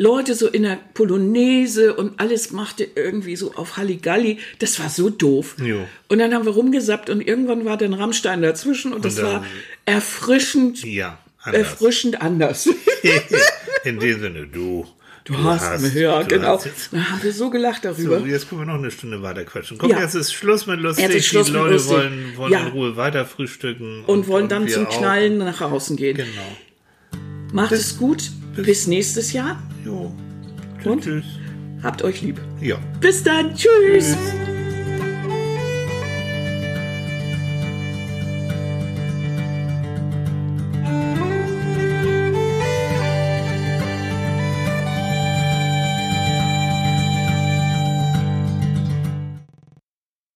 Leute 0.00 0.34
so 0.36 0.46
in 0.46 0.62
der 0.62 0.78
Polonaise 0.94 1.92
und 1.94 2.20
alles 2.20 2.52
machte 2.52 2.86
irgendwie 2.94 3.34
so 3.34 3.54
auf 3.56 3.76
Halligalli. 3.76 4.38
Das 4.60 4.78
war 4.78 4.88
so 4.88 5.10
doof. 5.10 5.56
Jo. 5.60 5.86
Und 6.08 6.18
dann 6.20 6.32
haben 6.32 6.44
wir 6.44 6.52
rumgesappt 6.52 7.10
und 7.10 7.20
irgendwann 7.20 7.64
war 7.64 7.76
dann 7.76 7.94
Rammstein 7.94 8.40
dazwischen 8.40 8.92
und 8.92 9.04
das 9.04 9.16
dann- 9.16 9.26
war 9.26 9.44
erfrischend, 9.86 10.84
ja, 10.84 11.18
anders. 11.42 11.60
erfrischend 11.60 12.22
anders. 12.22 12.68
In 13.84 13.98
dem 13.98 14.20
Sinne, 14.20 14.46
du. 14.46 14.86
Du 15.24 15.36
hast, 15.44 15.82
mich, 15.82 15.92
ja, 15.94 16.22
du 16.22 16.28
genau. 16.36 16.56
hast 16.56 16.88
Da 16.90 16.98
haben 17.10 17.22
wir 17.22 17.32
so 17.34 17.50
gelacht 17.50 17.84
darüber. 17.84 18.20
So, 18.20 18.24
jetzt 18.24 18.48
können 18.48 18.62
wir 18.62 18.66
noch 18.66 18.76
eine 18.78 18.90
Stunde 18.90 19.20
weiter 19.20 19.44
quatschen. 19.44 19.76
Guck, 19.76 19.90
Ja. 19.90 20.00
jetzt 20.00 20.14
ist 20.14 20.32
Schluss 20.32 20.66
mit 20.66 20.80
lustig. 20.80 21.04
Jetzt 21.04 21.16
ist 21.16 21.26
Schluss 21.26 21.48
Die 21.48 21.52
Leute 21.52 21.74
lustig. 21.74 21.92
wollen, 21.96 22.32
wollen 22.36 22.52
Ja. 22.52 22.60
in 22.60 22.68
Ruhe 22.68 22.96
weiter 22.96 23.26
frühstücken. 23.26 24.04
und 24.06 24.26
wollen 24.26 24.48
dann 24.48 24.66
wir 24.66 24.72
zum. 24.72 24.88
Knallen 24.88 25.36
nach 25.38 25.60
außen 25.60 25.96
gehen. 25.96 26.16
Genau. 26.16 26.30
Macht 27.52 27.72
es 27.72 27.98
gut. 27.98 28.30
Bis 28.64 28.86
nächstes 28.86 29.32
Jahr. 29.32 29.62
Jo. 29.84 30.12
Und? 30.84 31.04
Tschüss. 31.04 31.24
Habt 31.82 32.02
euch 32.02 32.22
lieb. 32.22 32.40
Ja. 32.60 32.76
Bis 33.00 33.22
dann. 33.22 33.54
Tschüss. 33.54 34.16